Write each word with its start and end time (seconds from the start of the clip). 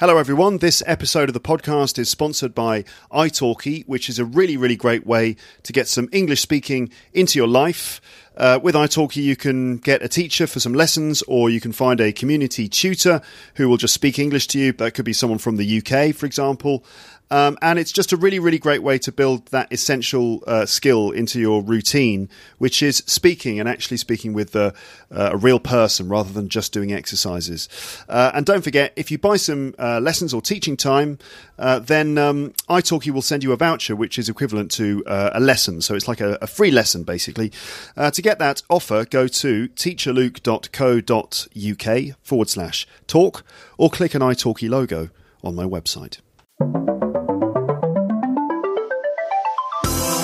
Hello, 0.00 0.16
everyone. 0.16 0.56
This 0.56 0.82
episode 0.86 1.28
of 1.28 1.34
the 1.34 1.40
podcast 1.40 1.98
is 1.98 2.08
sponsored 2.08 2.54
by 2.54 2.84
italki, 3.12 3.86
which 3.86 4.08
is 4.08 4.18
a 4.18 4.24
really, 4.24 4.56
really 4.56 4.74
great 4.74 5.06
way 5.06 5.36
to 5.62 5.74
get 5.74 5.88
some 5.88 6.08
English 6.10 6.40
speaking 6.40 6.88
into 7.12 7.38
your 7.38 7.46
life. 7.46 8.00
Uh, 8.34 8.58
with 8.62 8.74
italki, 8.74 9.22
you 9.22 9.36
can 9.36 9.76
get 9.76 10.02
a 10.02 10.08
teacher 10.08 10.46
for 10.46 10.58
some 10.58 10.72
lessons, 10.72 11.20
or 11.28 11.50
you 11.50 11.60
can 11.60 11.72
find 11.72 12.00
a 12.00 12.12
community 12.12 12.66
tutor 12.66 13.20
who 13.56 13.68
will 13.68 13.76
just 13.76 13.92
speak 13.92 14.18
English 14.18 14.46
to 14.46 14.58
you. 14.58 14.72
That 14.72 14.94
could 14.94 15.04
be 15.04 15.12
someone 15.12 15.38
from 15.38 15.58
the 15.58 15.82
UK, 15.82 16.14
for 16.14 16.24
example. 16.24 16.82
Um, 17.30 17.56
and 17.62 17.78
it's 17.78 17.92
just 17.92 18.12
a 18.12 18.16
really, 18.16 18.38
really 18.38 18.58
great 18.58 18.82
way 18.82 18.98
to 18.98 19.12
build 19.12 19.46
that 19.46 19.72
essential 19.72 20.42
uh, 20.46 20.66
skill 20.66 21.10
into 21.10 21.40
your 21.40 21.62
routine, 21.62 22.28
which 22.58 22.82
is 22.82 22.98
speaking 23.06 23.58
and 23.60 23.68
actually 23.68 23.98
speaking 23.98 24.32
with 24.32 24.56
uh, 24.56 24.72
a 25.10 25.36
real 25.36 25.60
person 25.60 26.08
rather 26.08 26.32
than 26.32 26.48
just 26.48 26.72
doing 26.72 26.92
exercises. 26.92 27.68
Uh, 28.08 28.30
and 28.34 28.46
don't 28.46 28.62
forget, 28.62 28.92
if 28.96 29.10
you 29.10 29.18
buy 29.18 29.36
some 29.36 29.74
uh, 29.78 30.00
lessons 30.00 30.34
or 30.34 30.40
teaching 30.40 30.76
time, 30.76 31.18
uh, 31.58 31.78
then 31.78 32.18
um, 32.18 32.52
italki 32.68 33.12
will 33.12 33.22
send 33.22 33.44
you 33.44 33.52
a 33.52 33.56
voucher, 33.56 33.94
which 33.94 34.18
is 34.18 34.28
equivalent 34.28 34.70
to 34.72 35.04
uh, 35.06 35.30
a 35.34 35.40
lesson. 35.40 35.80
So 35.80 35.94
it's 35.94 36.08
like 36.08 36.20
a, 36.20 36.36
a 36.42 36.46
free 36.46 36.70
lesson, 36.70 37.04
basically. 37.04 37.52
to 37.96 38.22
get 38.22 38.38
that 38.38 38.62
offer, 38.68 39.04
go 39.04 39.26
to 39.28 39.68
teacherluke.co.uk 39.68 42.16
forward 42.22 42.48
slash 42.48 42.86
talk 43.06 43.44
or 43.78 43.90
click 43.90 44.14
an 44.14 44.22
italki 44.22 44.68
logo 44.68 45.10
on 45.42 45.54
my 45.54 45.64
website. 45.64 46.18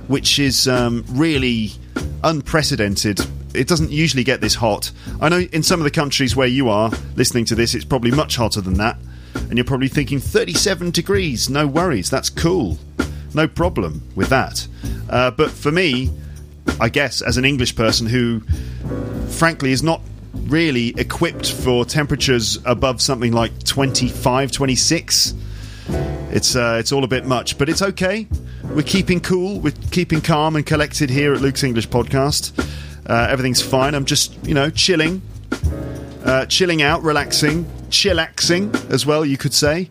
which 0.07 0.39
is 0.39 0.67
um, 0.67 1.05
really 1.09 1.71
unprecedented. 2.23 3.19
It 3.53 3.67
doesn't 3.67 3.91
usually 3.91 4.23
get 4.23 4.41
this 4.41 4.55
hot. 4.55 4.91
I 5.21 5.29
know 5.29 5.39
in 5.39 5.63
some 5.63 5.79
of 5.79 5.83
the 5.83 5.91
countries 5.91 6.35
where 6.35 6.47
you 6.47 6.69
are 6.69 6.91
listening 7.15 7.45
to 7.45 7.55
this, 7.55 7.75
it's 7.75 7.85
probably 7.85 8.11
much 8.11 8.35
hotter 8.35 8.61
than 8.61 8.75
that. 8.75 8.97
And 9.35 9.57
you're 9.57 9.65
probably 9.65 9.87
thinking 9.87 10.19
37 10.19 10.91
degrees, 10.91 11.49
no 11.49 11.67
worries, 11.67 12.09
that's 12.09 12.29
cool. 12.29 12.77
No 13.33 13.47
problem 13.47 14.07
with 14.15 14.29
that. 14.29 14.67
Uh, 15.09 15.31
but 15.31 15.51
for 15.51 15.71
me, 15.71 16.11
I 16.79 16.89
guess, 16.89 17.21
as 17.21 17.37
an 17.37 17.45
English 17.45 17.75
person 17.75 18.07
who, 18.07 18.41
frankly, 19.29 19.71
is 19.71 19.83
not 19.83 20.01
really 20.33 20.89
equipped 20.97 21.51
for 21.51 21.85
temperatures 21.85 22.59
above 22.65 23.01
something 23.01 23.31
like 23.31 23.63
25, 23.63 24.51
26. 24.51 25.33
It's 26.31 26.55
uh, 26.55 26.77
it's 26.79 26.91
all 26.91 27.03
a 27.03 27.07
bit 27.07 27.25
much, 27.25 27.57
but 27.57 27.69
it's 27.69 27.81
okay. 27.81 28.27
We're 28.63 28.81
keeping 28.83 29.19
cool, 29.19 29.59
we're 29.59 29.73
keeping 29.91 30.21
calm 30.21 30.55
and 30.55 30.65
collected 30.65 31.09
here 31.09 31.33
at 31.33 31.41
Luke's 31.41 31.63
English 31.63 31.89
Podcast. 31.89 32.57
Uh, 33.07 33.27
everything's 33.29 33.61
fine. 33.61 33.93
I'm 33.93 34.05
just 34.05 34.35
you 34.45 34.53
know 34.53 34.69
chilling, 34.69 35.21
uh, 36.25 36.45
chilling 36.47 36.81
out, 36.81 37.03
relaxing, 37.03 37.65
chillaxing 37.89 38.73
as 38.89 39.05
well, 39.05 39.25
you 39.25 39.37
could 39.37 39.53
say. 39.53 39.89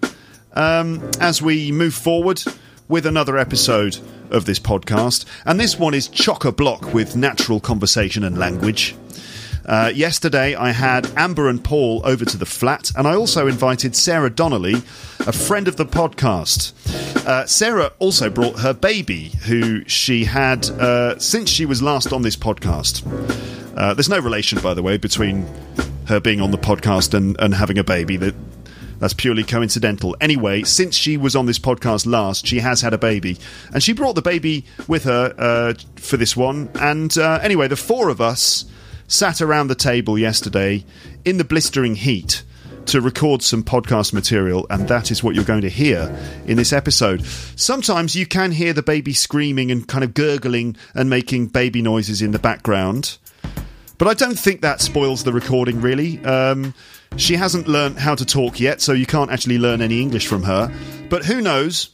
Um, 0.54 1.10
as 1.20 1.40
we 1.40 1.72
move 1.72 1.94
forward 1.94 2.42
with 2.88 3.06
another 3.06 3.38
episode 3.38 3.98
of 4.30 4.44
this 4.46 4.58
podcast, 4.58 5.24
and 5.46 5.60
this 5.60 5.78
one 5.78 5.94
is 5.94 6.08
chock 6.08 6.44
a 6.44 6.52
block 6.52 6.92
with 6.92 7.14
natural 7.14 7.60
conversation 7.60 8.24
and 8.24 8.38
language. 8.38 8.96
Uh, 9.64 9.92
yesterday, 9.94 10.54
I 10.54 10.72
had 10.72 11.06
Amber 11.16 11.48
and 11.48 11.62
Paul 11.62 12.02
over 12.04 12.24
to 12.24 12.36
the 12.36 12.46
flat, 12.46 12.90
and 12.96 13.06
I 13.06 13.14
also 13.14 13.46
invited 13.46 13.94
Sarah 13.94 14.30
Donnelly, 14.30 14.74
a 15.20 15.32
friend 15.32 15.68
of 15.68 15.76
the 15.76 15.86
podcast. 15.86 16.72
Uh, 17.26 17.46
Sarah 17.46 17.92
also 17.98 18.28
brought 18.28 18.58
her 18.58 18.74
baby, 18.74 19.32
who 19.46 19.84
she 19.86 20.24
had 20.24 20.68
uh, 20.70 21.18
since 21.18 21.48
she 21.48 21.64
was 21.64 21.82
last 21.82 22.12
on 22.12 22.22
this 22.22 22.36
podcast. 22.36 23.06
Uh, 23.76 23.94
there's 23.94 24.08
no 24.08 24.18
relation, 24.18 24.60
by 24.60 24.74
the 24.74 24.82
way, 24.82 24.96
between 24.96 25.46
her 26.06 26.20
being 26.20 26.40
on 26.40 26.50
the 26.50 26.58
podcast 26.58 27.14
and, 27.14 27.38
and 27.38 27.54
having 27.54 27.78
a 27.78 27.84
baby. 27.84 28.16
That 28.16 28.34
that's 28.98 29.14
purely 29.14 29.42
coincidental. 29.42 30.16
Anyway, 30.20 30.62
since 30.62 30.94
she 30.94 31.16
was 31.16 31.34
on 31.34 31.46
this 31.46 31.58
podcast 31.58 32.06
last, 32.06 32.46
she 32.46 32.60
has 32.60 32.80
had 32.80 32.94
a 32.94 32.98
baby, 32.98 33.36
and 33.74 33.82
she 33.82 33.92
brought 33.92 34.14
the 34.14 34.22
baby 34.22 34.64
with 34.86 35.02
her 35.04 35.34
uh, 35.36 35.74
for 35.96 36.16
this 36.16 36.36
one. 36.36 36.70
And 36.80 37.16
uh, 37.18 37.40
anyway, 37.42 37.66
the 37.66 37.76
four 37.76 38.10
of 38.10 38.20
us 38.20 38.64
sat 39.12 39.42
around 39.42 39.68
the 39.68 39.74
table 39.74 40.18
yesterday 40.18 40.82
in 41.26 41.36
the 41.36 41.44
blistering 41.44 41.94
heat 41.94 42.42
to 42.86 42.98
record 43.00 43.42
some 43.42 43.62
podcast 43.62 44.14
material, 44.14 44.66
and 44.70 44.88
that 44.88 45.10
is 45.10 45.22
what 45.22 45.34
you're 45.34 45.44
going 45.44 45.60
to 45.60 45.68
hear 45.68 46.18
in 46.46 46.56
this 46.56 46.72
episode. 46.72 47.22
Sometimes 47.54 48.16
you 48.16 48.24
can 48.24 48.50
hear 48.50 48.72
the 48.72 48.82
baby 48.82 49.12
screaming 49.12 49.70
and 49.70 49.86
kind 49.86 50.02
of 50.02 50.14
gurgling 50.14 50.76
and 50.94 51.10
making 51.10 51.48
baby 51.48 51.82
noises 51.82 52.22
in 52.22 52.30
the 52.30 52.38
background, 52.38 53.18
but 53.98 54.08
I 54.08 54.14
don't 54.14 54.38
think 54.38 54.62
that 54.62 54.80
spoils 54.80 55.24
the 55.24 55.32
recording 55.32 55.82
really. 55.82 56.24
Um, 56.24 56.72
she 57.18 57.36
hasn't 57.36 57.68
learned 57.68 57.98
how 57.98 58.14
to 58.14 58.24
talk 58.24 58.58
yet, 58.58 58.80
so 58.80 58.94
you 58.94 59.06
can't 59.06 59.30
actually 59.30 59.58
learn 59.58 59.82
any 59.82 60.00
English 60.00 60.26
from 60.26 60.42
her, 60.44 60.74
but 61.10 61.22
who 61.22 61.42
knows? 61.42 61.90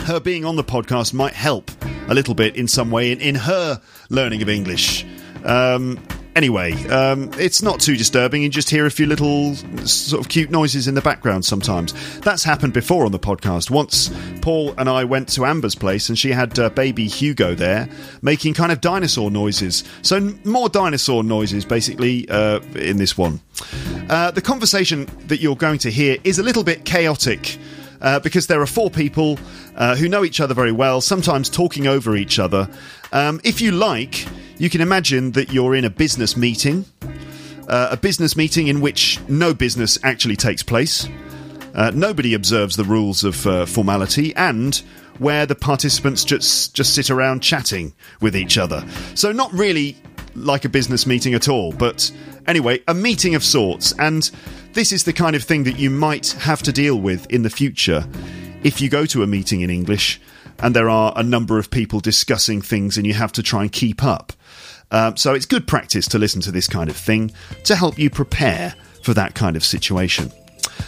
Her 0.00 0.18
being 0.18 0.44
on 0.44 0.56
the 0.56 0.64
podcast 0.64 1.14
might 1.14 1.32
help 1.32 1.70
a 2.08 2.12
little 2.12 2.34
bit 2.34 2.56
in 2.56 2.66
some 2.66 2.90
way 2.90 3.12
in, 3.12 3.20
in 3.20 3.36
her 3.36 3.80
learning 4.10 4.42
of 4.42 4.48
English. 4.48 5.06
Um, 5.44 5.98
Anyway, 6.36 6.72
um, 6.88 7.30
it's 7.38 7.62
not 7.62 7.78
too 7.78 7.96
disturbing. 7.96 8.42
You 8.42 8.48
just 8.48 8.68
hear 8.68 8.86
a 8.86 8.90
few 8.90 9.06
little 9.06 9.54
sort 9.86 10.20
of 10.20 10.28
cute 10.28 10.50
noises 10.50 10.88
in 10.88 10.94
the 10.94 11.00
background 11.00 11.44
sometimes. 11.44 11.92
That's 12.20 12.42
happened 12.42 12.72
before 12.72 13.06
on 13.06 13.12
the 13.12 13.20
podcast. 13.20 13.70
Once 13.70 14.10
Paul 14.40 14.74
and 14.76 14.88
I 14.88 15.04
went 15.04 15.28
to 15.30 15.46
Amber's 15.46 15.76
place 15.76 16.08
and 16.08 16.18
she 16.18 16.30
had 16.30 16.58
uh, 16.58 16.70
baby 16.70 17.06
Hugo 17.06 17.54
there 17.54 17.88
making 18.20 18.54
kind 18.54 18.72
of 18.72 18.80
dinosaur 18.80 19.30
noises. 19.30 19.84
So, 20.02 20.34
more 20.44 20.68
dinosaur 20.68 21.22
noises 21.22 21.64
basically 21.64 22.28
uh, 22.28 22.58
in 22.74 22.96
this 22.96 23.16
one. 23.16 23.40
Uh, 24.10 24.32
the 24.32 24.42
conversation 24.42 25.06
that 25.28 25.40
you're 25.40 25.56
going 25.56 25.78
to 25.78 25.90
hear 25.90 26.16
is 26.24 26.40
a 26.40 26.42
little 26.42 26.64
bit 26.64 26.84
chaotic. 26.84 27.58
Uh, 28.00 28.20
because 28.20 28.48
there 28.48 28.60
are 28.60 28.66
four 28.66 28.90
people 28.90 29.38
uh, 29.76 29.96
who 29.96 30.10
know 30.10 30.24
each 30.24 30.38
other 30.38 30.52
very 30.52 30.72
well, 30.72 31.00
sometimes 31.00 31.48
talking 31.48 31.86
over 31.86 32.14
each 32.14 32.38
other. 32.38 32.68
Um, 33.12 33.40
if 33.44 33.62
you 33.62 33.70
like, 33.72 34.26
you 34.58 34.70
can 34.70 34.80
imagine 34.80 35.32
that 35.32 35.52
you're 35.52 35.74
in 35.74 35.84
a 35.84 35.90
business 35.90 36.36
meeting, 36.36 36.84
uh, 37.68 37.88
a 37.90 37.96
business 37.96 38.36
meeting 38.36 38.68
in 38.68 38.80
which 38.80 39.20
no 39.28 39.54
business 39.54 39.98
actually 40.02 40.36
takes 40.36 40.62
place. 40.62 41.08
Uh, 41.74 41.90
nobody 41.94 42.34
observes 42.34 42.76
the 42.76 42.84
rules 42.84 43.24
of 43.24 43.46
uh, 43.46 43.66
formality, 43.66 44.34
and 44.36 44.82
where 45.18 45.46
the 45.46 45.54
participants 45.54 46.24
just 46.24 46.74
just 46.74 46.94
sit 46.94 47.10
around 47.10 47.40
chatting 47.40 47.92
with 48.20 48.36
each 48.36 48.58
other. 48.58 48.84
So 49.14 49.32
not 49.32 49.52
really 49.52 49.96
like 50.36 50.64
a 50.64 50.68
business 50.68 51.06
meeting 51.06 51.34
at 51.34 51.48
all, 51.48 51.72
but 51.72 52.10
anyway, 52.46 52.80
a 52.88 52.94
meeting 52.94 53.34
of 53.34 53.44
sorts. 53.44 53.92
And 53.98 54.30
this 54.72 54.92
is 54.92 55.04
the 55.04 55.12
kind 55.12 55.36
of 55.36 55.44
thing 55.44 55.64
that 55.64 55.78
you 55.78 55.90
might 55.90 56.28
have 56.32 56.62
to 56.62 56.72
deal 56.72 56.96
with 57.00 57.30
in 57.30 57.42
the 57.42 57.50
future 57.50 58.06
if 58.62 58.80
you 58.80 58.88
go 58.88 59.06
to 59.06 59.22
a 59.22 59.26
meeting 59.26 59.60
in 59.60 59.70
English 59.70 60.20
and 60.58 60.74
there 60.74 60.88
are 60.88 61.12
a 61.16 61.22
number 61.22 61.58
of 61.58 61.70
people 61.70 62.00
discussing 62.00 62.62
things 62.62 62.96
and 62.96 63.06
you 63.06 63.14
have 63.14 63.32
to 63.32 63.42
try 63.42 63.62
and 63.62 63.72
keep 63.72 64.02
up. 64.02 64.32
Um, 64.90 65.16
so 65.16 65.34
it's 65.34 65.46
good 65.46 65.66
practice 65.66 66.06
to 66.08 66.18
listen 66.18 66.40
to 66.42 66.52
this 66.52 66.68
kind 66.68 66.88
of 66.90 66.96
thing 66.96 67.32
to 67.64 67.74
help 67.74 67.98
you 67.98 68.10
prepare 68.10 68.74
for 69.02 69.14
that 69.14 69.34
kind 69.34 69.56
of 69.56 69.64
situation. 69.64 70.32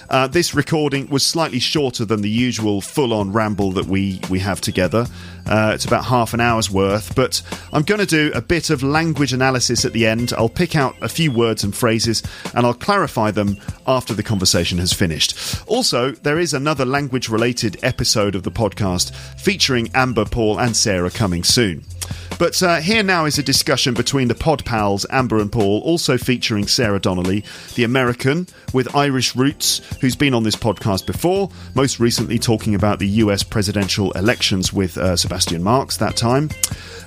Uh, 0.09 0.27
this 0.27 0.55
recording 0.55 1.09
was 1.09 1.25
slightly 1.25 1.59
shorter 1.59 2.05
than 2.05 2.23
the 2.23 2.31
usual 2.31 2.81
full 2.81 3.13
on 3.13 3.33
ramble 3.33 3.73
that 3.73 3.87
we, 3.87 4.21
we 4.31 4.39
have 4.39 4.61
together. 4.61 5.07
Uh, 5.47 5.73
it's 5.75 5.85
about 5.85 6.05
half 6.05 6.35
an 6.35 6.41
hour's 6.41 6.71
worth, 6.71 7.15
but 7.15 7.43
I'm 7.73 7.83
going 7.83 8.01
to 8.01 8.07
do 8.07 8.33
a 8.35 8.41
bit 8.41 8.71
of 8.71 8.83
language 8.83 9.33
analysis 9.33 9.85
at 9.85 9.93
the 9.93 10.07
end. 10.07 10.33
I'll 10.37 10.49
pick 10.49 10.75
out 10.75 10.97
a 11.03 11.09
few 11.09 11.31
words 11.31 11.65
and 11.65 11.75
phrases 11.75 12.23
and 12.55 12.67
I'll 12.67 12.75
clarify 12.75 13.31
them 13.31 13.57
after 13.87 14.15
the 14.15 14.23
conversation 14.23 14.79
has 14.79 14.93
finished. 14.93 15.63
Also, 15.67 16.13
there 16.13 16.39
is 16.39 16.55
another 16.55 16.85
language 16.85 17.29
related 17.29 17.79
episode 17.83 18.35
of 18.35 18.43
the 18.43 18.51
podcast 18.51 19.15
featuring 19.41 19.91
Amber, 19.95 20.25
Paul, 20.25 20.59
and 20.59 20.77
Sarah 20.77 21.11
coming 21.11 21.45
soon. 21.45 21.85
But 22.39 22.63
uh, 22.63 22.77
here 22.77 23.03
now 23.03 23.25
is 23.25 23.39
a 23.39 23.43
discussion 23.43 23.95
between 23.95 24.29
the 24.29 24.35
pod 24.35 24.65
pals 24.65 25.07
Amber 25.11 25.39
and 25.39 25.51
Paul, 25.51 25.81
also 25.83 26.19
featuring 26.19 26.67
Sarah 26.67 27.01
Donnelly, 27.01 27.45
the 27.75 27.85
American 27.85 28.47
with 28.75 28.95
Irish 28.95 29.35
roots, 29.35 29.81
who's 30.01 30.17
been 30.17 30.35
on 30.35 30.43
this 30.43 30.57
podcast 30.57 31.07
before, 31.07 31.51
most 31.75 31.99
recently 31.99 32.39
talking 32.39 32.75
about 32.75 32.99
the 32.99 33.09
US 33.09 33.43
presidential 33.43 34.13
elections 34.13 34.73
with 34.73 34.99
uh, 34.99 35.17
Sebastian 35.17 35.63
Marks 35.63 35.97
that 35.97 36.17
time. 36.17 36.51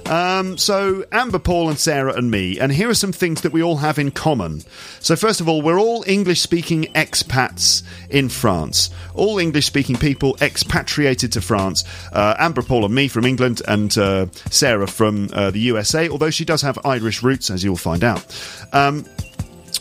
Um, 0.10 0.58
so, 0.58 1.06
Amber, 1.12 1.38
Paul, 1.38 1.70
and 1.70 1.78
Sarah, 1.78 2.14
and 2.14 2.32
me. 2.32 2.60
And 2.60 2.72
here 2.72 2.90
are 2.90 2.96
some 2.96 3.12
things 3.12 3.42
that 3.42 3.54
we 3.54 3.62
all 3.62 3.78
have 3.78 4.00
in 4.00 4.10
common. 4.10 4.64
So, 5.00 5.16
first 5.16 5.40
of 5.40 5.48
all, 5.48 5.62
we're 5.62 5.80
all 5.80 6.04
English 6.08 6.42
speaking 6.42 6.86
expats 6.96 7.84
in 8.10 8.28
France. 8.28 8.90
All 9.14 9.38
English 9.38 9.68
speaking 9.68 9.96
people 9.96 10.36
expatriated 10.42 11.32
to 11.34 11.42
France. 11.42 11.84
Uh, 12.12 12.34
Amber, 12.40 12.64
Paul, 12.64 12.86
and 12.86 12.96
me 12.96 13.08
from 13.08 13.24
England, 13.24 13.62
and 13.68 13.96
uh, 14.00 14.26
Sarah 14.50 14.88
from 14.88 15.30
uh, 15.32 15.52
the 15.52 15.60
USA, 15.60 16.10
although 16.10 16.32
she 16.32 16.44
does 16.44 16.64
have 16.64 16.80
Irish 16.84 17.22
roots, 17.22 17.52
as 17.52 17.64
you'll 17.64 17.78
find 17.78 18.04
out. 18.04 18.26
Um, 18.74 19.06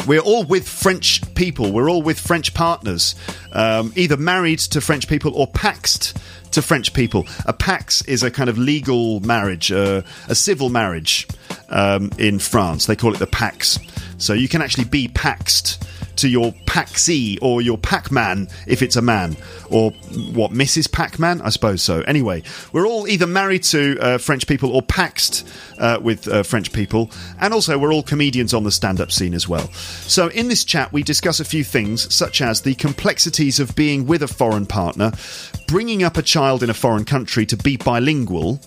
we're 0.06 0.21
all 0.21 0.45
with 0.45 0.69
French 0.69 1.23
people. 1.35 1.73
We're 1.73 1.91
all 1.91 2.03
with 2.03 2.19
French 2.19 2.55
partners, 2.55 3.15
um, 3.53 3.93
either 3.97 4.17
married 4.17 4.61
to 4.61 4.81
French 4.81 5.09
people 5.09 5.35
or 5.35 5.47
paxed 5.47 6.17
to 6.53 6.62
French 6.62 6.95
people. 6.95 7.27
A 7.47 7.53
pax 7.53 8.03
is 8.03 8.23
a 8.23 8.31
kind 8.31 8.49
of 8.49 8.59
legal 8.59 9.21
marriage, 9.21 9.71
uh, 9.71 10.03
a 10.29 10.35
civil 10.35 10.69
marriage 10.69 11.27
um, 11.69 12.11
in 12.19 12.39
France. 12.39 12.87
They 12.87 12.97
call 12.97 13.15
it 13.15 13.19
the 13.19 13.27
pax. 13.27 13.79
So 14.19 14.33
you 14.33 14.49
can 14.49 14.62
actually 14.62 14.85
be 14.85 15.09
paxed 15.09 15.79
to 16.19 16.29
your 16.29 16.53
Paxi 16.67 17.38
or 17.43 17.62
your 17.62 17.79
Pac-Man 17.79 18.49
if 18.67 18.82
it's 18.82 18.97
a 18.97 19.03
man, 19.03 19.37
or 19.70 19.91
what 20.32 20.53
Mrs. 20.53 20.91
Pac-Man, 20.91 21.41
I 21.41 21.49
suppose 21.49 21.82
so. 21.82 22.03
Anyway, 22.03 22.43
we're 22.73 22.87
all 22.87 23.09
either 23.09 23.26
married 23.26 23.62
to 23.65 23.99
uh, 24.00 24.19
French 24.19 24.47
people 24.47 24.75
or 24.75 24.82
paxed 24.82 25.44
uh, 25.79 25.99
with 26.00 26.29
uh, 26.29 26.43
French 26.43 26.73
people, 26.73 27.11
and 27.41 27.55
also 27.55 27.79
we're 27.79 27.93
all 27.93 28.03
comedians 28.03 28.55
on 28.55 28.65
the 28.65 28.70
stand-up 28.70 29.11
scene 29.11 29.35
as 29.35 29.49
well. 29.49 29.69
So 29.73 30.29
in 30.29 30.49
this 30.49 30.65
chat, 30.65 30.93
we 30.93 31.03
discuss 31.03 31.41
a 31.41 31.44
few 31.44 31.65
things 31.65 32.12
such 32.15 32.41
as 32.41 32.61
the 32.61 32.75
complexities 32.75 33.61
of 33.61 33.75
being 33.75 34.06
with 34.06 34.23
a 34.23 34.29
foreign 34.29 34.67
partner, 34.67 35.12
bringing 35.69 36.03
up 36.03 36.17
a 36.17 36.23
child 36.23 36.62
in 36.62 36.70
a 36.70 36.75
foreign 36.75 37.05
country 37.05 37.44
to 37.44 37.56
be 37.56 37.76
bilingual, 37.76 38.59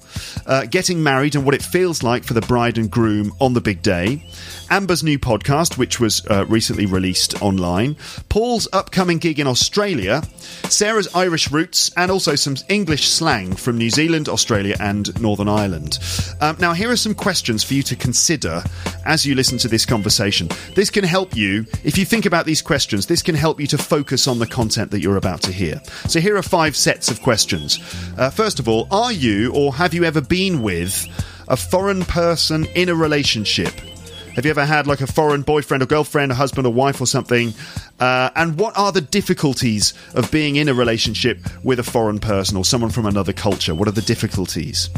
uh, 0.45 0.65
getting 0.65 1.01
married 1.03 1.35
and 1.35 1.43
what 1.43 1.55
it 1.55 1.61
feels 1.63 2.03
like 2.03 2.23
for 2.23 2.35
the 2.35 2.41
bride 2.41 2.77
and 2.77 2.91
groom 2.91 3.33
on 3.41 3.53
the 3.53 3.59
big 3.59 3.81
day, 3.81 4.23
Amber's 4.69 5.03
new 5.03 5.17
podcast, 5.19 5.77
which 5.77 5.99
was 5.99 6.25
uh, 6.27 6.45
recently 6.47 6.85
released 6.85 7.41
online, 7.41 7.97
Paul's 8.29 8.67
upcoming 8.71 9.17
gig 9.17 9.39
in 9.39 9.47
Australia, 9.47 10.21
Sarah's 10.69 11.13
Irish 11.15 11.51
roots, 11.51 11.91
and 11.97 12.11
also 12.11 12.35
some 12.35 12.55
English 12.69 13.09
slang 13.09 13.55
from 13.55 13.77
New 13.77 13.89
Zealand, 13.89 14.29
Australia, 14.29 14.77
and 14.79 15.19
Northern 15.19 15.49
Ireland. 15.49 15.97
Um, 16.39 16.55
now, 16.59 16.73
here 16.73 16.91
are 16.91 16.95
some 16.95 17.15
questions 17.15 17.63
for 17.63 17.73
you 17.73 17.83
to 17.83 17.95
consider 17.95 18.63
as 19.05 19.25
you 19.25 19.35
listen 19.35 19.57
to 19.59 19.67
this 19.67 19.85
conversation. 19.85 20.49
This 20.75 20.89
can 20.89 21.03
help 21.03 21.35
you, 21.35 21.65
if 21.83 21.97
you 21.97 22.05
think 22.05 22.25
about 22.25 22.45
these 22.45 22.61
questions, 22.61 23.07
this 23.07 23.21
can 23.21 23.35
help 23.35 23.59
you 23.59 23.67
to 23.67 23.77
focus 23.77 24.27
on 24.27 24.39
the 24.39 24.47
content 24.47 24.91
that 24.91 25.01
you're 25.01 25.17
about 25.17 25.41
to 25.43 25.51
hear. 25.51 25.81
So, 26.07 26.19
here 26.19 26.37
are 26.37 26.43
five 26.43 26.75
sets 26.75 27.09
of 27.09 27.21
questions. 27.21 27.79
Uh, 28.17 28.29
first 28.29 28.59
of 28.59 28.67
all, 28.67 28.87
are 28.91 29.11
you 29.11 29.53
or 29.53 29.73
have 29.73 29.93
you 29.93 30.03
ever 30.03 30.21
been 30.21 30.61
with 30.61 31.07
a 31.47 31.57
foreign 31.57 32.03
person 32.05 32.65
in 32.75 32.89
a 32.89 32.95
relationship? 32.95 33.90
Have 34.35 34.45
you 34.45 34.51
ever 34.51 34.65
had 34.65 34.87
like 34.87 35.01
a 35.01 35.07
foreign 35.07 35.41
boyfriend 35.41 35.83
or 35.83 35.85
girlfriend, 35.85 36.31
a 36.31 36.35
husband 36.35 36.65
or 36.65 36.71
wife 36.71 37.01
or 37.01 37.05
something? 37.05 37.53
Uh, 37.99 38.29
and 38.35 38.57
what 38.57 38.77
are 38.77 38.93
the 38.93 39.01
difficulties 39.01 39.93
of 40.15 40.31
being 40.31 40.55
in 40.55 40.69
a 40.69 40.73
relationship 40.73 41.39
with 41.65 41.79
a 41.79 41.83
foreign 41.83 42.17
person 42.17 42.55
or 42.55 42.63
someone 42.63 42.91
from 42.91 43.05
another 43.05 43.33
culture? 43.33 43.75
What 43.75 43.89
are 43.89 43.91
the 43.91 44.01
difficulties? 44.01 44.89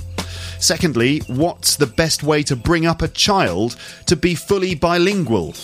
Secondly, 0.59 1.19
what's 1.27 1.77
the 1.77 1.88
best 1.88 2.21
way 2.21 2.44
to 2.44 2.56
bring 2.56 2.85
up 2.85 3.01
a 3.01 3.07
child 3.07 3.75
to 4.06 4.15
be 4.15 4.35
fully 4.35 4.75
bilingual? 4.75 5.56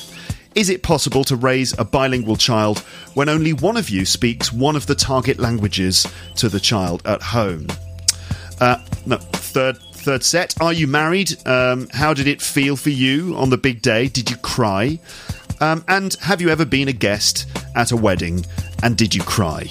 Is 0.56 0.71
it 0.71 0.81
possible 0.81 1.24
to 1.25 1.36
raise 1.36 1.77
a 1.77 1.86
bilingual 1.86 2.38
child 2.38 2.80
when 3.13 3.30
only 3.30 3.54
one 3.54 3.77
of 3.77 3.89
you 3.92 4.04
speaks 4.04 4.51
one 4.51 4.75
of 4.75 4.88
the 4.88 4.95
target 4.95 5.38
languages 5.38 6.07
to 6.38 6.50
the 6.50 6.60
child 6.60 7.04
at 7.06 7.21
home? 7.21 7.68
Uh, 8.60 8.83
no, 9.06 9.18
third 9.18 9.77
third 10.00 10.24
set. 10.24 10.60
Are 10.62 10.74
you 10.74 10.88
married? 10.88 11.36
Um, 11.48 11.88
how 11.92 12.13
did 12.13 12.28
it 12.28 12.42
feel 12.42 12.75
for 12.75 12.90
you 12.90 13.36
on 13.36 13.50
the 13.50 13.57
big 13.57 13.81
day? 13.81 14.07
Did 14.07 14.30
you 14.30 14.38
cry? 14.38 15.00
Um, 15.62 15.84
and 15.88 16.13
have 16.22 16.42
you 16.42 16.50
ever 16.50 16.66
been 16.66 16.88
a 16.88 16.94
guest 16.94 17.46
at 17.75 17.92
a 17.92 17.98
wedding 17.98 18.46
and 18.81 18.98
did 18.98 19.13
you 19.13 19.22
cry? 19.24 19.68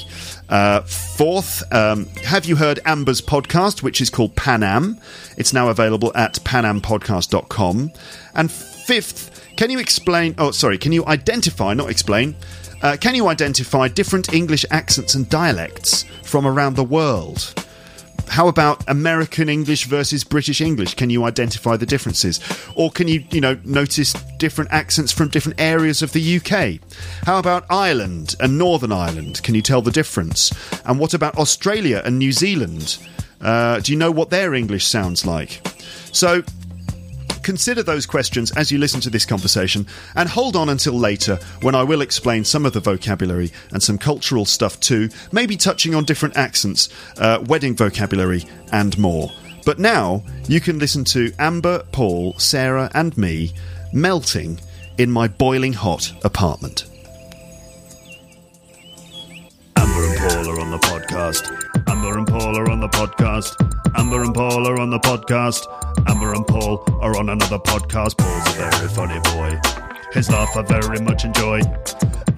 Uh, 0.48 0.80
fourth, 0.82 1.62
um, 1.74 2.06
have 2.24 2.46
you 2.46 2.56
heard 2.56 2.80
Amber's 2.84 3.20
podcast, 3.20 3.82
which 3.82 4.00
is 4.00 4.10
called 4.10 4.34
Panam? 4.34 5.00
It's 5.36 5.52
now 5.52 5.68
available 5.68 6.12
at 6.14 6.34
panampodcast.com. 6.44 7.92
And 8.34 8.50
fifth, 8.50 9.56
can 9.56 9.70
you 9.70 9.78
explain? 9.78 10.34
Oh, 10.38 10.50
sorry, 10.50 10.78
can 10.78 10.92
you 10.92 11.04
identify, 11.06 11.74
not 11.74 11.90
explain, 11.90 12.34
uh, 12.82 12.96
can 13.00 13.14
you 13.14 13.28
identify 13.28 13.88
different 13.88 14.32
English 14.32 14.64
accents 14.70 15.14
and 15.14 15.28
dialects 15.28 16.04
from 16.22 16.46
around 16.46 16.76
the 16.76 16.84
world? 16.84 17.54
How 18.28 18.48
about 18.48 18.88
American 18.88 19.48
English 19.48 19.86
versus 19.86 20.24
British 20.24 20.60
English? 20.60 20.94
Can 20.94 21.10
you 21.10 21.24
identify 21.24 21.76
the 21.76 21.86
differences? 21.86 22.40
Or 22.74 22.90
can 22.90 23.08
you, 23.08 23.24
you 23.30 23.40
know, 23.40 23.58
notice 23.64 24.12
different 24.38 24.70
accents 24.70 25.12
from 25.12 25.28
different 25.28 25.60
areas 25.60 26.02
of 26.02 26.12
the 26.12 26.36
UK? 26.36 26.80
How 27.24 27.38
about 27.38 27.64
Ireland 27.70 28.36
and 28.40 28.58
Northern 28.58 28.92
Ireland? 28.92 29.42
Can 29.42 29.54
you 29.54 29.62
tell 29.62 29.82
the 29.82 29.90
difference? 29.90 30.52
And 30.84 30.98
what 30.98 31.14
about 31.14 31.36
Australia 31.36 32.02
and 32.04 32.18
New 32.18 32.32
Zealand? 32.32 32.98
Uh, 33.40 33.80
do 33.80 33.92
you 33.92 33.98
know 33.98 34.10
what 34.10 34.30
their 34.30 34.54
English 34.54 34.86
sounds 34.86 35.24
like? 35.24 35.60
So, 36.12 36.42
consider 37.42 37.82
those 37.82 38.06
questions 38.06 38.50
as 38.52 38.70
you 38.70 38.78
listen 38.78 39.00
to 39.02 39.10
this 39.10 39.26
conversation 39.26 39.86
and 40.14 40.28
hold 40.28 40.56
on 40.56 40.68
until 40.68 40.94
later 40.94 41.38
when 41.62 41.74
I 41.74 41.82
will 41.82 42.00
explain 42.00 42.44
some 42.44 42.66
of 42.66 42.72
the 42.72 42.80
vocabulary 42.80 43.52
and 43.72 43.82
some 43.82 43.98
cultural 43.98 44.44
stuff 44.44 44.78
too, 44.80 45.08
maybe 45.32 45.56
touching 45.56 45.94
on 45.94 46.04
different 46.04 46.36
accents, 46.36 46.88
uh, 47.18 47.42
wedding 47.46 47.76
vocabulary, 47.76 48.44
and 48.72 48.96
more. 48.98 49.30
But 49.64 49.78
now 49.78 50.22
you 50.48 50.60
can 50.60 50.78
listen 50.78 51.04
to 51.04 51.32
Amber, 51.38 51.82
Paul, 51.92 52.34
Sarah, 52.38 52.90
and 52.94 53.16
me 53.16 53.52
melting 53.92 54.60
in 54.98 55.10
my 55.10 55.28
boiling 55.28 55.72
hot 55.72 56.12
apartment. 56.24 56.84
Amber 59.76 60.04
and 60.04 60.18
Paul 60.18 60.48
are 60.50 60.60
on 60.60 60.70
the 60.70 60.78
podcast. 60.78 61.88
Amber 61.88 62.18
and 62.18 62.26
Paul 62.26 62.58
are 62.58 62.70
on 62.70 62.80
the 62.80 62.88
podcast. 62.88 63.54
Amber 63.96 64.22
and 64.22 64.34
Paul 64.34 64.66
are 64.68 64.80
on 64.80 64.90
the 64.90 64.98
podcast. 65.00 65.66
Amber 66.08 66.32
and 66.32 66.46
Paul 66.46 66.82
are 67.00 67.16
on 67.18 67.28
another 67.28 67.58
podcast. 67.58 68.16
Paul's 68.16 68.48
a 68.56 68.70
very 68.70 68.88
funny 68.88 69.20
boy. 69.20 69.60
His 70.12 70.30
laugh 70.30 70.56
I 70.56 70.62
very 70.62 71.00
much 71.00 71.24
enjoy. 71.24 71.60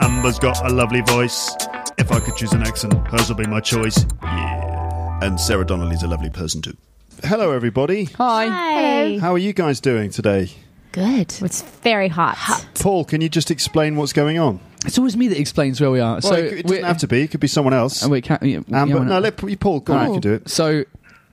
Amber's 0.00 0.38
got 0.38 0.64
a 0.68 0.74
lovely 0.74 1.02
voice. 1.02 1.54
If 1.96 2.10
I 2.10 2.18
could 2.18 2.36
choose 2.36 2.52
an 2.52 2.62
accent, 2.62 2.94
hers 3.08 3.28
will 3.28 3.36
be 3.36 3.46
my 3.46 3.60
choice. 3.60 4.04
Yeah. 4.22 5.20
And 5.22 5.38
Sarah 5.38 5.64
Donnelly's 5.64 6.02
a 6.02 6.08
lovely 6.08 6.30
person 6.30 6.62
too. 6.62 6.76
Hello, 7.22 7.52
everybody. 7.52 8.04
Hi. 8.04 8.46
Hi. 8.48 9.18
How 9.18 9.32
are 9.34 9.38
you 9.38 9.52
guys 9.52 9.80
doing 9.80 10.10
today? 10.10 10.50
Good. 10.92 11.32
It's 11.40 11.62
very 11.62 12.08
hot. 12.08 12.66
Paul, 12.74 13.04
can 13.04 13.20
you 13.20 13.28
just 13.28 13.50
explain 13.52 13.94
what's 13.94 14.12
going 14.12 14.38
on? 14.38 14.58
It's 14.84 14.98
always 14.98 15.16
me 15.16 15.28
that 15.28 15.38
explains 15.38 15.80
where 15.80 15.90
we 15.90 16.00
are. 16.00 16.14
Well, 16.14 16.22
so 16.22 16.34
it, 16.34 16.52
it 16.52 16.66
doesn't 16.66 16.84
have 16.84 16.98
to 16.98 17.06
be. 17.06 17.22
It 17.22 17.30
could 17.30 17.40
be 17.40 17.46
someone 17.46 17.74
else. 17.74 18.02
Oh, 18.02 18.08
wait, 18.08 18.24
can, 18.24 18.38
yeah, 18.42 18.56
Amber, 18.56 18.72
yeah, 18.72 18.84
why 18.84 19.04
no, 19.04 19.20
not? 19.20 19.22
let 19.22 19.60
Paul 19.60 19.80
go. 19.80 19.92
on, 19.92 20.06
You 20.06 20.12
can 20.14 20.20
do 20.22 20.32
it. 20.34 20.48
So 20.48 20.84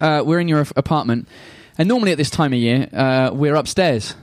uh, 0.01 0.21
we're 0.25 0.39
in 0.39 0.47
your 0.47 0.65
apartment, 0.75 1.27
and 1.77 1.87
normally 1.87 2.11
at 2.11 2.17
this 2.17 2.29
time 2.29 2.53
of 2.53 2.59
year, 2.59 2.87
uh, 2.93 3.31
we're 3.33 3.55
upstairs. 3.55 4.15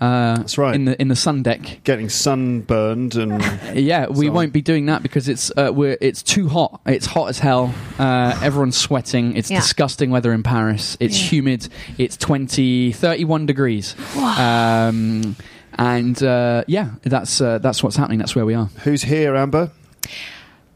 Uh, 0.00 0.36
That's 0.36 0.56
right. 0.56 0.74
In 0.74 0.86
the 0.86 1.00
in 1.00 1.08
the 1.08 1.14
sun 1.16 1.42
deck. 1.42 1.80
Getting 1.84 2.08
sunburned 2.08 3.14
and 3.14 3.42
Yeah, 3.78 4.06
we 4.08 4.26
So- 4.26 4.32
won't 4.32 4.52
be 4.54 4.62
doing 4.62 4.86
that 4.86 5.02
because 5.02 5.28
it's 5.28 5.52
uh, 5.56 5.70
we're 5.72 5.98
it's 6.00 6.22
too 6.22 6.48
hot. 6.48 6.80
It's 6.86 7.04
hot 7.06 7.28
as 7.28 7.38
hell. 7.38 7.74
Uh, 7.98 8.36
everyone's 8.42 8.76
sweating. 8.76 9.36
It's 9.36 9.50
Yeah. 9.50 9.60
disgusting 9.60 10.10
weather 10.10 10.32
in 10.32 10.42
Paris. 10.42 10.96
It's 10.98 11.20
Yeah. 11.20 11.28
humid. 11.28 11.68
It's 11.98 12.16
20, 12.16 12.92
31 12.92 13.44
degrees. 13.46 13.94
Um, 14.16 15.36
and 15.78 16.22
uh, 16.22 16.64
yeah, 16.66 16.92
that's 17.02 17.40
uh, 17.42 17.58
that's 17.58 17.82
what's 17.82 17.96
happening. 17.96 18.18
That's 18.18 18.34
where 18.34 18.46
we 18.46 18.54
are. 18.54 18.70
who's 18.84 19.02
here, 19.02 19.36
Amber? 19.36 19.70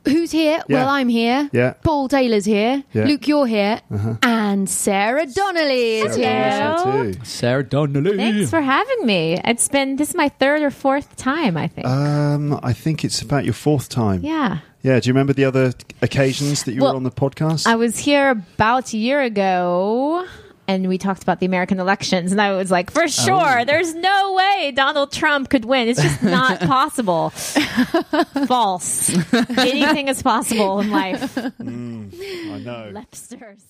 Who's 0.07 0.31
here? 0.31 0.63
Yeah. 0.69 0.77
Well, 0.77 0.89
I'm 0.89 1.09
here. 1.09 1.51
Yeah. 1.53 1.75
Paul 1.83 2.09
Taylor's 2.09 2.45
here. 2.45 2.83
Yeah. 2.93 3.03
Uh-huh. 3.03 3.11
Luke, 3.11 3.29
you're 3.29 3.47
here. 3.47 3.81
And 4.23 4.69
Sarah 4.71 5.27
Donnelly 5.27 5.99
is 5.99 6.15
Sarah 6.15 6.17
here. 6.17 6.77
Donnelly's 6.79 7.05
here 7.05 7.13
too. 7.15 7.25
Sarah 7.25 7.65
Donnelly. 7.65 8.17
Thanks 8.17 8.51
for 8.51 8.61
having 8.61 9.07
me. 9.07 9.41
It's 9.45 9.69
been 9.69 9.97
this 9.97 10.11
is 10.11 10.15
my 10.15 10.29
third 10.29 10.63
or 10.63 10.71
fourth 10.71 11.17
time, 11.17 11.57
I 11.57 11.69
think. 11.69 11.87
Um, 11.87 12.59
I 12.63 12.73
think 12.73 13.05
it's 13.05 13.21
about 13.21 13.45
your 13.45 13.55
fourth 13.55 13.89
time. 13.89 14.23
yeah. 14.23 14.59
Yeah, 14.83 15.01
Do 15.01 15.09
you 15.09 15.15
remember 15.15 15.33
the 15.33 15.45
other 15.45 15.73
occasions 16.01 16.63
that 16.63 16.73
you 16.75 16.81
Well, 16.81 16.93
were 16.93 16.97
on 16.97 17.03
the 17.03 17.11
podcast? 17.11 17.67
I 17.67 17.75
was 17.75 17.99
here 17.99 18.31
about 18.31 18.93
a 18.93 18.97
year 18.97 19.21
ago 19.21 20.25
and 20.69 20.89
we 20.89 20.99
talked 20.99 21.23
about 21.23 21.41
the 21.41 21.47
American 21.47 21.79
elections 21.81 22.33
and 22.33 22.41
I 22.41 22.53
was 22.57 22.71
like, 22.71 22.91
for 22.91 23.09
sure, 23.09 23.65
there's 23.65 23.95
no 23.95 24.35
way 24.35 24.73
Donald 24.75 25.13
Trump 25.13 25.49
could 25.51 25.65
win. 25.65 25.89
It's 25.89 26.03
just 26.03 26.23
not 26.23 26.61
possible. 26.75 27.31
False. 28.47 29.11
Anything 29.59 30.09
is 30.09 30.23
possible 30.23 30.81
in 30.81 30.91
life. 30.91 31.37
I 31.39 31.51
know. 31.61 32.93
Lepsters. 32.93 33.63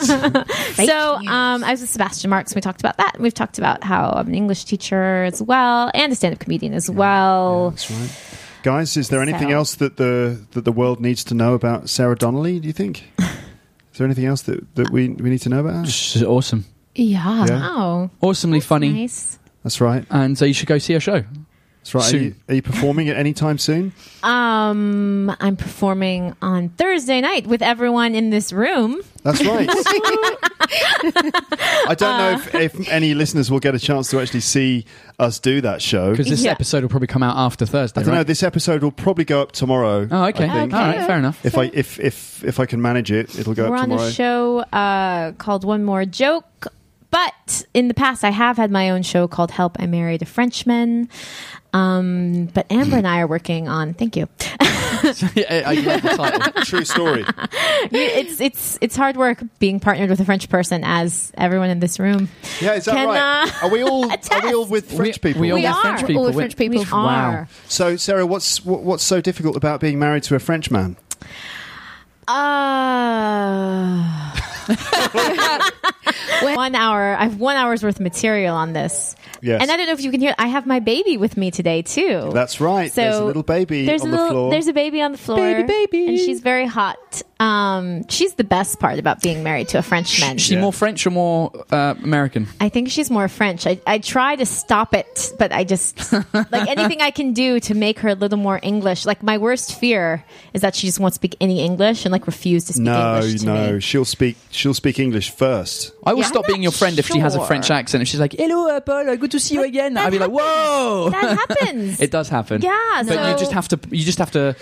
so 0.00 1.14
um, 1.16 1.62
I 1.64 1.72
was 1.72 1.80
with 1.82 1.90
Sebastian 1.90 2.30
Marks. 2.30 2.54
We 2.54 2.60
talked 2.60 2.80
about 2.80 2.96
that. 2.96 3.18
We've 3.20 3.34
talked 3.34 3.58
about 3.58 3.84
how 3.84 4.10
I'm 4.16 4.28
an 4.28 4.34
English 4.34 4.64
teacher 4.64 5.24
as 5.24 5.42
well 5.42 5.90
and 5.94 6.12
a 6.12 6.16
stand-up 6.16 6.40
comedian 6.40 6.72
as 6.72 6.90
well. 6.90 7.70
That's 7.70 7.90
right. 7.90 8.10
Guys, 8.62 8.96
is 8.96 9.08
there 9.08 9.22
anything 9.22 9.48
So- 9.48 9.54
else 9.54 9.74
that 9.76 9.96
the 9.96 10.40
that 10.52 10.64
the 10.64 10.72
world 10.72 11.00
needs 11.00 11.24
to 11.24 11.34
know 11.34 11.54
about 11.54 11.88
Sarah 11.88 12.16
Donnelly? 12.16 12.60
Do 12.60 12.66
you 12.66 12.72
think? 12.74 13.04
Is 14.00 14.02
there 14.02 14.06
anything 14.06 14.24
else 14.24 14.40
that, 14.42 14.74
that 14.76 14.88
we, 14.90 15.10
we 15.10 15.28
need 15.28 15.42
to 15.42 15.50
know 15.50 15.60
about? 15.60 15.86
She's 15.86 16.22
awesome, 16.22 16.64
Yeah. 16.94 17.44
Yeah. 17.44 17.68
Oh, 17.70 18.10
awesomely 18.22 18.60
funny, 18.60 18.88
nice. 18.94 19.38
That's 19.62 19.78
right. 19.78 20.06
and 20.08 20.40
uh, 20.40 20.46
you 20.46 20.54
should 20.54 20.68
go 20.68 20.78
see 20.78 20.94
her 20.94 21.00
show. 21.00 21.22
That's 21.82 21.94
right. 21.94 22.14
Are 22.14 22.16
you, 22.18 22.34
are 22.48 22.54
you 22.56 22.62
performing 22.62 23.08
at 23.08 23.16
any 23.16 23.32
time 23.32 23.56
soon? 23.58 23.92
Um, 24.22 25.34
I'm 25.40 25.56
performing 25.56 26.36
on 26.42 26.68
Thursday 26.70 27.20
night 27.22 27.46
with 27.46 27.62
everyone 27.62 28.14
in 28.14 28.28
this 28.30 28.52
room. 28.52 29.00
That's 29.22 29.42
right. 29.44 29.68
I 30.68 31.94
don't 31.96 32.18
know 32.18 32.30
if, 32.32 32.54
if 32.54 32.88
any 32.88 33.14
listeners 33.14 33.50
will 33.50 33.60
get 33.60 33.74
a 33.74 33.78
chance 33.78 34.10
to 34.10 34.20
actually 34.20 34.40
see 34.40 34.84
us 35.18 35.38
do 35.38 35.60
that 35.62 35.82
show. 35.82 36.10
Because 36.10 36.28
this 36.28 36.42
Yeah. 36.42 36.52
episode 36.52 36.82
will 36.82 36.90
probably 36.90 37.06
come 37.08 37.22
out 37.22 37.36
after 37.36 37.66
Thursday. 37.66 38.00
I 38.00 38.04
don't 38.04 38.14
know. 38.14 38.24
This 38.24 38.42
episode 38.42 38.82
will 38.82 38.92
probably 38.92 39.24
go 39.24 39.40
up 39.42 39.52
tomorrow. 39.52 40.06
Oh, 40.10 40.24
okay. 40.26 40.44
I 40.44 40.52
think. 40.52 40.74
All 40.74 40.80
right, 40.80 41.06
fair 41.06 41.18
enough. 41.18 41.44
If 41.44 41.56
I 41.58 41.70
if 41.72 41.98
if 42.00 42.44
if 42.44 42.60
I 42.60 42.66
can 42.66 42.80
manage 42.82 43.10
it, 43.10 43.38
it'll 43.38 43.54
go 43.54 43.68
We're 43.70 43.76
up 43.76 43.82
on 43.84 43.88
tomorrow. 43.88 44.08
a 44.08 44.12
show 44.12 44.58
uh, 44.72 45.32
called 45.32 45.64
One 45.64 45.84
More 45.84 46.04
Joke. 46.04 46.68
But 47.10 47.64
in 47.74 47.88
the 47.88 47.94
past, 47.94 48.22
I 48.22 48.30
have 48.30 48.56
had 48.56 48.70
my 48.70 48.88
own 48.90 49.02
show 49.02 49.26
called 49.26 49.50
Help 49.50 49.76
I 49.80 49.86
Married 49.86 50.22
a 50.22 50.26
Frenchman. 50.26 51.08
Um, 51.72 52.46
but 52.46 52.66
Amber 52.70 52.96
and 52.96 53.06
I 53.06 53.20
are 53.20 53.26
working 53.26 53.68
on. 53.68 53.94
Thank 53.94 54.16
you. 54.16 54.28
Yeah, 55.34 55.62
I 55.66 55.74
like 55.74 56.02
the 56.02 56.08
title. 56.10 56.62
True 56.64 56.84
story. 56.84 57.24
it's 57.90 58.38
it's 58.40 58.76
it's 58.82 58.94
hard 58.96 59.16
work 59.16 59.42
being 59.58 59.80
partnered 59.80 60.10
with 60.10 60.20
a 60.20 60.24
French 60.26 60.48
person, 60.50 60.82
as 60.84 61.32
everyone 61.38 61.70
in 61.70 61.80
this 61.80 61.98
room. 61.98 62.28
Yeah, 62.60 62.74
is 62.74 62.84
that 62.84 62.94
Can, 62.96 63.08
right? 63.08 63.48
uh, 63.62 63.66
are 63.66 63.70
we 63.70 63.82
all 63.82 64.10
are 64.10 64.42
we 64.42 64.52
all 64.52 64.66
with 64.66 64.92
French 64.94 65.22
We- 65.22 65.30
people? 65.30 65.40
we 65.40 65.52
We 65.54 65.62
got 65.62 65.76
are. 65.76 65.82
French 65.82 66.02
We're 66.02 66.06
people. 66.08 66.26
all 66.26 66.32
French 66.34 66.56
people. 66.56 66.80
We 66.80 66.84
Wow. 66.90 67.30
are. 67.30 67.48
so, 67.66 67.96
Sarah, 67.96 68.26
what's 68.26 68.62
what, 68.64 68.82
what's 68.82 69.02
so 69.04 69.22
difficult 69.22 69.56
about 69.56 69.80
being 69.80 69.98
married 69.98 70.24
to 70.24 70.34
a 70.34 70.38
French 70.38 70.70
man? 70.70 70.96
Uh, 72.30 74.00
one 76.54 76.74
hour. 76.74 77.16
I 77.18 77.24
have 77.24 77.40
one 77.40 77.56
hour's 77.56 77.82
worth 77.82 77.96
of 77.96 78.02
material 78.02 78.54
on 78.56 78.72
this. 78.72 79.16
Yes. 79.42 79.62
And 79.62 79.70
I 79.70 79.76
don't 79.76 79.86
know 79.86 79.92
if 79.92 80.02
you 80.02 80.10
can 80.10 80.20
hear. 80.20 80.34
I 80.38 80.46
have 80.46 80.66
my 80.66 80.80
baby 80.80 81.16
with 81.16 81.36
me 81.36 81.50
today 81.50 81.82
too. 81.82 82.30
That's 82.32 82.60
right. 82.60 82.92
So 82.92 83.00
there's 83.02 83.16
a 83.16 83.24
little 83.24 83.42
baby 83.42 83.86
there's 83.86 84.02
on 84.02 84.08
a 84.08 84.10
the 84.10 84.16
little, 84.16 84.32
floor. 84.32 84.50
There's 84.50 84.68
a 84.68 84.72
baby 84.72 85.02
on 85.02 85.12
the 85.12 85.18
floor. 85.18 85.38
Baby, 85.38 85.66
baby. 85.66 86.08
And 86.08 86.18
she's 86.18 86.40
very 86.40 86.66
hot. 86.66 87.22
Um, 87.40 88.06
she's 88.08 88.34
the 88.34 88.44
best 88.44 88.78
part 88.78 88.98
about 88.98 89.22
being 89.22 89.42
married 89.42 89.68
to 89.70 89.78
a 89.78 89.82
Frenchman. 89.82 90.36
Is 90.36 90.42
she 90.42 90.54
Yeah. 90.54 90.60
more 90.60 90.72
French 90.72 91.06
or 91.06 91.10
more 91.10 91.50
uh, 91.72 91.94
American? 92.04 92.46
I 92.60 92.68
think 92.68 92.90
she's 92.90 93.10
more 93.10 93.28
French. 93.28 93.66
I, 93.66 93.80
I 93.86 93.98
try 93.98 94.36
to 94.36 94.44
stop 94.44 94.94
it, 94.94 95.32
but 95.38 95.50
I 95.50 95.64
just 95.64 96.12
like 96.12 96.68
anything 96.68 97.00
I 97.00 97.10
can 97.10 97.32
do 97.32 97.58
to 97.60 97.74
make 97.74 98.00
her 98.00 98.10
a 98.10 98.14
little 98.14 98.38
more 98.38 98.60
English. 98.62 99.06
Like 99.06 99.22
my 99.22 99.38
worst 99.38 99.78
fear 99.80 100.22
is 100.52 100.60
that 100.60 100.74
she 100.74 100.86
just 100.86 101.00
won't 101.00 101.14
speak 101.14 101.34
any 101.40 101.64
English 101.64 102.04
and 102.04 102.12
like 102.12 102.26
refuse 102.26 102.64
to 102.66 102.74
speak 102.74 102.84
no, 102.84 103.16
English 103.16 103.40
to 103.40 103.46
no, 103.46 103.72
me. 103.72 103.80
she'll 103.80 104.04
speak. 104.04 104.36
She'll 104.50 104.74
speak 104.74 104.98
English 104.98 105.30
first. 105.30 105.92
I 106.04 106.12
will 106.12 106.20
Yeah. 106.20 106.26
stop 106.26 106.46
being 106.46 106.62
your 106.62 106.72
not 106.72 106.78
friend 106.78 106.98
if 106.98 107.06
she 107.06 107.18
has 107.20 107.34
a. 107.34 107.40
French 107.50 107.70
accent. 107.70 108.02
If 108.02 108.06
she's 108.08 108.20
like, 108.20 108.34
"Hello, 108.34 108.68
uh, 108.68 108.80
Paul, 108.80 109.08
uh, 109.10 109.16
good 109.16 109.30
to 109.32 109.40
see 109.40 109.54
you 109.54 109.64
again," 109.64 109.96
I'd 109.96 110.10
be 110.12 110.18
like, 110.20 110.30
"Whoa!" 110.30 111.08
That 111.10 111.38
happens. 111.38 112.00
it 112.04 112.10
does 112.12 112.28
happen. 112.28 112.60
Yeah, 112.62 112.76
but 112.98 113.06
so- 113.06 113.30
you 113.30 113.36
just 113.38 113.52
have 113.52 113.66
to. 113.68 113.80
You 113.90 114.04
just 114.04 114.18
have 114.18 114.30
to 114.32 114.54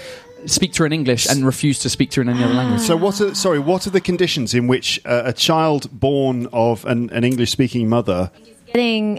speak 0.47 0.73
to 0.75 0.83
her 0.83 0.87
in 0.87 0.93
English 0.93 1.27
and 1.29 1.45
refuse 1.45 1.79
to 1.81 1.89
speak 1.89 2.11
to 2.13 2.21
her 2.21 2.23
in 2.23 2.29
any 2.29 2.45
other 2.45 2.55
language. 2.55 2.81
So, 2.83 2.97
what 2.97 3.21
are 3.21 3.35
sorry? 3.35 3.59
What 3.59 3.87
are 3.87 3.91
the 3.91 4.01
conditions 4.01 4.55
in 4.55 4.67
which 4.67 5.01
uh, 5.05 5.23
a 5.25 5.33
child 5.33 5.89
born 5.93 6.47
of 6.53 6.85
an, 6.87 7.11
an 7.11 7.25
English-speaking 7.25 7.89
mother? 7.89 8.31
getting 8.67 9.19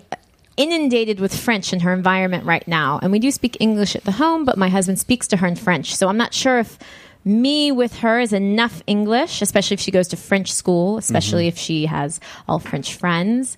inundated 0.57 1.19
with 1.19 1.35
French 1.35 1.73
in 1.73 1.79
her 1.79 1.91
environment 1.93 2.45
right 2.45 2.67
now. 2.67 2.99
And 3.01 3.11
we 3.11 3.17
do 3.19 3.31
speak 3.31 3.57
English 3.59 3.95
at 3.95 4.03
the 4.03 4.11
home, 4.11 4.45
but 4.45 4.57
my 4.57 4.69
husband 4.69 4.99
speaks 4.99 5.27
to 5.29 5.37
her 5.37 5.47
in 5.47 5.55
French. 5.55 5.95
So 5.95 6.07
I'm 6.07 6.17
not 6.17 6.33
sure 6.33 6.59
if 6.59 6.77
me 7.25 7.71
with 7.71 7.97
her 7.99 8.19
is 8.19 8.31
enough 8.31 8.83
English, 8.87 9.41
especially 9.41 9.73
if 9.75 9.79
she 9.79 9.89
goes 9.91 10.07
to 10.09 10.17
French 10.17 10.51
school, 10.53 10.97
especially 10.97 11.43
Mm-hmm. 11.43 11.47
if 11.47 11.57
she 11.57 11.85
has 11.87 12.19
all 12.47 12.59
French 12.59 12.93
friends. 12.95 13.57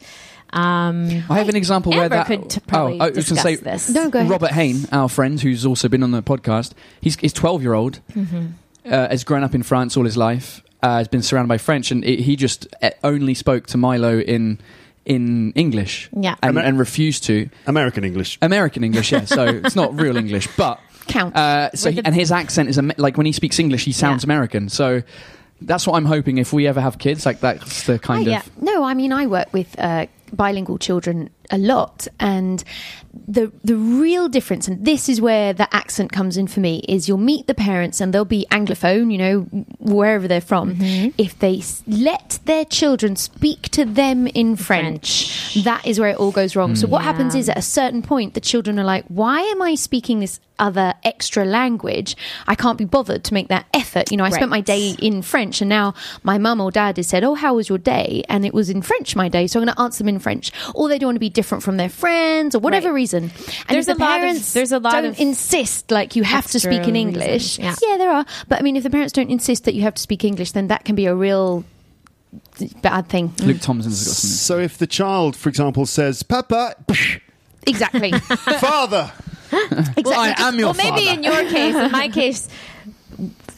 Um, 0.53 1.07
I 1.29 1.37
have 1.37 1.49
an 1.49 1.55
example 1.55 1.91
where 1.91 2.09
that. 2.09 2.27
could 2.27 2.49
t- 2.49 2.59
probably 2.67 2.99
oh, 2.99 3.05
I 3.05 3.09
was 3.09 3.13
going 3.13 3.13
to 3.13 3.29
discuss 3.35 3.43
say 3.43 3.55
this. 3.55 3.89
No, 3.89 4.09
go 4.09 4.19
ahead. 4.19 4.29
Robert 4.31 4.51
Hain, 4.51 4.85
our 4.91 5.07
friend, 5.09 5.39
who's 5.39 5.65
also 5.65 5.87
been 5.87 6.03
on 6.03 6.11
the 6.11 6.21
podcast. 6.21 6.73
He's 6.99 7.15
he's 7.17 7.33
twelve 7.33 7.61
year 7.61 7.73
old. 7.73 7.99
Mm-hmm. 8.13 8.47
Uh, 8.85 9.07
has 9.09 9.23
grown 9.23 9.43
up 9.43 9.53
in 9.55 9.63
France 9.63 9.95
all 9.95 10.05
his 10.05 10.17
life. 10.17 10.61
Uh, 10.83 10.97
has 10.97 11.07
been 11.07 11.21
surrounded 11.21 11.47
by 11.47 11.57
French, 11.59 11.91
and 11.91 12.03
it, 12.03 12.19
he 12.21 12.35
just 12.35 12.67
uh, 12.81 12.89
only 13.03 13.33
spoke 13.35 13.67
to 13.67 13.77
Milo 13.77 14.19
in 14.19 14.59
in 15.05 15.51
English. 15.53 16.09
Yeah. 16.11 16.35
and, 16.43 16.57
Amer- 16.57 16.67
and 16.67 16.79
refused 16.79 17.23
to 17.25 17.49
American 17.67 18.03
English. 18.03 18.37
American 18.41 18.83
English. 18.83 19.11
Yeah, 19.11 19.25
so 19.25 19.45
it's 19.63 19.75
not 19.75 19.97
real 19.99 20.17
English, 20.17 20.47
but 20.57 20.79
count. 21.07 21.35
Uh, 21.35 21.69
so 21.75 21.91
he, 21.91 22.01
the- 22.01 22.07
and 22.07 22.15
his 22.15 22.31
accent 22.31 22.69
is 22.69 22.79
like 22.97 23.17
when 23.17 23.25
he 23.25 23.31
speaks 23.31 23.59
English, 23.59 23.85
he 23.85 23.91
sounds 23.91 24.23
Yeah. 24.23 24.27
American. 24.27 24.69
So 24.69 25.03
that's 25.61 25.85
what 25.85 25.95
I'm 25.95 26.05
hoping 26.05 26.39
if 26.39 26.51
we 26.51 26.65
ever 26.67 26.81
have 26.81 26.97
kids, 26.97 27.25
like 27.25 27.39
that's 27.39 27.83
the 27.85 27.99
kind 27.99 28.27
Oh, 28.27 28.31
yeah. 28.31 28.39
of. 28.39 28.61
No, 28.61 28.83
I 28.83 28.95
mean 28.95 29.13
I 29.13 29.27
work 29.27 29.53
with 29.53 29.75
uh, 29.79 30.07
bilingual 30.31 30.77
children 30.77 31.29
a 31.51 31.57
lot, 31.57 32.07
and 32.19 32.63
the 33.27 33.51
the 33.63 33.75
real 33.75 34.29
difference, 34.29 34.67
and 34.67 34.85
this 34.85 35.09
is 35.09 35.21
where 35.21 35.53
the 35.53 35.73
accent 35.75 36.11
comes 36.11 36.37
in 36.37 36.47
for 36.47 36.59
me, 36.59 36.83
is 36.87 37.07
you'll 37.07 37.17
meet 37.17 37.47
the 37.47 37.53
parents 37.53 38.01
and 38.01 38.13
they'll 38.13 38.25
be 38.25 38.45
anglophone, 38.51 39.11
you 39.11 39.17
know, 39.17 39.41
wherever 39.79 40.27
they're 40.27 40.41
from. 40.41 40.75
Mm-hmm. 40.75 41.09
If 41.17 41.37
they 41.39 41.57
s- 41.57 41.83
let 41.87 42.39
their 42.45 42.65
children 42.65 43.15
speak 43.15 43.69
to 43.69 43.85
them 43.85 44.27
in 44.27 44.55
French, 44.55 45.63
that 45.63 45.85
is 45.85 45.99
where 45.99 46.09
it 46.09 46.17
all 46.17 46.31
goes 46.31 46.55
wrong. 46.55 46.75
So 46.75 46.87
what 46.87 47.01
mm. 47.01 47.05
happens 47.05 47.35
is 47.35 47.49
at 47.49 47.57
a 47.57 47.61
certain 47.61 48.01
point, 48.01 48.33
the 48.33 48.41
children 48.41 48.79
are 48.79 48.85
like, 48.85 49.05
"Why 49.07 49.41
am 49.41 49.61
I 49.61 49.75
speaking 49.75 50.19
this?" 50.19 50.39
other 50.59 50.93
extra 51.03 51.43
language 51.43 52.15
i 52.45 52.53
can't 52.53 52.77
be 52.77 52.85
bothered 52.85 53.23
to 53.23 53.33
make 53.33 53.47
that 53.47 53.65
effort 53.73 54.11
you 54.11 54.17
know 54.17 54.23
i 54.23 54.29
spent 54.29 54.51
my 54.51 54.61
day 54.61 54.95
in 55.01 55.21
French, 55.21 55.61
and 55.61 55.69
now 55.69 55.93
my 56.23 56.37
mum 56.37 56.59
or 56.59 56.71
dad 56.71 56.97
has 56.97 57.07
said, 57.07 57.23
"Oh, 57.23 57.35
how 57.35 57.55
was 57.55 57.69
your 57.69 57.77
day?" 57.77 58.23
And 58.27 58.45
it 58.45 58.53
was 58.53 58.69
in 58.69 58.81
French 58.81 59.15
my 59.15 59.29
day, 59.29 59.47
so 59.47 59.59
I'm 59.59 59.65
going 59.65 59.75
to 59.75 59.81
answer 59.81 59.99
them 59.99 60.09
in 60.09 60.19
French. 60.19 60.51
Or 60.75 60.89
they 60.89 60.99
don't 60.99 61.07
want 61.07 61.15
to 61.15 61.19
be 61.19 61.29
different 61.41 61.63
from 61.63 61.77
their 61.77 61.89
friends, 61.89 62.55
or 62.55 62.59
whatever 62.59 62.89
Right. 62.89 62.95
reason. 63.01 63.23
And 63.23 63.31
There's 63.69 63.87
if 63.87 63.97
the 63.97 64.03
a 64.03 64.05
lot 64.05 64.15
of- 64.15 64.21
parents 64.21 64.53
there's 64.53 64.71
a 64.71 64.79
lot 64.79 64.93
don't 64.93 65.05
of 65.05 65.19
insist 65.19 65.91
like 65.91 66.15
you 66.15 66.23
have 66.23 66.47
to 66.53 66.59
speak 66.59 66.87
in 66.87 66.95
English. 66.95 67.57
reasons, 67.59 67.79
yeah. 67.81 67.97
there 67.97 68.11
are. 68.11 68.25
But 68.47 68.59
I 68.59 68.61
mean, 68.61 68.75
if 68.75 68.83
the 68.83 68.89
parents 68.89 69.13
don't 69.13 69.29
insist 69.29 69.63
that 69.65 69.73
you 69.75 69.81
have 69.81 69.95
to 69.95 70.01
speak 70.01 70.23
English, 70.23 70.51
then 70.53 70.67
that 70.67 70.85
can 70.85 70.95
be 70.95 71.05
a 71.07 71.15
real 71.15 71.63
bad 72.81 73.07
thing. 73.09 73.33
Luke 73.43 73.57
mm. 73.57 73.61
Thompson's 73.61 74.03
got 74.05 74.13
something. 74.15 74.37
So, 74.37 74.59
if 74.59 74.77
the 74.77 74.87
child, 74.87 75.35
for 75.35 75.49
example, 75.49 75.85
says 75.85 76.23
"Papa," 76.23 76.75
Exactly. 77.67 78.11
"Father," 78.59 79.11
Well, 79.51 80.19
I 80.19 80.33
am 80.37 80.57
your 80.57 80.67
well, 80.69 80.73
maybe 80.75 81.05
father. 81.05 81.17
in 81.17 81.23
your 81.23 81.43
case, 81.49 81.75
in 81.75 81.91
my 81.91 82.07
case, 82.09 82.47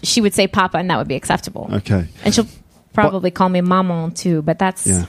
she 0.02 0.20
would 0.22 0.34
say 0.34 0.48
Papa, 0.48 0.78
and 0.78 0.90
that 0.90 0.98
would 0.98 1.08
be 1.08 1.16
acceptable. 1.16 1.70
okay, 1.72 2.08
And 2.24 2.34
she'll 2.34 2.48
probably 2.94 3.32
call 3.32 3.50
me 3.50 3.62
Maman 3.62 4.12
too, 4.12 4.42
but 4.42 4.58
that's 4.60 4.88
yeah. 4.88 5.06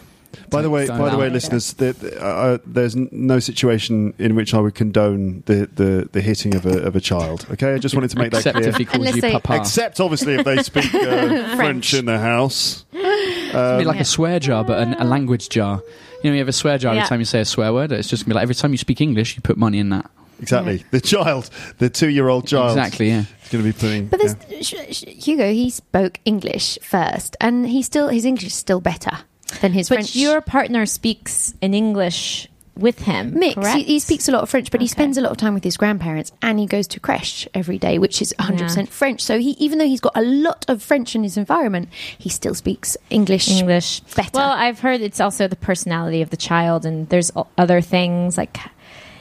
By 0.50 0.62
the 0.62 0.70
way, 0.70 0.86
by 0.86 1.10
the 1.10 1.18
way, 1.18 1.26
it. 1.28 1.32
listeners, 1.32 1.72
there, 1.74 1.94
uh, 2.20 2.58
there's 2.66 2.94
no 2.96 3.38
situation 3.38 4.14
in 4.18 4.34
which 4.34 4.54
I 4.54 4.60
would 4.60 4.74
condone 4.74 5.42
the, 5.46 5.68
the, 5.74 6.08
the 6.12 6.20
hitting 6.20 6.54
of 6.54 6.66
a 6.66 6.78
of 6.82 6.96
a 6.96 7.00
child. 7.00 7.46
Okay, 7.52 7.74
I 7.74 7.78
just 7.78 7.94
wanted 7.94 8.10
to 8.10 8.18
make 8.18 8.30
that 8.32 8.38
Except 8.38 8.56
clear. 8.56 8.68
if 8.68 8.76
he 8.76 8.84
calls 8.84 8.98
Unless 8.98 9.14
you 9.16 9.20
they- 9.22 9.32
papa. 9.32 9.56
Except 9.56 10.00
obviously 10.00 10.34
if 10.34 10.44
they 10.44 10.62
speak 10.62 10.94
uh, 10.94 11.56
French 11.56 11.94
in 11.94 12.04
the 12.06 12.18
house. 12.18 12.84
It'd 12.92 13.78
be 13.78 13.84
like 13.84 14.00
a 14.00 14.04
swear 14.04 14.40
jar, 14.40 14.64
but 14.64 14.78
an, 14.80 14.94
a 14.94 15.04
language 15.04 15.48
jar. 15.48 15.80
You 16.22 16.30
know, 16.30 16.34
you 16.34 16.40
have 16.40 16.48
a 16.48 16.52
swear 16.52 16.78
jar 16.78 16.94
every 16.94 17.06
time 17.06 17.20
you 17.20 17.24
say 17.26 17.40
a 17.40 17.44
swear 17.44 17.72
word. 17.72 17.92
It's 17.92 18.08
just 18.08 18.24
gonna 18.24 18.30
be 18.32 18.34
like 18.36 18.42
every 18.42 18.54
time 18.54 18.72
you 18.72 18.78
speak 18.78 19.00
English, 19.00 19.36
you 19.36 19.42
put 19.42 19.56
money 19.56 19.78
in 19.78 19.90
that. 19.90 20.10
Exactly, 20.40 20.84
the 20.90 21.00
child, 21.00 21.48
the 21.78 21.88
two-year-old 21.88 22.48
child, 22.48 22.76
Exactly, 22.76 23.06
yeah. 23.08 23.20
is 23.20 23.48
going 23.50 23.64
to 23.64 23.72
be 23.72 23.72
putting. 23.72 24.08
But 24.08 24.18
there's 24.20 24.34
yeah. 24.50 24.62
sh- 24.62 24.96
sh- 24.96 25.24
Hugo. 25.24 25.52
He 25.52 25.70
spoke 25.70 26.18
English 26.24 26.76
first, 26.82 27.36
and 27.40 27.68
he 27.68 27.82
still 27.82 28.08
his 28.08 28.24
English 28.24 28.46
is 28.48 28.54
still 28.54 28.80
better 28.80 29.18
than 29.61 29.73
his 29.73 29.88
But 29.88 29.96
French. 29.96 30.16
your 30.16 30.40
partner 30.40 30.87
speaks 30.87 31.54
in 31.61 31.75
English 31.75 32.49
with 32.76 32.99
him. 33.00 33.38
Mix. 33.38 33.73
He, 33.73 33.84
he 33.84 33.99
speaks 34.00 34.28
a 34.28 34.32
lot 34.32 34.42
of 34.42 34.50
French, 34.50 34.73
but 34.73 34.80
he 34.80 34.88
spends 34.88 35.16
a 35.16 35.20
lot 35.20 35.30
of 35.30 35.37
time 35.37 35.54
with 35.54 35.62
his 35.62 35.76
grandparents, 35.76 36.32
and 36.42 36.58
he 36.58 36.66
goes 36.66 36.88
to 36.88 36.99
creche 36.99 37.46
every 37.54 37.78
day, 37.78 37.99
which 37.99 38.20
is 38.20 38.34
100 38.40 38.64
percent 38.64 38.88
French. 38.88 39.20
So 39.20 39.38
he, 39.38 39.50
even 39.52 39.78
though 39.78 39.87
he's 39.87 40.00
got 40.00 40.16
a 40.16 40.23
lot 40.23 40.64
of 40.68 40.82
French 40.82 41.14
in 41.14 41.23
his 41.23 41.37
environment, 41.37 41.88
he 42.18 42.28
still 42.28 42.54
speaks 42.54 42.96
English. 43.11 43.49
English 43.49 44.00
better. 44.16 44.30
Well, 44.34 44.50
I've 44.50 44.80
heard 44.80 45.02
it's 45.02 45.20
also 45.20 45.46
the 45.46 45.54
personality 45.56 46.20
of 46.20 46.30
the 46.30 46.37
child, 46.37 46.84
and 46.84 47.08
there's 47.11 47.30
other 47.56 47.80
things 47.80 48.37
like 48.37 48.58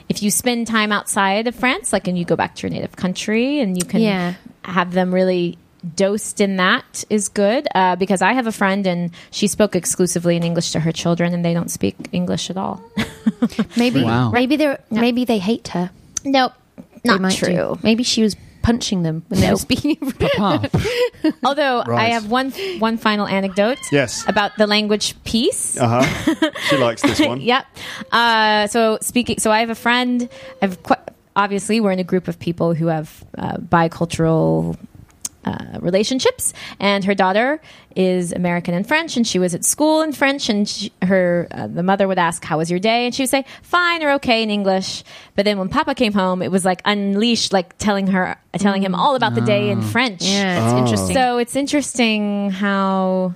if 0.09 0.23
you 0.23 0.31
spend 0.31 0.65
time 0.65 0.91
outside 0.91 1.47
of 1.47 1.53
France, 1.55 1.93
like 1.93 2.07
and 2.07 2.17
you 2.17 2.25
go 2.25 2.35
back 2.35 2.55
to 2.55 2.63
your 2.67 2.71
native 2.71 2.95
country, 2.95 3.59
and 3.59 3.77
you 3.77 3.85
can 3.85 4.01
Yeah. 4.01 4.33
have 4.65 4.93
them 4.93 5.13
really 5.13 5.59
dosed 5.95 6.39
in 6.41 6.55
that 6.57 7.03
is 7.09 7.27
good 7.29 7.67
uh, 7.75 7.95
because 7.97 8.21
I 8.21 8.33
have 8.33 8.47
a 8.47 8.51
friend 8.51 8.87
and 8.87 9.11
she 9.31 9.47
spoke 9.47 9.75
exclusively 9.75 10.35
in 10.35 10.43
English 10.43 10.71
to 10.71 10.79
her 10.79 10.91
children, 10.91 11.33
and 11.33 11.43
they 11.43 11.53
don't 11.53 11.69
speak 11.71 11.95
English 12.11 12.49
at 12.49 12.57
all. 12.57 12.81
Maybe, 13.77 14.03
Wow. 14.03 14.31
maybe 14.31 14.55
they 14.55 14.65
are 14.67 14.79
maybe 14.91 15.25
they 15.25 15.39
hate 15.39 15.69
her. 15.69 15.91
nope, 16.23 16.53
not 17.05 17.31
true. 17.33 17.47
do. 17.49 17.79
Maybe 17.83 18.03
she 18.03 18.21
was 18.23 18.35
punching 18.61 19.03
them 19.03 19.23
when 19.27 19.41
they 19.41 19.49
were 19.51 19.57
speaking. 19.57 19.97
Papa. 19.97 20.69
Although 21.43 21.83
I 21.85 22.09
have 22.15 22.29
one 22.31 22.51
one 22.79 22.97
final 22.97 23.27
anecdote. 23.27 23.79
Yes. 23.91 24.23
About 24.27 24.51
the 24.57 24.67
language 24.67 25.15
piece. 25.25 25.77
Uh 25.77 26.01
huh. 26.03 26.49
she 26.69 26.77
likes 26.77 27.01
this 27.01 27.19
one. 27.19 27.41
yep. 27.41 27.65
Uh, 28.11 28.67
so 28.67 28.97
speaking, 29.01 29.39
so 29.39 29.51
I 29.51 29.59
have 29.59 29.69
a 29.69 29.75
friend. 29.75 30.29
I've 30.61 30.81
quite, 30.83 30.99
obviously 31.35 31.81
we're 31.81 31.91
in 31.91 31.99
a 31.99 32.05
group 32.05 32.27
of 32.29 32.39
people 32.39 32.73
who 32.73 32.87
have 32.87 33.23
uh, 33.37 33.57
bicultural 33.57 34.77
uh, 35.45 35.79
relationships, 35.79 36.53
and 36.79 37.03
her 37.05 37.13
daughter 37.15 37.59
is 37.95 38.31
American 38.31 38.73
and 38.73 38.87
French, 38.87 39.17
and 39.17 39.27
she 39.27 39.37
was 39.39 39.53
at 39.53 39.63
school 39.63 40.01
in 40.01 40.11
French, 40.13 40.49
and 40.49 40.67
she, 40.67 40.91
her 41.03 41.47
uh, 41.51 41.67
the 41.67 41.83
mother 41.83 42.07
would 42.07 42.17
ask, 42.17 42.43
"How 42.43 42.57
was 42.57 42.69
your 42.71 42.79
day?" 42.79 43.05
and 43.05 43.13
she 43.13 43.23
would 43.23 43.29
say, 43.29 43.45
"Fine 43.61 44.03
or 44.03 44.11
okay" 44.13 44.41
in 44.43 44.49
English. 44.49 45.03
But 45.35 45.45
then 45.45 45.57
when 45.59 45.69
Papa 45.69 45.95
came 45.95 46.13
home, 46.13 46.41
it 46.41 46.51
was 46.51 46.63
like 46.65 46.81
unleashed, 46.85 47.53
like 47.53 47.77
telling 47.77 48.07
her, 48.07 48.37
telling 48.57 48.81
him 48.83 48.95
all 48.95 49.15
about 49.15 49.35
the 49.35 49.41
day 49.41 49.69
in 49.69 49.81
French. 49.81 50.21
Yeah, 50.23 50.63
it's 50.63 50.73
Oh. 50.73 50.77
interesting. 50.79 51.15
So 51.15 51.37
it's 51.37 51.55
interesting 51.55 52.49
how, 52.51 53.33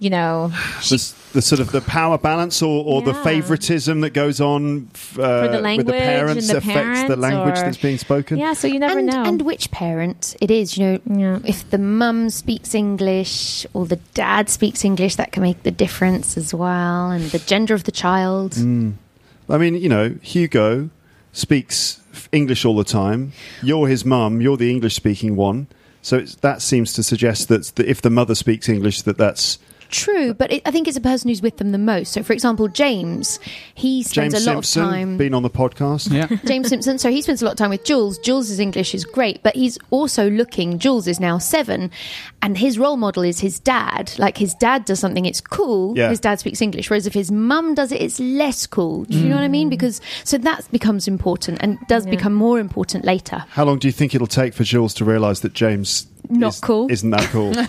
you 0.00 0.10
know, 0.10 0.48
the, 0.88 1.14
the 1.32 1.40
sort 1.42 1.60
of 1.60 1.72
the 1.72 1.80
power 1.80 2.18
balance 2.18 2.60
or, 2.62 2.84
or 2.84 3.00
the 3.00 3.14
favoritism 3.14 4.00
that 4.00 4.10
goes 4.10 4.40
on 4.40 4.88
uh, 4.94 4.98
For 5.04 5.48
the 5.48 5.74
with 5.76 5.86
the 5.86 5.92
parents 5.92 6.48
the 6.48 6.58
affects 6.58 7.08
the 7.08 7.16
language 7.16 7.58
or- 7.58 7.62
that's 7.62 7.76
being 7.78 7.98
spoken. 7.98 8.38
yeah. 8.38 8.52
So 8.52 8.66
you 8.66 8.78
never 8.78 8.98
and, 8.98 9.08
know. 9.08 9.24
and 9.24 9.42
which 9.42 9.70
parent 9.70 10.36
it 10.40 10.50
is, 10.50 10.76
you 10.76 10.84
know, 10.84 11.00
Yeah. 11.16 11.38
if 11.44 11.68
the 11.70 11.78
mum 11.78 12.28
speaks 12.30 12.74
English 12.74 13.66
or 13.72 13.86
the 13.86 14.00
dad 14.14 14.48
speaks 14.50 14.84
English, 14.84 15.16
that 15.16 15.32
can 15.32 15.42
make 15.42 15.62
the 15.62 15.70
difference 15.70 16.36
as 16.36 16.52
well, 16.52 17.10
and 17.10 17.24
the 17.30 17.38
gender 17.38 17.74
of 17.74 17.84
the 17.84 17.92
child. 17.92 18.52
Mm. 18.52 18.94
I 19.48 19.58
mean, 19.58 19.74
you 19.76 19.88
know, 19.88 20.16
Hugo 20.22 20.90
speaks 21.32 22.00
English 22.32 22.64
all 22.64 22.76
the 22.76 22.84
time. 22.84 23.32
You're 23.62 23.88
his 23.88 24.04
mum. 24.04 24.40
You're 24.40 24.56
the 24.56 24.70
English-speaking 24.70 25.36
one. 25.36 25.66
So 26.02 26.18
it's, 26.18 26.34
that 26.36 26.62
seems 26.62 26.92
to 26.94 27.02
suggest 27.02 27.48
that, 27.48 27.64
that 27.76 27.86
if 27.86 28.02
the 28.02 28.10
mother 28.10 28.34
speaks 28.34 28.68
English, 28.68 29.02
that 29.02 29.16
that's 29.18 29.58
True, 29.94 30.34
but 30.34 30.52
it, 30.52 30.62
I 30.66 30.72
think 30.72 30.88
it's 30.88 30.96
a 30.96 31.00
person 31.00 31.28
who's 31.28 31.40
with 31.40 31.58
them 31.58 31.70
the 31.70 31.78
most. 31.78 32.12
So, 32.12 32.22
for 32.24 32.32
example, 32.32 32.66
James, 32.66 33.38
he 33.74 34.02
spends 34.02 34.34
James 34.34 34.46
a 34.46 34.50
lot 34.50 34.64
Simpson 34.64 34.82
of 34.82 34.88
time. 34.88 34.92
James 34.94 35.02
Simpson, 35.10 35.16
been 35.18 35.34
on 35.34 35.42
the 35.44 35.50
podcast. 35.50 36.12
Yeah. 36.12 36.26
James 36.46 36.68
Simpson. 36.68 36.98
So 36.98 37.10
he 37.10 37.22
spends 37.22 37.42
a 37.42 37.44
lot 37.44 37.52
of 37.52 37.58
time 37.58 37.70
with 37.70 37.84
Jules. 37.84 38.18
Jules's 38.18 38.58
English 38.58 38.92
is 38.94 39.04
great, 39.04 39.42
but 39.44 39.54
he's 39.54 39.78
also 39.90 40.28
looking. 40.28 40.78
Jules 40.80 41.06
is 41.06 41.20
now 41.20 41.38
seven, 41.38 41.92
and 42.42 42.58
his 42.58 42.76
role 42.78 42.96
model 42.96 43.22
is 43.22 43.38
his 43.38 43.60
dad. 43.60 44.12
Like 44.18 44.36
his 44.36 44.52
dad 44.54 44.84
does 44.84 44.98
something, 44.98 45.26
it's 45.26 45.40
cool. 45.40 45.96
Yeah. 45.96 46.10
His 46.10 46.18
dad 46.18 46.40
speaks 46.40 46.60
English, 46.60 46.90
whereas 46.90 47.06
if 47.06 47.14
his 47.14 47.30
mum 47.30 47.74
does 47.74 47.92
it, 47.92 48.02
it's 48.02 48.18
less 48.18 48.66
cool. 48.66 49.04
Do 49.04 49.16
you 49.16 49.28
know 49.28 49.36
what 49.36 49.44
I 49.44 49.48
mean? 49.48 49.68
Mm. 49.68 49.70
Because 49.70 50.00
so 50.24 50.38
that 50.38 50.68
becomes 50.72 51.06
important 51.06 51.58
and 51.60 51.78
does 51.86 52.04
Yeah. 52.04 52.10
become 52.10 52.34
more 52.34 52.58
important 52.58 53.04
later. 53.04 53.44
How 53.50 53.64
long 53.64 53.78
do 53.78 53.86
you 53.86 53.92
think 53.92 54.14
it'll 54.14 54.26
take 54.26 54.54
for 54.54 54.64
Jules 54.64 54.92
to 54.94 55.04
realise 55.04 55.40
that 55.40 55.52
James 55.54 56.06
Not 56.28 56.54
is- 56.54 56.60
cool. 56.60 56.90
Isn't 56.90 57.10
that 57.10 57.28
cool? 57.30 57.52
Do 57.54 57.60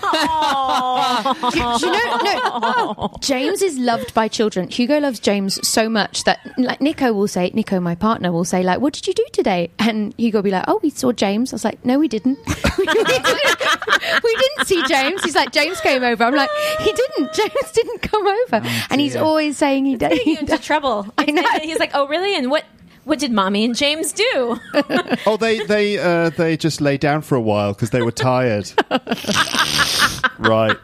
you 1.86 1.92
know, 1.92 2.18
no, 2.24 3.12
James 3.22 3.62
is 3.62 3.78
loved 3.78 4.14
by 4.14 4.28
children. 4.28 4.68
Hugo 4.70 5.00
loves 5.00 5.20
James 5.20 5.60
so 5.68 5.90
much 5.90 6.24
that, 6.24 6.40
like, 6.58 6.82
Nico 6.82 7.14
will 7.14 7.28
say, 7.28 7.52
Nico, 7.54 7.80
my 7.80 7.96
partner, 7.96 8.32
will 8.32 8.46
say, 8.46 8.64
like, 8.64 8.80
what 8.80 8.94
did 8.94 9.08
you 9.08 9.14
do 9.14 9.26
today? 9.34 9.70
And 9.80 10.14
Hugo 10.18 10.40
will 10.40 10.44
be 10.44 10.52
like, 10.52 10.66
oh, 10.68 10.80
we 10.82 10.90
saw 10.90 11.12
James. 11.12 11.54
I 11.54 11.56
was 11.56 11.66
like, 11.66 11.84
no, 11.86 12.00
we 12.00 12.08
didn't. 12.08 12.40
we, 12.78 12.86
didn't. 12.86 14.66
see 14.66 14.84
James. 14.88 15.24
He's 15.24 15.36
like, 15.36 15.52
James 15.52 15.80
came 15.82 16.04
over. 16.04 16.24
I'm 16.24 16.36
like, 16.36 16.50
he 16.80 16.92
didn't. 16.92 17.34
James 17.34 17.72
didn't 17.74 18.02
come 18.02 18.26
over. 18.26 18.62
Oh, 18.64 18.86
and 18.90 19.02
he's 19.02 19.16
always 19.16 19.58
saying 19.58 19.86
he 19.86 19.96
did. 19.96 20.12
getting 20.12 20.38
into 20.38 20.58
trouble. 20.58 21.08
I 21.18 21.26
know. 21.26 21.44
He's 21.62 21.80
like, 21.80 21.92
"Oh, 21.94 22.08
really? 22.08 22.36
And 22.36 22.50
what 22.50 22.64
what 23.06 23.20
did 23.20 23.32
mommy 23.32 23.64
and 23.64 23.76
James 23.76 24.12
do?" 24.12 24.60
oh, 25.26 25.38
they 25.40 25.66
they 25.66 25.98
uh, 25.98 26.30
they 26.32 26.58
just 26.58 26.82
lay 26.82 26.98
down 26.98 27.22
for 27.22 27.36
a 27.36 27.42
while 27.42 27.74
because 27.74 27.92
they 27.92 28.02
were 28.02 28.12
tired. 28.12 28.72
right. 30.40 30.78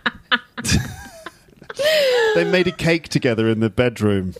they 2.36 2.44
made 2.50 2.68
a 2.68 2.72
cake 2.72 3.10
together 3.10 3.50
in 3.50 3.60
the 3.60 3.70
bedroom. 3.70 4.34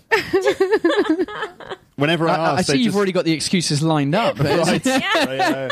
Whenever 1.96 2.28
I, 2.28 2.36
I, 2.36 2.56
I 2.56 2.62
see 2.62 2.74
they 2.74 2.78
you've 2.80 2.86
just, 2.86 2.98
already 2.98 3.12
got 3.12 3.26
the 3.26 3.34
excuses 3.34 3.84
lined 3.84 4.16
up. 4.16 4.40
Right. 4.40 4.84
Yeah. 4.84 5.70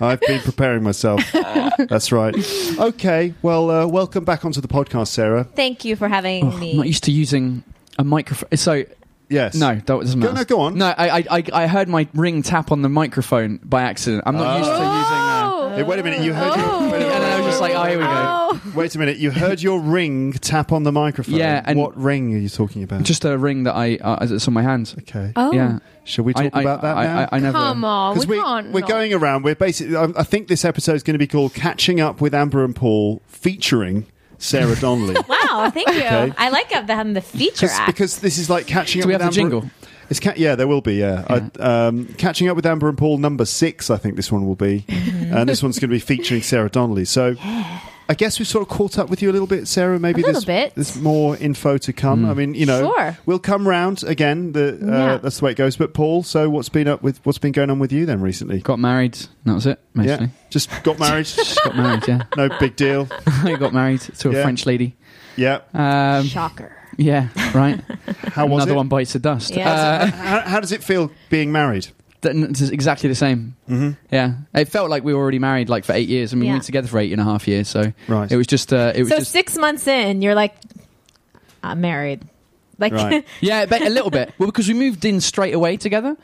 I've 0.00 0.20
been 0.20 0.40
preparing 0.40 0.82
myself. 0.82 1.22
That's 1.32 2.12
right. 2.12 2.34
Okay. 2.78 3.32
Well, 3.40 3.70
uh, 3.70 3.86
welcome 3.86 4.24
back 4.24 4.44
onto 4.44 4.60
the 4.60 4.68
podcast, 4.68 5.08
Sarah. 5.08 5.44
Thank 5.44 5.84
you 5.84 5.96
for 5.96 6.08
having 6.08 6.44
Oh, 6.44 6.50
I'm 6.50 6.60
me. 6.60 6.76
not 6.76 6.86
used 6.86 7.04
to 7.04 7.12
using 7.12 7.64
a 7.98 8.04
microphone. 8.04 8.54
So 8.56 8.84
Yes. 9.30 9.54
no, 9.54 9.74
that 9.76 9.86
doesn't 9.86 10.20
Go- 10.20 10.26
matter. 10.26 10.38
no, 10.40 10.44
go 10.44 10.60
on. 10.60 10.76
No, 10.76 10.86
I, 10.86 11.18
I, 11.20 11.24
I, 11.30 11.44
I 11.52 11.66
heard 11.68 11.88
my 11.88 12.06
ring 12.14 12.42
tap 12.42 12.72
on 12.72 12.82
the 12.82 12.88
microphone 12.88 13.58
by 13.62 13.82
accident. 13.82 14.24
I'm 14.26 14.34
not 14.36 14.58
used 14.58 14.68
to 14.70 14.74
using. 14.76 14.84
Uh, 14.86 15.40
Hey, 15.70 15.84
wait 15.84 16.00
a 16.00 16.02
minute. 16.02 16.22
You 16.22 16.32
heard. 16.34 16.56
Your, 16.58 16.90
wait, 16.90 17.00
a 17.00 17.06
and 17.14 17.24
I 17.24 17.36
was 17.38 17.46
just 17.46 17.60
like, 17.60 17.74
oh, 17.76 17.84
here 17.84 17.98
we 17.98 18.04
go. 18.04 18.76
wait 18.76 18.92
a 18.96 18.98
minute. 18.98 19.18
You 19.18 19.30
heard 19.30 19.62
your 19.62 19.78
ring 19.80 20.32
tap 20.32 20.72
on 20.72 20.82
the 20.82 20.90
microphone. 20.90 21.36
Yeah, 21.36 21.62
and- 21.64 21.78
what 21.78 21.96
ring 21.96 22.34
are 22.34 22.38
you 22.38 22.48
talking 22.48 22.82
about? 22.82 23.04
Just 23.04 23.24
a 23.24 23.38
ring 23.38 23.62
that 23.62 23.76
I 23.76 23.94
uh, 23.98 24.18
it's 24.28 24.48
on 24.48 24.52
my 24.54 24.62
hand. 24.62 24.92
okay. 25.02 25.32
Oh. 25.36 25.52
Yeah. 25.52 25.78
Shall 26.02 26.24
we 26.24 26.32
talk 26.34 26.42
I, 26.52 26.58
I- 26.58 26.60
about 26.62 26.82
that 26.82 26.96
I, 26.96 27.04
now? 27.04 27.18
I, 27.20 27.28
I 27.30 27.38
never. 27.38 27.56
Come 27.58 27.84
on, 27.84 28.18
we, 28.18 28.26
we 28.26 28.36
can't. 28.42 28.72
We're 28.72 28.80
not. 28.80 28.88
going 28.88 29.14
around. 29.14 29.44
We're 29.44 29.54
basically. 29.54 29.94
I, 29.96 30.08
I 30.16 30.24
think 30.24 30.48
this 30.48 30.64
episode 30.64 30.96
is 30.96 31.04
going 31.04 31.14
to 31.14 31.18
be 31.18 31.28
called 31.28 31.54
"Catching 31.54 32.00
Up 32.00 32.20
with 32.20 32.34
Amber 32.34 32.64
and 32.64 32.74
Paul," 32.74 33.22
featuring 33.28 34.06
Sarah 34.40 34.74
Donnelly. 34.74 35.14
Wow, 35.28 35.70
thank 35.72 35.86
you. 35.88 35.94
Okay. 36.00 36.32
I 36.36 36.48
like 36.48 36.70
having 36.72 37.12
the 37.12 37.20
feature 37.20 37.66
Because- 37.66 37.70
act. 37.78 37.86
because 37.86 38.18
this 38.18 38.38
is 38.38 38.50
like 38.50 38.66
catching 38.66 39.00
Do 39.00 39.04
up 39.04 39.08
we 39.08 39.14
with 39.14 39.22
have 39.22 39.34
the 39.34 39.40
Amber. 39.40 39.50
jingle? 39.60 39.70
It's 40.10 40.18
ca- 40.18 40.34
yeah, 40.36 40.56
there 40.56 40.66
will 40.66 40.80
be. 40.80 40.94
Yeah, 40.96 41.24
I, 41.28 41.60
um, 41.86 42.06
catching 42.18 42.48
up 42.48 42.56
with 42.56 42.66
Amber 42.66 42.88
and 42.88 42.98
Paul 42.98 43.18
number 43.18 43.44
six. 43.44 43.90
I 43.90 43.96
think 43.96 44.16
this 44.16 44.32
one 44.32 44.44
will 44.44 44.56
be, 44.56 44.84
Mm-hmm. 44.88 45.36
and 45.36 45.48
this 45.48 45.62
one's 45.62 45.78
going 45.78 45.90
to 45.90 45.94
be 45.94 46.00
featuring 46.00 46.42
Sarah 46.42 46.68
Donnelly. 46.68 47.04
So. 47.04 47.36
I 48.10 48.14
guess 48.14 48.38
we've 48.40 48.48
sort 48.48 48.62
of 48.62 48.68
caught 48.68 48.98
up 48.98 49.08
with 49.08 49.22
you 49.22 49.30
a 49.30 49.32
little 49.32 49.46
bit, 49.46 49.68
Sarah. 49.68 50.00
Maybe 50.00 50.20
A 50.22 50.26
little 50.26 50.40
there's, 50.42 50.44
bit. 50.44 50.74
there's 50.74 50.96
more 50.96 51.36
info 51.36 51.78
to 51.78 51.92
come. 51.92 52.24
I 52.28 52.34
mean, 52.34 52.54
you 52.54 52.66
know, 52.66 52.80
Sure. 52.92 53.16
we'll 53.24 53.38
come 53.38 53.68
round 53.68 54.02
again. 54.04 54.50
The, 54.52 54.72
uh, 54.82 54.86
Yeah. 54.86 55.16
That's 55.18 55.38
the 55.38 55.44
way 55.44 55.52
it 55.52 55.56
goes. 55.56 55.76
But 55.76 55.94
Paul, 55.94 56.24
so 56.24 56.50
what's 56.50 56.68
been 56.68 56.88
up 56.88 57.02
with 57.02 57.20
what's 57.24 57.38
been 57.38 57.52
going 57.52 57.70
on 57.70 57.78
with 57.78 57.92
you 57.92 58.06
then 58.06 58.20
recently? 58.20 58.60
Got 58.60 58.80
married. 58.80 59.16
That 59.44 59.54
was 59.54 59.66
it. 59.66 59.78
Mostly. 59.94 60.10
Yeah, 60.12 60.26
just 60.50 60.68
got 60.82 60.98
married. 60.98 61.26
Just 61.40 61.62
got 61.62 61.76
married. 61.76 62.08
Yeah. 62.08 62.22
no 62.36 62.48
big 62.58 62.74
deal. 62.76 63.06
I 63.26 63.54
got 63.54 63.72
married 63.72 64.00
to 64.00 64.30
a 64.30 64.32
Yeah. 64.32 64.42
French 64.42 64.66
lady. 64.66 64.96
Yeah. 65.36 65.60
Um, 65.72 66.26
Shocker. 66.26 66.76
yeah. 66.96 67.28
Right. 67.54 67.80
How 68.32 68.46
was 68.46 68.64
Another 68.64 68.72
it? 68.72 68.76
one 68.76 68.88
bites 68.88 69.12
the 69.12 69.20
dust. 69.20 69.54
Yeah. 69.54 69.70
Uh, 69.70 70.06
How, 70.10 70.40
how 70.40 70.60
does 70.60 70.72
it 70.72 70.82
feel 70.82 71.10
being 71.28 71.52
married? 71.52 71.86
That- 72.22 72.36
It's 72.36 72.60
exactly 72.60 73.08
the 73.08 73.14
same. 73.14 73.56
Mm-hmm. 73.68 73.90
Yeah, 74.12 74.34
it 74.54 74.68
felt 74.68 74.90
like 74.90 75.04
we 75.04 75.14
were 75.14 75.20
already 75.20 75.38
married 75.38 75.68
like 75.68 75.84
for 75.84 75.92
eight 75.94 76.08
years. 76.08 76.32
I 76.32 76.36
mean, 76.36 76.40
we 76.40 76.46
Yeah. 76.48 76.54
were 76.54 76.60
together 76.60 76.88
for 76.88 76.98
eight 76.98 77.12
and 77.12 77.20
a 77.20 77.24
half 77.24 77.48
years. 77.48 77.68
So 77.68 77.92
Right. 78.08 78.30
it 78.30 78.36
was 78.36 78.46
just, 78.46 78.72
uh, 78.72 78.92
it 78.94 79.00
was 79.00 79.08
So 79.10 79.18
just, 79.18 79.30
six 79.32 79.56
months 79.56 79.86
in, 79.86 80.20
you're 80.22 80.34
like, 80.34 80.54
I'm 81.62 81.80
married. 81.80 82.22
Like, 82.78 82.92
Right. 82.92 83.26
yeah, 83.40 83.66
but 83.66 83.82
a 83.82 83.90
little 83.90 84.10
bit. 84.10 84.32
Well, 84.38 84.46
because 84.46 84.66
we 84.68 84.74
moved 84.74 85.04
in 85.04 85.20
straight 85.20 85.54
away 85.54 85.76
together. 85.76 86.16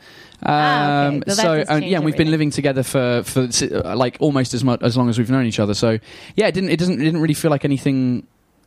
Ah, 0.43 1.05
okay. 1.07 1.15
Um, 1.17 1.23
So 1.27 1.33
so 1.33 1.55
does 1.57 1.67
and, 1.69 1.85
yeah, 1.85 1.97
and 1.97 2.05
we've 2.05 2.17
been 2.17 2.29
living 2.31 2.51
together 2.51 2.83
for 2.83 3.23
for 3.23 3.47
uh, 3.73 3.95
like 3.95 4.17
almost 4.19 4.53
as 4.53 4.63
much 4.63 4.81
as 4.83 4.95
long 4.95 5.09
as 5.09 5.17
we've 5.17 5.29
known 5.31 5.45
each 5.45 5.59
other. 5.59 5.73
So 5.73 5.97
yeah, 6.35 6.47
it 6.47 6.53
didn't 6.53 6.69
it 6.69 6.77
doesn't 6.77 7.01
it 7.01 7.03
didn't 7.03 7.21
really 7.21 7.33
feel 7.33 7.49
like 7.49 7.65
anything 7.65 8.25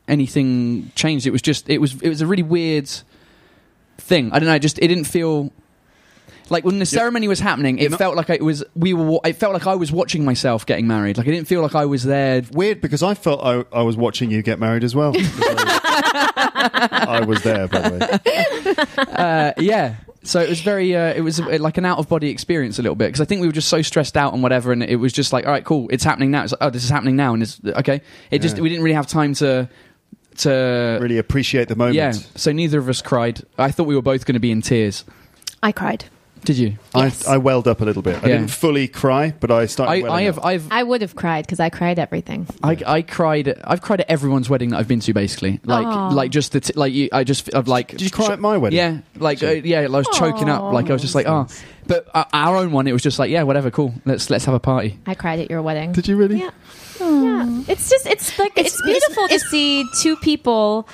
anything 0.09 0.91
changed. 0.97 1.27
It 1.27 1.31
was 1.31 1.43
just 1.43 1.69
it 1.71 1.79
was 1.81 1.95
it 2.03 2.09
was 2.09 2.21
a 2.23 2.27
really 2.27 2.43
weird 2.43 2.91
thing. 3.99 4.33
I 4.33 4.39
don't 4.41 4.49
know. 4.49 4.59
Just 4.59 4.79
it 4.81 4.89
didn't 4.89 5.05
feel. 5.05 5.53
Like 6.51 6.65
when 6.65 6.79
the 6.79 6.87
ceremony 6.87 7.29
was 7.29 7.39
happening, 7.41 7.79
it 7.79 7.91
not- 7.91 7.99
felt 7.99 8.17
like 8.17 8.29
it 8.31 8.43
was 8.45 8.65
we 8.75 8.93
were. 8.93 9.21
It 9.25 9.35
felt 9.35 9.53
like 9.55 9.67
I 9.67 9.75
was 9.77 9.93
watching 9.93 10.25
myself 10.25 10.67
getting 10.67 10.87
married. 10.87 11.17
Like 11.17 11.27
I 11.29 11.31
didn't 11.31 11.47
feel 11.49 11.63
like 11.63 11.75
I 11.75 11.85
was 11.87 12.03
there 12.05 12.43
Weird 12.53 12.81
because 12.81 13.03
I 13.03 13.15
felt 13.15 13.41
I, 13.45 13.65
I 13.73 13.83
was 13.83 13.97
watching 13.97 14.31
you 14.31 14.43
get 14.43 14.59
married 14.59 14.83
as 14.85 14.95
well. 14.95 15.13
I 16.03 17.25
was 17.27 17.43
there, 17.43 17.69
by 17.69 17.89
the 17.89 18.21
way. 18.97 19.05
uh, 19.13 19.53
yeah. 19.59 19.97
So 20.23 20.41
it 20.41 20.51
was 20.51 20.61
very, 20.61 20.95
uh, 20.95 21.15
it 21.15 21.23
was 21.23 21.41
uh, 21.41 21.57
like 21.61 21.79
an 21.79 21.87
out 21.87 21.99
of 21.99 22.09
body 22.09 22.29
experience 22.29 22.79
a 22.79 22.83
little 22.83 22.95
bit 22.95 23.07
because 23.07 23.23
I 23.23 23.25
think 23.25 23.41
we 23.41 23.47
were 23.47 23.53
just 23.55 23.69
so 23.69 23.81
stressed 23.81 24.17
out 24.19 24.35
and 24.35 24.43
whatever, 24.43 24.71
and 24.71 24.83
it 24.83 24.97
was 24.97 25.13
just 25.15 25.33
like, 25.33 25.47
all 25.47 25.51
right, 25.53 25.65
cool, 25.65 25.89
it's 25.91 26.05
happening 26.05 26.31
now. 26.31 26.43
It's 26.43 26.53
like, 26.53 26.59
oh, 26.61 26.69
this 26.71 26.85
is 26.85 26.91
happening 26.91 27.17
now, 27.17 27.33
and 27.33 27.43
it's 27.43 27.59
okay. 27.65 28.03
It 28.31 28.41
just 28.43 28.57
Yeah. 28.57 28.63
we 28.63 28.69
didn't 28.69 28.85
really 28.85 28.95
have 28.97 29.07
time 29.07 29.33
to 29.35 29.69
to 30.39 30.99
Really 31.01 31.19
appreciate 31.19 31.69
the 31.69 31.77
moment. 31.77 31.97
yeah. 31.97 32.13
So 32.13 32.53
neither 32.53 32.79
of 32.79 32.89
us 32.89 33.01
cried. 33.03 33.43
I 33.59 33.71
thought 33.71 33.87
we 33.87 33.95
were 33.97 34.03
both 34.03 34.27
going 34.27 34.35
to 34.35 34.41
be 34.41 34.51
in 34.51 34.61
tears. 34.63 35.05
I 35.63 35.73
cried. 35.73 36.05
Did 36.45 36.59
you? 36.59 36.77
Yes. 36.95 37.27
I, 37.29 37.35
I 37.35 37.37
welled 37.39 37.69
up 37.69 37.81
a 37.81 37.85
little 37.85 38.03
bit. 38.03 38.17
I 38.23 38.29
Yeah. 38.29 38.37
didn't 38.39 38.51
fully 38.51 38.89
cry, 38.89 39.35
but 39.41 39.51
I 39.51 39.67
started. 39.67 39.93
I, 39.93 40.03
welling 40.03 40.13
I 40.19 40.23
have 40.23 40.39
up. 40.39 40.45
I've 40.47 40.73
I 40.73 40.83
would 40.83 41.03
have 41.03 41.15
cried 41.15 41.47
because 41.47 41.61
I 41.61 41.69
cried 41.71 41.99
everything. 41.99 42.47
I, 42.63 42.77
I 42.87 43.03
cried. 43.03 43.49
at- 43.49 43.59
I've 43.71 43.83
cried 43.83 44.01
at 44.01 44.11
everyone's 44.11 44.49
wedding 44.51 44.71
that 44.71 44.79
I've 44.79 44.89
been 44.89 45.01
to, 45.01 45.13
basically. 45.13 45.61
Like, 45.65 45.87
Aw. 45.87 46.09
like 46.09 46.31
just 46.31 46.53
the 46.53 46.61
t- 46.61 46.73
like 46.77 46.93
you. 46.93 47.09
I 47.13 47.25
just 47.25 47.55
I've 47.55 47.69
like. 47.69 47.89
Did 47.89 48.03
you 48.03 48.11
cry 48.11 48.33
at 48.33 48.41
my 48.41 48.57
wedding? 48.57 48.77
Yeah, 48.79 48.99
like 49.17 49.43
uh, 49.43 49.49
yeah, 49.51 49.81
I 49.81 49.87
was 49.89 50.09
choking 50.15 50.49
up. 50.49 50.73
Like 50.73 50.89
I 50.91 50.93
was 50.93 51.03
just 51.03 51.15
like, 51.15 51.27
oh. 51.27 51.47
But 51.87 52.07
uh, 52.15 52.25
our 52.33 52.57
own 52.57 52.71
one, 52.73 52.87
it 52.87 52.93
was 52.93 53.03
just 53.03 53.19
like, 53.19 53.31
yeah, 53.31 53.43
whatever, 53.43 53.71
cool. 53.71 53.93
Let's 54.05 54.31
let's 54.31 54.45
have 54.45 54.55
a 54.55 54.61
party. 54.61 54.99
I 55.07 55.15
cried 55.15 55.41
at 55.41 55.51
your 55.51 55.61
wedding. 55.63 55.93
Did 55.93 56.07
you 56.09 56.17
really? 56.17 56.39
Yeah. 56.39 56.51
Yeah. 57.01 57.63
It's 57.67 57.89
just, 57.89 58.07
it's 58.07 58.39
like, 58.39 58.53
it's, 58.57 58.75
It's- 58.79 58.83
beautiful 58.85 59.25
it's- 59.25 59.43
to 59.43 59.49
see 59.49 59.85
two 60.01 60.17
people 60.17 60.87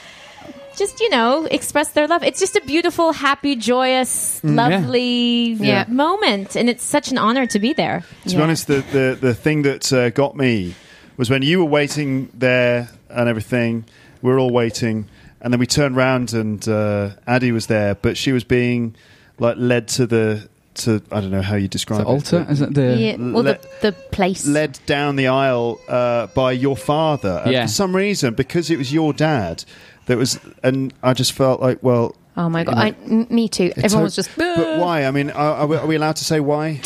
just 0.77 1.01
you 1.01 1.11
know 1.11 1.47
express 1.51 1.91
their 1.93 2.07
love. 2.07 2.23
It's 2.23 2.41
just 2.41 2.57
a 2.57 2.61
beautiful, 2.61 3.12
happy, 3.12 3.57
joyous, 3.57 4.41
Mm, 4.43 4.51
yeah. 4.57 4.62
lovely 4.69 5.53
Yeah. 5.55 5.85
moment, 5.89 6.57
and 6.57 6.69
it's 6.69 6.85
such 6.85 7.11
an 7.11 7.19
honor 7.19 7.47
to 7.47 7.59
be 7.59 7.73
there. 7.73 8.05
To 8.29 8.37
be 8.37 8.43
honest, 8.43 8.67
the, 8.67 8.85
the, 8.93 9.19
the 9.21 9.35
thing 9.35 9.62
that 9.62 9.93
uh, 9.93 10.11
got 10.11 10.37
me 10.37 10.75
was 11.17 11.31
when 11.31 11.43
you 11.43 11.59
were 11.59 11.65
waiting 11.71 12.29
there 12.35 12.89
and 13.09 13.29
everything, 13.29 13.85
we 14.23 14.31
are 14.33 14.39
all 14.39 14.51
waiting, 14.51 15.07
and 15.41 15.53
then 15.53 15.61
we 15.61 15.67
turned 15.67 15.97
around 15.97 16.33
and 16.35 16.67
uh, 16.69 17.11
Addie 17.27 17.53
was 17.53 17.67
there, 17.67 17.95
but 17.95 18.17
she 18.17 18.33
was 18.33 18.45
being 18.45 18.95
like 19.39 19.57
led 19.59 19.89
to 19.89 20.07
the 20.07 20.49
to 20.75 21.01
I 21.11 21.21
don't 21.23 21.31
know 21.31 21.41
how 21.41 21.57
you 21.57 21.69
describe 21.69 22.01
The 22.01 22.07
it, 22.07 22.12
altar? 22.12 22.41
but 22.45 22.51
Is 22.53 22.61
it 22.61 22.75
the. 22.75 22.97
Yeah, 22.99 23.12
or 23.15 23.43
Le- 23.43 23.43
the, 23.45 23.61
the 23.81 23.93
place. 23.93 24.47
led 24.47 24.79
down 24.85 25.17
the 25.17 25.29
aisle 25.29 25.81
uh, 25.89 26.27
by 26.29 26.53
your 26.53 26.77
father. 26.77 27.43
Yeah. 27.47 27.62
For 27.65 27.69
some 27.73 27.97
reason, 27.97 28.35
because 28.35 28.71
it 28.71 28.77
was 28.77 28.93
your 28.93 29.15
dad, 29.15 29.65
that 30.07 30.16
was, 30.19 30.38
and 30.62 30.92
I 31.03 31.12
just 31.12 31.33
felt 31.33 31.61
like, 31.61 31.83
well, 31.83 32.16
oh 32.37 32.49
my 32.49 32.64
god, 32.64 32.71
you 32.71 32.77
know, 32.77 32.83
I, 32.83 32.88
m- 33.23 33.27
me 33.31 33.49
too. 33.49 33.73
Everyone 33.77 34.05
was 34.05 34.16
just. 34.16 34.31
But 34.37 34.79
why? 34.81 35.05
I 35.05 35.11
mean, 35.11 35.31
are, 35.31 35.55
are, 35.57 35.66
we, 35.66 35.77
are 35.77 35.87
we 35.87 35.97
allowed 35.97 36.16
to 36.16 36.25
say 36.25 36.40
why? 36.40 36.81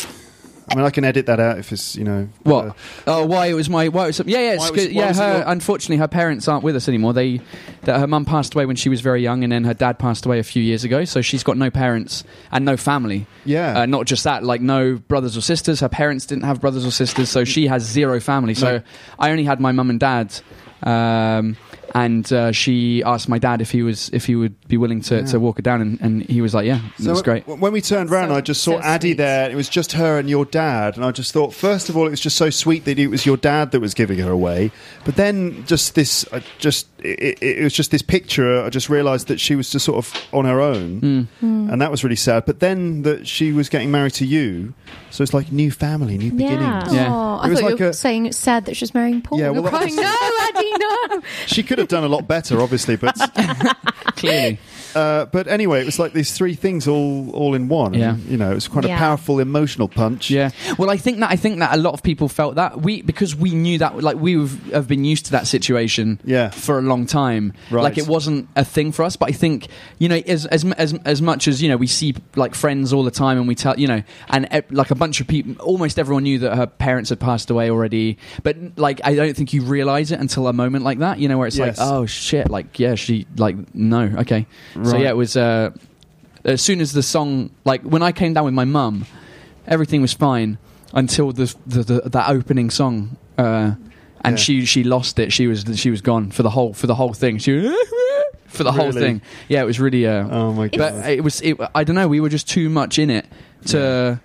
I 0.69 0.75
mean, 0.75 0.85
I 0.85 0.89
can 0.89 1.03
edit 1.03 1.25
that 1.25 1.39
out 1.41 1.57
if 1.57 1.73
it's 1.73 1.97
you 1.97 2.05
know 2.05 2.29
What? 2.43 2.67
uh, 2.67 2.73
oh, 3.07 3.25
why 3.25 3.47
it 3.47 3.53
was 3.55 3.69
my 3.69 3.89
why 3.89 4.05
it 4.05 4.07
was 4.07 4.21
yeah 4.25 4.39
yeah 4.39 4.53
it's 4.53 4.61
Why 4.63 4.69
was- 4.69 4.85
good. 4.85 4.95
why 4.95 5.01
yeah 5.01 5.07
was 5.09 5.19
it 5.19 5.21
her 5.23 5.37
your- 5.39 5.47
unfortunately 5.47 5.97
her 5.97 6.07
parents 6.07 6.47
aren't 6.47 6.63
with 6.63 6.77
us 6.77 6.87
anymore 6.87 7.11
they 7.11 7.41
that 7.81 7.99
her 7.99 8.07
mum 8.07 8.23
passed 8.23 8.53
away 8.55 8.65
when 8.65 8.77
she 8.77 8.87
was 8.87 9.01
very 9.01 9.21
young 9.21 9.43
and 9.43 9.51
then 9.51 9.65
her 9.65 9.73
dad 9.73 9.99
passed 9.99 10.25
away 10.25 10.39
a 10.39 10.43
few 10.43 10.63
years 10.63 10.85
ago 10.85 11.03
so 11.03 11.19
she's 11.19 11.43
got 11.43 11.57
no 11.57 11.69
parents 11.69 12.23
and 12.53 12.63
no 12.63 12.77
family 12.77 13.25
yeah. 13.43 13.81
uh, 13.81 13.85
not 13.85 14.05
just 14.05 14.23
that 14.23 14.45
like 14.45 14.61
no 14.61 14.95
brothers 14.95 15.35
or 15.35 15.41
sisters 15.41 15.81
her 15.81 15.89
parents 15.89 16.25
didn't 16.25 16.45
have 16.45 16.61
brothers 16.61 16.85
or 16.85 16.91
sisters 16.91 17.27
so 17.29 17.43
she 17.43 17.67
has 17.67 17.83
zero 17.83 18.21
family 18.21 18.53
so 18.53 18.77
No. 18.77 18.83
I 19.19 19.31
only 19.31 19.43
had 19.43 19.59
my 19.59 19.73
mum 19.73 19.89
and 19.89 19.99
dad 19.99 20.33
um, 20.83 21.57
and 21.93 22.31
uh, 22.33 22.51
she 22.51 23.03
asked 23.03 23.27
my 23.29 23.39
dad 23.39 23.61
if 23.61 23.71
he 23.71 23.83
was 23.83 24.09
if 24.09 24.25
he 24.25 24.35
would 24.35 24.55
be 24.67 24.77
willing 24.77 25.01
to, 25.01 25.17
Yeah. 25.17 25.25
to 25.27 25.39
walk 25.39 25.57
her 25.57 25.61
down 25.61 25.81
and, 25.81 25.99
and 26.01 26.21
he 26.23 26.41
was 26.41 26.53
like 26.53 26.65
yeah 26.65 26.79
So 26.97 27.03
that's 27.05 27.21
great 27.21 27.43
w- 27.45 27.61
When 27.61 27.73
we 27.73 27.81
turned 27.81 28.09
around, 28.11 28.29
So- 28.29 28.35
I 28.35 28.41
just 28.41 28.63
saw 28.63 28.71
so 28.79 28.81
Addie 28.81 29.09
sweet. 29.09 29.17
there. 29.17 29.49
It 29.51 29.55
was 29.55 29.69
just 29.69 29.93
her 29.93 30.17
and 30.19 30.29
your 30.29 30.45
dad, 30.45 30.95
and 30.95 31.05
I 31.05 31.11
just 31.11 31.31
thought, 31.33 31.53
first 31.53 31.89
of 31.89 31.97
all, 31.97 32.07
it 32.07 32.11
was 32.11 32.19
just 32.19 32.37
so 32.37 32.49
sweet 32.49 32.85
that 32.85 32.97
it 32.99 33.07
was 33.07 33.25
your 33.25 33.37
dad 33.37 33.71
that 33.71 33.79
was 33.79 33.93
giving 33.93 34.19
her 34.19 34.31
away. 34.31 34.71
But 35.05 35.15
then, 35.15 35.65
just 35.65 35.95
this, 35.95 36.25
I 36.31 36.43
just 36.59 36.87
it, 37.03 37.39
it, 37.41 37.43
it 37.59 37.63
was 37.63 37.73
just 37.73 37.91
this 37.91 38.01
picture. 38.01 38.61
I 38.63 38.69
just 38.69 38.89
realised 38.89 39.27
that 39.27 39.39
she 39.39 39.55
was 39.55 39.69
just 39.69 39.85
sort 39.85 39.97
of 39.97 40.13
on 40.33 40.45
her 40.45 40.59
own, 40.61 41.01
Mm. 41.01 41.71
and 41.71 41.81
that 41.81 41.91
was 41.91 42.03
really 42.03 42.15
sad. 42.15 42.45
But 42.45 42.59
then 42.59 43.01
that 43.03 43.27
she 43.27 43.51
was 43.51 43.69
getting 43.69 43.91
married 43.91 44.13
to 44.15 44.25
you, 44.25 44.73
so 45.09 45.23
it's 45.23 45.33
like 45.33 45.51
new 45.51 45.71
family, 45.71 46.17
new 46.17 46.25
Yeah. 46.25 46.31
beginnings. 46.31 46.93
Yeah. 46.93 47.07
Oh, 47.13 47.39
I 47.41 47.47
It 47.47 47.49
was 47.49 47.59
thought 47.59 47.71
like 47.71 47.79
you 47.79 47.85
were 47.85 47.91
a- 47.91 47.93
saying 47.93 48.25
it's 48.27 48.37
sad 48.37 48.65
that 48.65 48.75
she's 48.77 48.93
marrying 48.93 49.21
Paul. 49.21 49.39
Yeah, 49.39 49.49
well, 49.49 49.63
that 49.63 49.69
crying, 49.69 49.95
no, 49.95 50.15
Addie, 50.55 50.71
no. 51.15 51.21
She 51.47 51.63
could 51.63 51.77
have 51.79 51.87
done 51.87 52.03
a 52.03 52.07
lot 52.09 52.27
better, 52.27 52.61
obviously, 52.61 52.95
but 52.95 53.15
clearly 54.15 54.59
uh, 54.95 55.25
but 55.25 55.47
anyway, 55.47 55.81
it 55.81 55.85
was 55.85 55.99
like 55.99 56.13
these 56.13 56.33
three 56.33 56.53
things 56.55 56.87
all 56.87 57.29
all 57.31 57.53
in 57.55 57.67
one. 57.67 57.93
Yeah. 57.93 58.11
And, 58.13 58.23
you 58.25 58.37
know, 58.37 58.51
it 58.51 58.55
was 58.55 58.67
quite 58.67 58.85
a 58.85 58.89
powerful 58.89 59.39
emotional 59.39 59.87
punch. 59.87 60.29
Yeah. 60.29 60.51
Well, 60.77 60.89
I 60.89 60.97
think 60.97 61.19
that 61.19 61.31
I 61.31 61.35
think 61.35 61.59
that 61.59 61.73
a 61.73 61.77
lot 61.77 61.93
of 61.93 62.03
people 62.03 62.27
felt 62.29 62.55
that 62.55 62.81
we 62.81 63.01
because 63.01 63.35
we 63.35 63.51
knew 63.51 63.77
that 63.79 64.01
like 64.01 64.17
we 64.17 64.33
have 64.33 64.71
have 64.71 64.87
been 64.87 65.03
used 65.05 65.25
to 65.25 65.31
that 65.31 65.47
situation 65.47 66.19
Yeah. 66.23 66.49
for 66.49 66.77
a 66.77 66.81
long 66.81 67.05
time. 67.05 67.53
Right. 67.69 67.83
Like 67.83 67.97
it 67.97 68.07
wasn't 68.07 68.47
a 68.55 68.65
thing 68.65 68.91
for 68.91 69.03
us, 69.03 69.15
but 69.15 69.29
I 69.29 69.31
think 69.33 69.67
you 69.99 70.09
know 70.09 70.15
as 70.27 70.45
as 70.47 70.65
as 70.73 70.93
as 71.05 71.21
much 71.21 71.47
as 71.47 71.61
you 71.61 71.69
know 71.69 71.77
we 71.77 71.87
see 71.87 72.15
like 72.35 72.55
friends 72.55 72.93
all 72.93 73.03
the 73.03 73.11
time 73.11 73.37
and 73.37 73.47
we 73.47 73.55
tell 73.55 73.79
you 73.79 73.87
know 73.87 74.03
and 74.29 74.47
like 74.71 74.91
a 74.91 74.95
bunch 74.95 75.21
of 75.21 75.27
people 75.27 75.55
almost 75.63 75.97
everyone 75.99 76.23
knew 76.23 76.39
that 76.39 76.55
her 76.55 76.67
parents 76.67 77.09
had 77.09 77.19
passed 77.19 77.49
away 77.49 77.69
already, 77.69 78.17
but 78.43 78.55
like 78.77 79.01
I 79.03 79.15
don't 79.15 79.35
think 79.35 79.53
you 79.53 79.61
realize 79.63 80.11
it 80.11 80.19
until 80.19 80.47
a 80.47 80.53
moment 80.53 80.83
like 80.83 80.99
that, 80.99 81.19
you 81.19 81.27
know, 81.27 81.37
where 81.37 81.47
it's 81.47 81.57
Yes. 81.57 81.77
like 81.77 81.87
oh 81.87 82.05
shit, 82.05 82.49
like 82.49 82.79
yeah, 82.79 82.95
she 82.95 83.25
like 83.37 83.55
no, 83.75 84.01
okay. 84.19 84.45
So 84.83 84.91
Right. 84.93 85.01
yeah, 85.03 85.09
it 85.09 85.17
was 85.17 85.35
uh 85.37 85.71
as 86.43 86.61
soon 86.61 86.81
as 86.81 86.91
the 86.93 87.03
song 87.03 87.49
like 87.65 87.81
when 87.83 88.01
I 88.01 88.11
came 88.11 88.33
down 88.33 88.45
with 88.45 88.53
my 88.53 88.65
mum 88.65 89.05
everything 89.67 90.01
was 90.01 90.11
fine 90.13 90.57
until 90.93 91.31
the, 91.31 91.53
the, 91.67 91.83
the 91.83 92.01
that 92.09 92.29
opening 92.29 92.69
song 92.71 93.15
uh, 93.37 93.73
and 94.25 94.33
Yeah. 94.33 94.35
she 94.35 94.65
she 94.65 94.83
lost 94.83 95.19
it 95.19 95.31
she 95.31 95.45
was 95.47 95.65
she 95.75 95.91
was 95.91 96.01
gone 96.01 96.31
for 96.31 96.41
the 96.43 96.49
whole 96.49 96.73
for 96.73 96.87
the 96.87 96.95
whole 96.95 97.13
thing 97.13 97.37
she 97.37 97.51
for 98.47 98.63
the 98.63 98.71
whole 98.71 98.87
Really? 98.87 99.01
thing 99.01 99.21
yeah 99.47 99.61
it 99.61 99.65
was 99.65 99.79
really 99.79 100.07
uh, 100.07 100.27
Oh 100.29 100.51
my 100.53 100.67
god. 100.67 100.77
but 100.79 101.09
it 101.09 101.23
was 101.23 101.41
it, 101.41 101.57
I 101.75 101.83
don't 101.83 101.95
know 101.95 102.07
we 102.07 102.19
were 102.19 102.29
just 102.29 102.49
too 102.49 102.69
much 102.69 102.97
in 102.97 103.09
it 103.11 103.25
to 103.67 104.19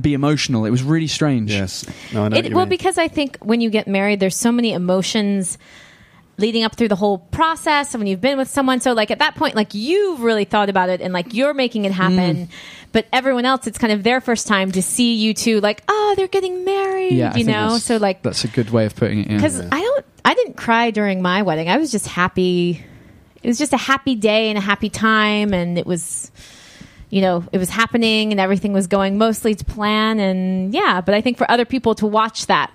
be 0.00 0.12
emotional 0.12 0.64
it 0.64 0.70
was 0.70 0.82
really 0.82 1.06
strange 1.06 1.52
Yes. 1.52 1.86
No, 2.12 2.24
I 2.24 2.28
know. 2.28 2.36
what 2.36 2.44
It, 2.46 2.48
you 2.50 2.56
well, 2.56 2.64
mean. 2.66 2.70
because 2.70 2.98
I 2.98 3.06
think 3.06 3.38
when 3.40 3.60
you 3.60 3.70
get 3.70 3.86
married, 3.86 4.18
there's 4.18 4.36
so 4.36 4.50
many 4.50 4.72
emotions 4.72 5.56
leading 6.36 6.64
up 6.64 6.74
through 6.74 6.88
the 6.88 6.96
whole 6.96 7.18
process 7.18 7.94
when 7.96 8.06
you've 8.06 8.20
been 8.20 8.36
with 8.38 8.48
someone 8.48 8.80
so 8.80 8.92
like 8.92 9.10
at 9.10 9.20
that 9.20 9.34
point 9.36 9.54
like 9.54 9.72
you've 9.74 10.20
really 10.20 10.44
thought 10.44 10.68
about 10.68 10.88
it 10.88 11.00
and 11.00 11.12
like 11.12 11.32
you're 11.34 11.54
making 11.54 11.84
it 11.84 11.92
Mm. 11.92 11.94
happen 11.94 12.48
but 12.92 13.06
everyone 13.12 13.44
else 13.44 13.66
it's 13.66 13.78
kind 13.78 13.92
of 13.92 14.02
their 14.02 14.20
first 14.20 14.46
time 14.48 14.72
to 14.72 14.82
see 14.82 15.14
you 15.14 15.32
two 15.34 15.60
like 15.60 15.82
oh 15.88 16.14
they're 16.16 16.26
getting 16.28 16.64
married 16.64 17.12
yeah 17.12 17.36
you 17.36 17.44
know 17.44 17.78
so 17.78 17.98
like 17.98 18.22
that's 18.22 18.44
a 18.44 18.48
good 18.48 18.70
way 18.70 18.84
of 18.86 18.96
putting 18.96 19.20
it 19.20 19.30
yeah. 19.30 19.36
because 19.36 19.60
I 19.60 19.80
don't, 19.80 20.04
I 20.24 20.34
didn't 20.34 20.56
cry 20.56 20.90
during 20.90 21.20
my 21.22 21.42
wedding. 21.42 21.68
I 21.68 21.76
was 21.76 21.92
just 21.92 22.06
happy. 22.08 22.82
It 23.42 23.46
was 23.46 23.58
just 23.58 23.72
a 23.74 23.76
happy 23.76 24.14
day 24.14 24.48
and 24.48 24.56
a 24.56 24.60
happy 24.62 24.88
time, 24.88 25.52
and 25.52 25.76
it 25.76 25.86
was, 25.86 26.32
you 27.10 27.20
know, 27.20 27.44
it 27.52 27.58
was 27.58 27.68
happening, 27.68 28.30
and 28.32 28.40
everything 28.40 28.72
was 28.72 28.86
going 28.86 29.18
mostly 29.18 29.54
to 29.54 29.64
plan, 29.66 30.18
and 30.18 30.72
yeah. 30.72 31.02
But 31.02 31.14
I 31.14 31.20
think 31.20 31.36
for 31.36 31.48
other 31.50 31.66
people 31.66 31.94
to 31.96 32.06
watch 32.06 32.46
that, 32.46 32.72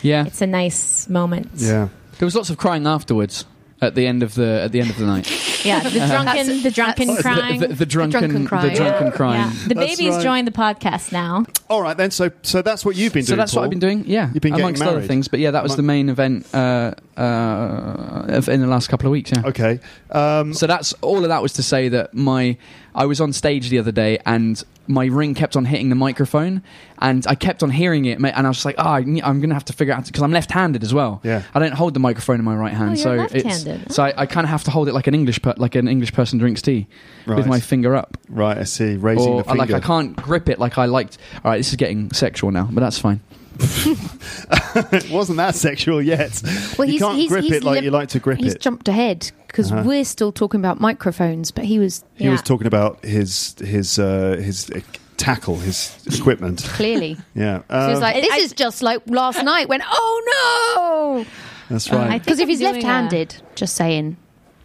yeah 0.00 0.24
it's 0.26 0.40
a 0.40 0.46
nice 0.46 1.08
moment. 1.08 1.50
yeah. 1.56 1.88
There 2.22 2.26
was 2.28 2.36
lots 2.36 2.50
of 2.50 2.56
crying 2.56 2.86
afterwards 2.86 3.44
at 3.82 3.94
the 3.94 4.06
end 4.06 4.22
of 4.22 4.34
the 4.34 4.62
at 4.64 4.72
the 4.72 4.80
end 4.80 4.88
of 4.90 4.96
the 4.96 5.04
night 5.04 5.28
yeah. 5.64 5.80
The 5.80 5.90
drunken, 5.90 6.62
the 6.62 6.70
drunken 6.70 7.06
that's- 7.08 7.22
crying. 7.22 7.60
the, 7.60 7.66
the, 7.68 7.74
the 7.74 7.86
drunken, 7.86 8.30
drunken 8.30 8.68
the 8.70 8.74
drunken 8.74 9.12
crying 9.12 9.40
yeah. 9.42 9.52
The 9.68 9.74
That's 9.74 9.96
baby's 9.96 10.14
right. 10.14 10.22
joined 10.22 10.46
the 10.46 10.52
podcast 10.52 11.12
now. 11.12 11.44
All 11.68 11.82
right 11.82 11.96
then. 11.96 12.10
So 12.10 12.30
so 12.42 12.62
that's 12.62 12.84
what 12.84 12.96
you've 12.96 13.12
been 13.12 13.24
so 13.24 13.30
doing. 13.30 13.38
that's 13.38 13.54
what 13.54 13.64
I've 13.64 13.70
been 13.70 13.78
doing. 13.78 14.04
Yeah, 14.06 14.30
You've 14.32 14.42
been 14.42 14.52
getting 14.52 14.64
amongst 14.64 14.82
other 14.82 14.92
married. 14.96 15.08
things. 15.08 15.28
But 15.28 15.40
yeah, 15.40 15.50
that 15.52 15.62
was 15.62 15.72
Among- 15.72 15.76
the 15.78 15.82
main 15.84 16.08
event 16.08 16.46
uh, 16.54 16.92
uh, 17.16 18.42
in 18.48 18.60
the 18.60 18.66
last 18.66 18.88
couple 18.88 19.06
of 19.06 19.12
weeks. 19.12 19.30
Yeah. 19.32 19.42
Okay. 19.46 19.80
Um, 20.10 20.54
So 20.54 20.66
that's 20.66 20.92
all 21.00 21.22
of 21.22 21.28
that 21.28 21.42
was 21.42 21.52
to 21.54 21.62
say 21.62 21.88
that 21.88 22.14
my 22.14 22.56
I 22.94 23.06
was 23.06 23.20
on 23.20 23.32
stage 23.32 23.68
the 23.70 23.78
other 23.78 23.92
day 23.92 24.18
and 24.26 24.62
my 24.88 25.06
ring 25.06 25.34
kept 25.34 25.56
on 25.56 25.64
hitting 25.64 25.88
the 25.88 25.94
microphone 25.94 26.60
and 26.98 27.24
I 27.26 27.34
kept 27.36 27.62
on 27.62 27.70
hearing 27.70 28.04
it 28.04 28.18
and 28.18 28.26
I 28.46 28.48
was 28.48 28.64
like, 28.64 28.74
oh, 28.78 28.82
I 28.88 29.00
ne- 29.02 29.22
I'm 29.22 29.38
going 29.40 29.48
to 29.50 29.54
have 29.54 29.64
to 29.66 29.72
figure 29.72 29.94
out 29.94 30.04
because 30.06 30.22
I'm 30.22 30.32
left-handed 30.32 30.82
as 30.82 30.92
well. 30.92 31.20
Yeah. 31.24 31.42
I 31.54 31.58
don't 31.60 31.72
hold 31.72 31.94
the 31.94 32.00
microphone 32.00 32.38
in 32.38 32.44
my 32.44 32.54
right 32.56 32.72
hand, 32.74 32.92
Oh, 32.92 32.94
so 32.96 33.12
you're 33.14 33.28
it's 33.30 33.64
left-handed. 33.72 33.92
so 33.92 34.02
I, 34.04 34.14
I 34.22 34.26
kind 34.26 34.44
of 34.44 34.50
have 34.50 34.64
to 34.64 34.70
hold 34.70 34.88
it 34.88 34.94
like 34.94 35.06
an 35.06 35.14
English 35.14 35.40
per, 35.42 35.54
like 35.56 35.74
an 35.74 35.88
English 35.88 36.12
person 36.12 36.38
drinks 36.38 36.62
tea 36.62 36.86
Right. 37.26 37.36
with 37.36 37.46
my 37.46 37.60
finger 37.60 37.94
up. 37.96 38.16
right. 38.28 38.58
I 38.58 38.64
see. 38.64 38.96
Raising 38.96 39.28
Or 39.32 39.38
the 39.42 39.44
finger. 39.44 39.58
like 39.58 39.70
I 39.72 39.80
can't 39.80 40.16
grip 40.16 40.48
it 40.48 40.58
like 40.58 40.78
I 40.78 40.86
liked. 40.86 41.18
All 41.44 41.50
right, 41.50 41.58
this 41.58 41.68
is 41.70 41.76
getting 41.76 42.10
sexual 42.12 42.50
now, 42.50 42.68
but 42.70 42.80
that's 42.80 42.98
fine. 42.98 43.20
it 43.58 45.10
wasn't 45.10 45.36
that 45.36 45.54
sexual 45.54 46.00
yet. 46.02 46.40
Well, 46.78 46.86
you 46.86 46.92
he's- 46.92 47.02
can't 47.02 47.16
he's- 47.16 47.28
grip 47.30 47.44
he's 47.44 47.52
it 47.52 47.64
like 47.64 47.76
lim- 47.76 47.84
you 47.84 47.90
like 47.90 48.08
to 48.10 48.18
grip 48.18 48.38
He's 48.38 48.54
it. 48.54 48.60
jumped 48.60 48.88
ahead 48.88 49.30
because 49.46 49.70
Uh-huh. 49.70 49.82
we're 49.86 50.04
still 50.04 50.32
talking 50.32 50.58
about 50.60 50.80
microphones, 50.80 51.50
but 51.50 51.64
he 51.64 51.78
was 51.78 52.02
he 52.14 52.24
Yeah. 52.24 52.30
was 52.32 52.42
talking 52.42 52.66
about 52.66 53.04
his 53.04 53.54
his 53.58 53.98
uh, 53.98 54.36
his 54.42 54.70
uh, 54.70 54.80
tackle, 55.18 55.56
his 55.56 55.94
equipment. 56.18 56.62
clearly. 56.64 57.18
Yeah. 57.34 57.58
So 57.70 57.80
he 57.80 57.88
was 57.88 57.96
Um, 57.98 58.02
like, 58.02 58.14
"This 58.22 58.32
I- 58.32 58.36
is 58.38 58.52
just 58.54 58.82
like 58.82 59.02
last 59.06 59.42
night." 59.44 59.68
When 59.68 59.82
oh 59.86 61.26
that's 61.72 61.90
right. 61.90 62.10
think 62.10 62.24
Because 62.24 62.38
if 62.38 62.48
he's 62.48 62.60
doing 62.60 62.74
left-handed, 62.74 63.36
just 63.54 63.74
saying, 63.76 64.16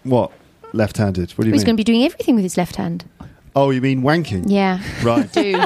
what? 0.03 0.31
Left-handed. 0.73 1.31
What 1.31 1.43
do 1.45 1.47
you 1.49 1.53
he's 1.53 1.61
mean? 1.61 1.65
going 1.65 1.77
to 1.77 1.79
be 1.79 1.83
doing 1.83 2.03
everything 2.03 2.35
with 2.35 2.43
his 2.43 2.57
left 2.57 2.75
hand. 2.75 3.05
oh, 3.55 3.69
you 3.71 3.81
mean 3.81 4.01
wanking? 4.01 4.43
Yeah, 4.47 4.81
Right. 5.03 5.31
do 5.33 5.63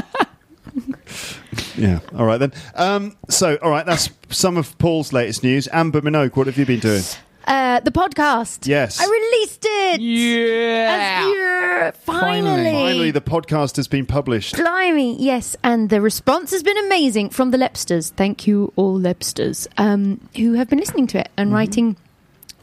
Yeah. 1.75 1.99
All 2.15 2.25
right 2.25 2.37
then. 2.37 2.53
Um, 2.75 3.17
so, 3.29 3.57
all 3.61 3.69
right, 3.71 3.85
that's 3.85 4.09
some 4.29 4.55
of 4.57 4.77
Paul's 4.77 5.11
latest 5.11 5.43
news. 5.43 5.67
Amber 5.73 6.01
Minogue, 6.01 6.35
what 6.35 6.47
have 6.47 6.57
you 6.57 6.65
been 6.65 6.79
doing? 6.79 7.01
Uh, 7.47 7.79
the 7.81 7.91
podcast. 7.91 8.67
Yes. 8.67 8.99
I 9.01 9.05
released 9.05 9.65
it. 9.67 10.01
Yeah. 10.01 11.21
As- 11.21 11.35
yeah, 11.35 11.91
finally. 11.91 12.71
Finally, 12.71 13.11
the 13.11 13.21
podcast 13.21 13.75
has 13.77 13.87
been 13.87 14.05
published. 14.05 14.55
Blimey, 14.55 15.15
yes, 15.21 15.55
and 15.63 15.89
the 15.89 16.01
response 16.01 16.51
has 16.51 16.63
been 16.63 16.77
amazing 16.77 17.29
from 17.29 17.51
the 17.51 17.57
Lepsters. 17.57 18.11
Thank 18.11 18.45
you, 18.47 18.71
all 18.75 18.99
Lepsters, 18.99 19.67
um, 19.77 20.19
who 20.35 20.53
have 20.53 20.69
been 20.69 20.79
listening 20.79 21.07
to 21.07 21.19
it 21.19 21.29
and 21.37 21.51
writing 21.53 21.95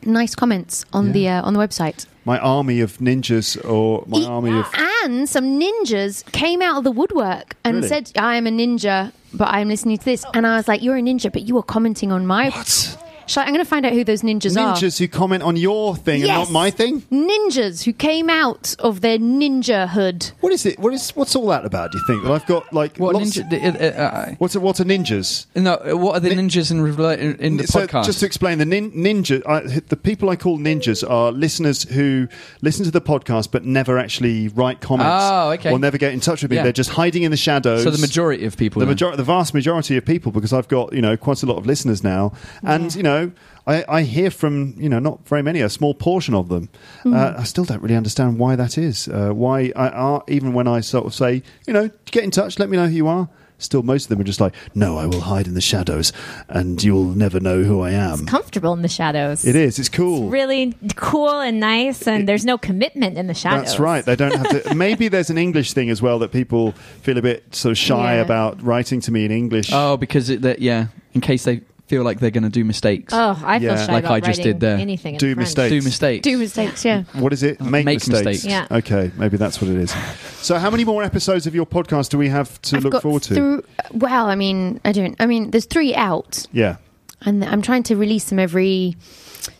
nice 0.05 0.35
comments 0.35 0.85
on 0.93 1.13
the 1.13 1.29
uh, 1.29 1.43
on 1.43 1.55
the 1.55 1.61
website. 1.61 2.07
My 2.25 2.39
army 2.39 2.81
of 2.81 2.99
ninjas, 2.99 3.57
or 3.69 4.05
my 4.07 4.19
E- 4.19 4.27
army 4.27 4.59
of 4.59 4.67
and 5.05 5.29
some 5.29 5.59
ninjas 5.59 6.31
came 6.33 6.61
out 6.63 6.79
of 6.79 6.85
the 6.85 6.91
woodwork 6.93 7.57
and 7.65 7.77
Really? 7.77 7.89
said, 7.89 8.13
"I 8.17 8.37
am 8.37 8.47
a 8.47 8.51
ninja, 8.51 9.13
but 9.33 9.49
I'm 9.49 9.69
listening 9.69 9.99
to 9.99 10.05
this." 10.05 10.25
And 10.35 10.47
I 10.47 10.57
was 10.57 10.69
like, 10.69 10.83
"You're 10.83 10.97
a 10.99 11.03
ninja, 11.03 11.33
but 11.33 11.43
you 11.43 11.57
are 11.59 11.63
commenting 11.63 12.13
on 12.13 12.27
my 12.27 12.51
what? 12.51 12.99
Shall 13.29 13.43
I, 13.43 13.47
I'm 13.47 13.53
going 13.53 13.65
to 13.65 13.69
find 13.69 13.85
out 13.87 13.93
who 13.93 14.05
those 14.05 14.23
ninjas, 14.23 14.57
are. 14.57 14.75
Ninjas 14.75 14.99
who 14.99 15.07
comment 15.07 15.43
on 15.43 15.57
your 15.57 15.95
thing 15.95 16.23
and 16.23 16.29
not 16.29 16.51
my 16.51 16.71
thing. 16.71 17.03
Ninjas 17.03 17.85
who 17.85 17.93
came 17.93 18.29
out 18.31 18.75
of 18.79 19.01
their 19.01 19.19
ninja 19.19 19.89
hood. 19.89 20.33
What 20.41 20.53
is 20.53 20.65
it? 20.67 20.79
What 20.79 20.93
is 20.95 21.11
what's 21.11 21.37
all 21.37 21.47
that 21.49 21.65
about? 21.65 21.93
Do 21.93 21.99
you 21.99 22.05
think 22.07 22.25
that 22.25 22.33
I've 22.33 22.47
got 22.47 22.73
like 22.73 22.97
What 22.97 23.15
lots 23.15 23.37
ninja? 23.37 23.81
uh, 23.81 23.85
uh, 24.03 24.35
What's 24.39 24.55
a, 24.55 24.61
what's 24.61 24.81
a 24.81 24.85
ninjas? 24.85 25.47
uh, 25.55 25.61
no, 25.61 25.97
what 25.97 26.17
are 26.17 26.21
the 26.21 26.31
ninjas 26.31 26.71
in, 26.71 26.79
in, 27.21 27.37
in 27.37 27.57
the 27.59 27.67
so 27.67 27.87
podcast? 27.87 28.07
just 28.07 28.21
to 28.21 28.27
explain, 28.27 28.59
the 28.59 28.65
nin- 28.65 28.93
ninja, 28.93 29.43
I, 29.47 29.61
the 29.61 29.97
people 29.97 30.31
I 30.31 30.37
call 30.37 30.59
ninjas 30.59 31.09
are 31.09 31.31
listeners 31.31 31.83
who 31.83 32.29
listen 32.63 32.85
to 32.85 32.91
the 32.91 33.01
podcast 33.01 33.51
but 33.51 33.65
never 33.65 33.99
actually 33.99 34.49
write 34.49 34.81
comments. 34.81 35.25
Oh, 35.31 35.51
okay. 35.51 35.71
Or 35.71 35.79
never 35.79 35.99
get 35.99 36.13
in 36.13 36.21
touch 36.21 36.43
with 36.43 36.51
me. 36.51 36.57
Yeah. 36.57 36.63
They're 36.65 36.73
just 36.73 36.91
hiding 36.91 37.25
in 37.25 37.31
the 37.31 37.37
shadows. 37.37 37.83
so 37.83 37.91
the 37.91 37.99
majority 37.99 38.45
of 38.47 38.57
people. 38.57 38.81
the 38.81 38.87
majority, 38.87 39.17
the 39.17 39.25
vast 39.25 39.53
majority 39.55 39.97
of 39.97 40.05
people, 40.05 40.33
because 40.33 40.53
I've 40.53 40.69
got 40.69 40.93
you 40.93 41.03
know 41.03 41.17
quite 41.17 41.43
a 41.43 41.47
lot 41.47 41.59
of 41.59 41.67
listeners 41.67 42.03
now, 42.03 42.33
and 42.63 42.95
you 42.95 43.03
know 43.03 43.18
I, 43.67 43.85
I 43.89 44.03
hear 44.03 44.31
from 44.31 44.75
you 44.79 44.89
know 44.89 44.99
not 44.99 45.27
very 45.29 45.43
many, 45.43 45.61
a 45.61 45.69
small 45.69 45.95
portion 45.95 46.35
of 46.35 46.49
them. 46.49 46.69
Uh, 47.05 47.35
I 47.39 47.45
still 47.45 47.65
don't 47.65 47.83
really 47.83 47.97
understand 47.97 48.39
why 48.39 48.57
that 48.57 48.79
is. 48.79 49.09
Uh, 49.09 49.31
why 49.31 49.73
I 49.77 49.89
are 49.91 50.23
even 50.29 50.53
when 50.55 50.67
I 50.67 50.81
sort 50.81 51.07
of 51.07 51.15
say 51.15 51.43
you 51.67 51.73
know 51.73 51.91
get 52.07 52.25
in 52.25 52.31
touch, 52.31 52.59
let 52.59 52.69
me 52.71 52.77
know 52.77 52.87
who 52.87 52.97
you 52.97 53.09
are. 53.09 53.29
Still, 53.61 53.83
most 53.83 54.05
of 54.05 54.11
them 54.11 54.21
are 54.21 54.25
just 54.25 54.41
like, 54.41 54.55
no, 54.77 54.97
I 54.99 55.07
will 55.07 55.23
hide 55.23 55.49
in 55.49 55.55
the 55.55 55.61
shadows, 55.61 56.13
and 56.49 56.81
you'll 56.81 57.13
never 57.17 57.41
know 57.41 57.65
who 57.65 57.81
I 57.81 57.91
am. 57.91 58.25
Comfortable 58.25 58.73
in 58.73 58.83
the 58.83 58.89
shadows. 58.89 59.45
It 59.45 59.57
is. 59.57 59.81
It's 59.81 59.89
cool. 59.89 60.29
really 60.31 60.77
cool 60.95 61.41
and 61.41 61.59
nice, 61.59 62.07
and 62.07 62.29
there's 62.29 62.45
no 62.45 62.57
commitment 62.57 63.19
in 63.19 63.27
the 63.27 63.35
shadows. 63.35 63.65
That's 63.65 63.81
right. 63.81 64.05
They 64.05 64.15
don't 64.15 64.33
have 64.33 64.63
to. 64.63 64.75
Maybe 64.87 65.09
there's 65.09 65.29
an 65.29 65.39
English 65.39 65.73
thing 65.73 65.91
as 65.91 66.01
well 66.01 66.21
that 66.21 66.31
people 66.31 66.71
feel 67.03 67.19
a 67.19 67.23
bit 67.23 67.53
sort 67.53 67.73
of 67.73 67.79
shy 67.79 68.15
Yeah. 68.15 68.23
about 68.23 68.63
writing 68.63 69.01
to 69.01 69.11
me 69.11 69.25
in 69.25 69.33
English. 69.33 69.71
Oh, 69.73 69.97
because 69.97 70.31
it, 70.31 70.43
that 70.43 70.61
yeah, 70.61 70.87
in 71.15 71.21
case 71.21 71.43
they 71.43 71.63
feel 71.89 72.03
like 72.05 72.21
they're 72.21 72.31
going 72.31 72.45
to 72.45 72.49
do 72.51 72.65
mistakes, 72.65 73.13
Oh, 73.15 73.41
I 73.45 73.59
feel 73.59 73.71
Yeah. 73.73 73.87
shy 73.87 73.93
Like 73.93 74.05
about 74.05 74.13
I 74.15 74.21
just 74.21 74.39
writing 74.39 74.45
did 74.53 74.61
there. 74.61 74.77
anything. 74.79 75.15
In 75.15 75.19
Do 75.19 75.27
French. 75.35 75.39
mistakes. 75.49 75.71
do 75.71 75.83
mistakes. 75.83 76.23
Do 76.25 76.39
mistakes, 76.39 76.85
yeah. 76.85 77.05
What 77.15 77.33
is 77.33 77.43
it? 77.43 77.61
Make, 77.61 77.85
Make 77.85 77.97
mistakes. 78.07 78.25
mistakes. 78.25 78.45
Yeah. 78.45 78.67
Okay, 78.79 79.11
maybe 79.17 79.37
that's 79.37 79.61
what 79.61 79.71
it 79.71 79.77
is. 79.79 79.95
So, 80.43 80.59
how 80.59 80.71
many 80.71 80.85
more 80.85 81.03
episodes 81.03 81.47
of 81.47 81.55
your 81.55 81.67
podcast 81.67 82.11
do 82.11 82.19
we 82.19 82.29
have 82.29 82.61
to 82.63 82.77
I've 82.77 82.85
look 82.85 82.93
got 82.93 83.03
forward 83.03 83.23
to? 83.25 83.35
through- 83.35 83.65
well, 83.93 84.27
I 84.27 84.35
mean, 84.35 84.81
I 84.85 84.93
don't. 84.93 85.17
I 85.19 85.27
mean, 85.27 85.51
there's 85.51 85.67
three 85.67 85.95
out, 85.95 86.47
yeah. 86.53 86.77
and 87.23 87.45
I'm 87.45 87.63
trying 87.63 87.83
to 87.85 87.97
release 87.97 88.25
them 88.31 88.39
every 88.39 88.97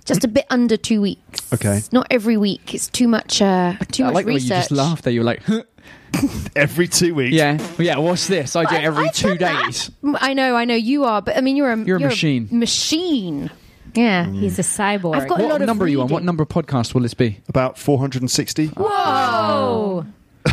just 0.05 0.25
a 0.25 0.29
bit 0.29 0.47
under 0.51 0.77
two 0.77 1.01
weeks. 1.01 1.53
Okay. 1.53 1.81
not 1.93 2.07
every 2.11 2.37
week. 2.37 2.75
It's 2.75 2.89
too 2.89 3.09
much. 3.09 3.41
Uh, 3.43 3.75
too 3.91 4.05
I 4.05 4.07
much 4.07 4.15
like 4.15 4.25
the 4.25 4.29
way 4.29 4.33
you 4.35 4.37
research. 4.45 4.59
just 4.69 4.71
laughed 4.71 5.05
there. 5.05 5.13
You 5.13 5.21
were 5.21 5.25
like, 5.27 5.43
huh. 5.45 5.63
Every 6.57 6.89
two 6.89 7.15
weeks. 7.15 7.35
yeah, 7.35 7.59
yeah. 7.79 7.99
What's 7.99 8.27
this? 8.27 8.57
I 8.57 8.65
do 8.65 8.75
it 8.75 8.83
every 8.83 9.07
I've 9.07 9.15
two 9.15 9.37
done 9.37 9.55
that. 9.55 9.65
days. 9.67 9.91
Mm, 10.03 10.17
I 10.21 10.33
know, 10.35 10.57
I 10.57 10.65
know. 10.65 10.75
You 10.75 11.05
are, 11.05 11.21
but 11.23 11.37
I 11.37 11.41
mean, 11.43 11.55
you're 11.57 11.71
a 11.73 11.77
You're 11.79 11.99
a 11.99 12.01
machine. 12.01 12.49
machine. 12.51 13.51
Yeah. 13.95 14.27
He's 14.31 14.59
a 14.59 14.63
cyborg. 14.63 15.15
I've 15.17 15.29
got 15.29 15.39
a 15.41 15.43
What 15.45 15.51
lot 15.53 15.61
of 15.61 15.67
number 15.67 15.85
are 15.85 15.89
you 15.89 16.01
on? 16.01 16.07
reading. 16.07 16.15
What 16.15 16.23
number 16.25 16.43
of 16.43 16.49
podcast 16.49 16.95
will 16.95 17.03
this 17.03 17.15
be? 17.15 17.41
About 17.49 17.79
460. 17.79 18.73
oh, 18.77 20.07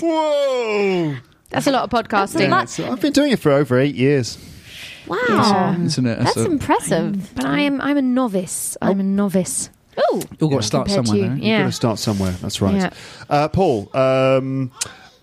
Whoa! 0.00 1.16
That's 1.50 1.66
a 1.66 1.72
lot 1.72 1.84
of 1.84 1.90
podcasting. 1.90 2.40
Yeah, 2.48 2.62
it's- 2.62 2.78
I've 2.80 3.00
been 3.00 3.12
doing 3.12 3.32
it 3.32 3.38
for 3.40 3.50
over 3.52 3.78
eight 3.78 3.94
years. 3.94 4.38
wow. 5.06 5.76
Isn't 5.80 6.06
it? 6.06 6.18
That's 6.18 6.36
a- 6.36 6.44
impressive. 6.46 7.34
But 7.34 7.44
I 7.44 7.60
am. 7.60 7.80
I'm 7.80 7.96
a 7.96 8.02
novice. 8.02 8.76
I'm 8.80 9.00
a 9.00 9.02
novice. 9.02 9.70
Oh, 10.02 10.22
You've 10.40 10.50
got 10.50 10.56
to 10.56 10.62
start 10.62 10.86
Compared 10.88 11.06
to 11.06 11.10
somewhere. 11.10 11.30
you. 11.34 11.40
though. 11.40 11.46
Yeah. 11.46 11.58
Got 11.62 11.66
to 11.66 11.72
start 11.72 11.98
somewhere. 11.98 12.30
That's 12.32 12.60
right. 12.62 12.74
Yeah. 12.74 12.90
Uh, 13.28 13.48
Paul, 13.48 13.94
um, 13.96 14.70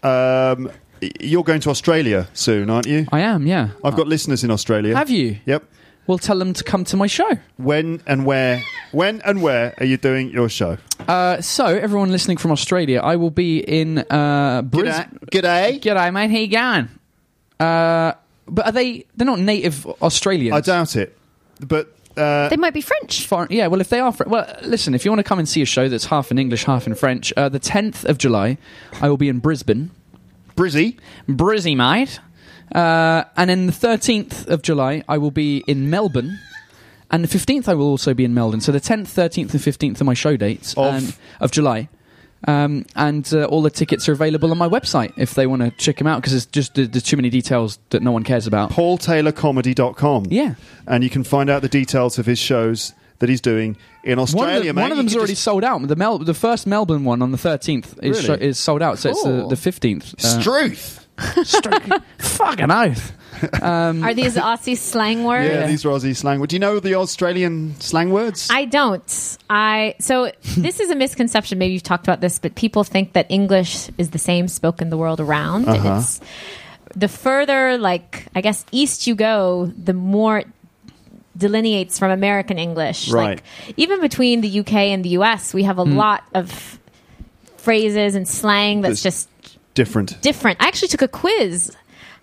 um, 0.03 0.71
you're 1.19 1.43
going 1.43 1.61
to 1.61 1.69
Australia 1.69 2.27
soon, 2.33 2.69
aren't 2.69 2.87
you? 2.87 3.07
I 3.11 3.21
am. 3.21 3.47
Yeah. 3.47 3.69
I've 3.83 3.95
got 3.95 4.07
listeners 4.07 4.43
in 4.43 4.51
Australia. 4.51 4.95
Have 4.95 5.09
you? 5.09 5.37
Yep. 5.45 5.63
We'll 6.07 6.17
tell 6.17 6.39
them 6.39 6.53
to 6.53 6.63
come 6.63 6.85
to 6.85 6.95
my 6.95 7.07
show. 7.07 7.29
When 7.57 8.01
and 8.07 8.25
where? 8.25 8.63
When 8.93 9.21
and 9.25 9.41
where 9.41 9.73
are 9.77 9.85
you 9.85 9.97
doing 9.97 10.29
your 10.29 10.47
show? 10.47 10.77
Uh, 11.05 11.41
so, 11.41 11.65
everyone 11.65 12.11
listening 12.11 12.37
from 12.37 12.51
Australia, 12.51 13.01
I 13.01 13.17
will 13.17 13.29
be 13.29 13.59
in 13.59 13.99
uh, 14.09 14.61
Brisbane. 14.61 15.19
G'day. 15.31 15.81
G'day, 15.81 16.13
mate. 16.13 16.31
How 16.31 16.37
you 16.37 16.47
going? 16.47 16.89
Uh, 17.59 18.13
but 18.47 18.67
are 18.67 18.71
they? 18.71 19.05
They're 19.17 19.25
not 19.27 19.39
native 19.39 19.85
Australians. 20.01 20.55
I 20.55 20.61
doubt 20.61 20.95
it, 20.95 21.17
but 21.59 21.93
uh, 22.17 22.49
They 22.49 22.57
might 22.57 22.73
be 22.73 22.81
French. 22.81 23.25
Foreign, 23.27 23.47
yeah, 23.51 23.67
well, 23.67 23.79
if 23.81 23.89
they 23.89 23.99
are, 23.99 24.11
Fr- 24.11 24.23
well, 24.27 24.45
listen. 24.63 24.93
If 24.95 25.05
you 25.05 25.11
want 25.11 25.19
to 25.19 25.23
come 25.23 25.39
and 25.39 25.47
see 25.47 25.61
a 25.61 25.65
show 25.65 25.87
that's 25.89 26.05
half 26.05 26.31
in 26.31 26.37
English, 26.39 26.63
half 26.65 26.87
in 26.87 26.95
French, 26.95 27.31
uh, 27.37 27.49
the 27.49 27.59
tenth 27.59 28.03
of 28.05 28.17
July, 28.17 28.57
I 29.01 29.09
will 29.09 29.17
be 29.17 29.29
in 29.29 29.39
Brisbane, 29.39 29.91
Brizzy. 30.55 30.97
Brizzy, 31.29 31.75
mate. 31.75 32.19
Uh, 32.75 33.23
and 33.37 33.49
then 33.49 33.65
the 33.67 33.71
thirteenth 33.71 34.47
of 34.47 34.61
July, 34.61 35.03
I 35.07 35.17
will 35.17 35.31
be 35.31 35.63
in 35.67 35.89
Melbourne, 35.89 36.39
and 37.09 37.23
the 37.23 37.27
fifteenth, 37.29 37.69
I 37.69 37.73
will 37.75 37.87
also 37.87 38.13
be 38.13 38.25
in 38.25 38.33
Melbourne. 38.33 38.59
So 38.61 38.71
the 38.73 38.79
tenth, 38.81 39.07
thirteenth, 39.09 39.53
and 39.53 39.61
fifteenth 39.63 40.01
are 40.01 40.05
my 40.05 40.13
show 40.13 40.35
dates 40.35 40.73
Of? 40.75 40.93
and- 40.95 41.15
of 41.39 41.51
July. 41.51 41.87
Um, 42.45 42.85
and 42.95 43.27
uh, 43.33 43.45
all 43.45 43.61
the 43.63 43.71
tickets 43.71 44.07
are 44.07 44.11
available 44.11 44.51
on 44.51 44.57
my 44.59 44.69
website 44.69 45.11
if 45.17 45.33
they 45.33 45.47
want 45.47 45.63
to 45.63 45.71
check 45.71 45.97
them 45.97 46.05
out 46.07 46.21
because 46.21 46.33
there's 46.33 46.45
just 46.45 46.75
there's 46.75 47.03
too 47.03 47.15
many 47.17 47.29
details 47.31 47.79
that 47.89 48.03
no 48.03 48.11
one 48.11 48.23
cares 48.23 48.45
about. 48.45 48.69
PaulTaylorComedy.com. 48.71 50.27
Yeah. 50.29 50.55
And 50.85 51.03
you 51.03 51.09
can 51.09 51.23
find 51.23 51.49
out 51.49 51.61
the 51.61 51.69
details 51.69 52.19
of 52.19 52.25
his 52.25 52.37
shows 52.39 52.93
that 53.19 53.29
he's 53.29 53.41
doing 53.41 53.75
in 54.03 54.19
Australia, 54.19 54.59
one 54.59 54.67
of, 54.67 54.75
mate. 54.75 54.81
one 54.83 54.91
of 54.91 54.97
them's 54.97 55.15
already 55.15 55.31
just- 55.33 55.43
sold 55.43 55.63
out. 55.63 55.85
The 55.87 55.95
Mel, 55.95 56.19
the 56.19 56.35
first 56.35 56.67
Melbourne 56.67 57.03
one 57.03 57.23
on 57.23 57.31
the 57.31 57.37
thirteenth 57.39 57.97
is 58.03 58.17
Really? 58.27 58.39
sho- 58.39 58.45
is 58.45 58.59
sold 58.59 58.81
out. 58.83 58.99
So 58.99 59.09
it's 59.09 59.23
the 59.23 59.47
the 59.47 59.55
fifteenth. 59.55 60.13
Uh, 60.23 60.39
Struth. 60.39 61.07
fucking 62.19 62.69
oath. 62.71 63.11
Um, 63.61 64.03
are 64.03 64.13
these 64.13 64.35
Aussie 64.35 64.77
slang 64.77 65.23
words? 65.31 65.49
Yeah, 65.49 65.67
these 65.67 65.85
are 65.85 65.89
Aussie 65.89 66.15
slang 66.15 66.39
words. 66.39 66.49
Do 66.51 66.55
you 66.55 66.59
know 66.59 66.79
the 66.79 66.95
Australian 66.95 67.79
slang 67.79 68.11
words? 68.11 68.47
I 68.51 68.65
don't. 68.65 69.37
I 69.49 69.95
so 69.99 70.31
this 70.57 70.79
is 70.79 70.89
a 70.89 70.95
misconception. 70.95 71.57
Maybe 71.57 71.73
you've 71.73 71.83
talked 71.83 72.07
about 72.07 72.21
this, 72.21 72.39
but 72.39 72.55
people 72.55 72.83
think 72.83 73.13
that 73.13 73.25
English 73.29 73.89
is 73.97 74.11
the 74.11 74.19
same 74.19 74.47
spoken 74.47 74.89
the 74.89 74.97
world 74.97 75.19
around. 75.19 75.67
Uh-huh. 75.67 75.97
it's 75.99 76.19
the 76.95 77.07
further, 77.07 77.77
like 77.77 78.25
I 78.35 78.41
guess, 78.41 78.65
east 78.71 79.07
you 79.07 79.15
go, 79.15 79.71
the 79.77 79.93
more 79.93 80.39
it 80.39 80.47
delineates 81.37 81.99
from 81.99 82.09
American 82.11 82.57
English. 82.57 83.11
Right. 83.11 83.37
Like 83.37 83.43
even 83.77 84.01
between 84.01 84.41
the 84.41 84.59
UK 84.61 84.73
and 84.73 85.05
the 85.05 85.09
US, 85.19 85.53
we 85.53 85.63
have 85.63 85.77
a 85.77 85.83
lot 85.83 86.23
of 86.33 86.79
phrases 87.57 88.15
and 88.15 88.27
slang 88.27 88.81
that's 88.81 89.03
That's- 89.03 89.25
just 89.25 89.29
Different. 89.75 90.19
different. 90.23 90.59
I 90.59 90.67
actually 90.67 90.87
took 90.87 91.03
a 91.03 91.07
quiz. 91.07 91.71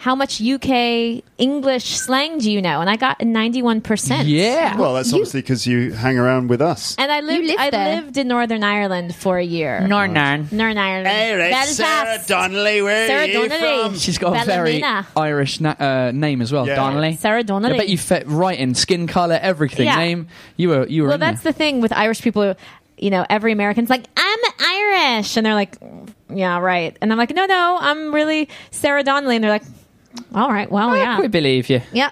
How 0.05 0.15
much 0.15 0.39
UK 0.39 1.23
English 1.39 1.87
slang 1.97 2.37
do 2.37 2.53
you 2.53 2.61
know? 2.61 2.83
And 2.83 2.91
I 2.91 2.97
got 2.97 3.23
a 3.23 3.25
ninety-one 3.25 3.81
percent. 3.81 4.29
yeah. 4.29 4.77
Well, 4.77 4.93
that's 4.93 5.11
obviously 5.15 5.41
because 5.41 5.67
you 5.67 5.93
hang 5.93 6.19
around 6.19 6.49
with 6.51 6.61
us. 6.61 6.95
And 6.99 7.11
I 7.11 7.21
lived. 7.21 7.47
live 7.47 7.57
I 7.59 7.71
there. 7.71 7.95
lived 8.03 8.19
in 8.19 8.29
Northern 8.29 8.63
Ireland 8.63 9.15
for 9.15 9.39
a 9.39 9.43
year. 9.43 9.81
Northern. 9.81 10.47
Northern 10.53 10.77
Ireland. 10.77 11.51
Belfast. 11.51 12.29
Donnelly, 12.29 12.83
where 12.83 13.07
Sarah 13.07 13.33
Donnelly. 13.33 13.83
From? 13.89 13.95
She's 13.97 14.19
got 14.19 14.43
a 14.43 14.45
very 14.45 14.81
Ballymena. 14.83 15.07
Irish 15.17 15.61
na- 15.61 15.77
uh, 15.81 16.13
name 16.13 16.43
as 16.43 16.53
well, 16.53 16.67
Yeah. 16.67 16.75
Donnelly. 16.75 17.17
Sarah 17.17 17.43
Donnelly. 17.43 17.73
I 17.77 17.79
bet 17.79 17.89
you 17.89 17.97
fit 17.97 18.25
right 18.27 18.59
in 18.59 18.75
skin 18.75 19.07
color, 19.07 19.39
everything. 19.41 19.87
Yeah. 19.87 19.97
Name. 19.97 20.29
You 20.59 20.69
were. 20.69 20.87
You 20.87 21.05
were. 21.05 21.09
well, 21.09 21.15
in 21.15 21.21
that's 21.21 21.41
there. 21.41 21.53
the 21.53 21.57
thing 21.57 21.81
with 21.81 21.93
Irish 21.93 22.21
people. 22.21 22.55
You 22.99 23.09
know, 23.09 23.25
every 23.31 23.53
American's 23.53 23.89
like, 23.89 24.05
I'm 24.19 24.39
Irish, 24.61 25.37
and 25.39 25.47
they're 25.47 25.55
like, 25.55 25.77
yeah, 26.29 26.59
right. 26.59 26.95
And 27.01 27.11
I'm 27.11 27.17
like, 27.19 27.35
no, 27.35 27.47
no, 27.47 27.79
I'm 27.81 28.15
really 28.15 28.51
Sarah 28.71 29.03
Donnelly, 29.03 29.37
and 29.37 29.43
they're 29.43 29.51
like, 29.51 29.65
all 30.35 30.51
right, 30.51 30.71
well, 30.71 30.91
I 30.91 30.99
yeah, 30.99 31.17
could 31.21 31.31
believe 31.31 31.69
you. 31.69 31.81
yeah, 31.93 32.11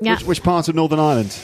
yeah. 0.00 0.14
Which, 0.16 0.24
which 0.24 0.42
part 0.42 0.68
of 0.68 0.74
Northern 0.74 0.98
Ireland? 1.00 1.36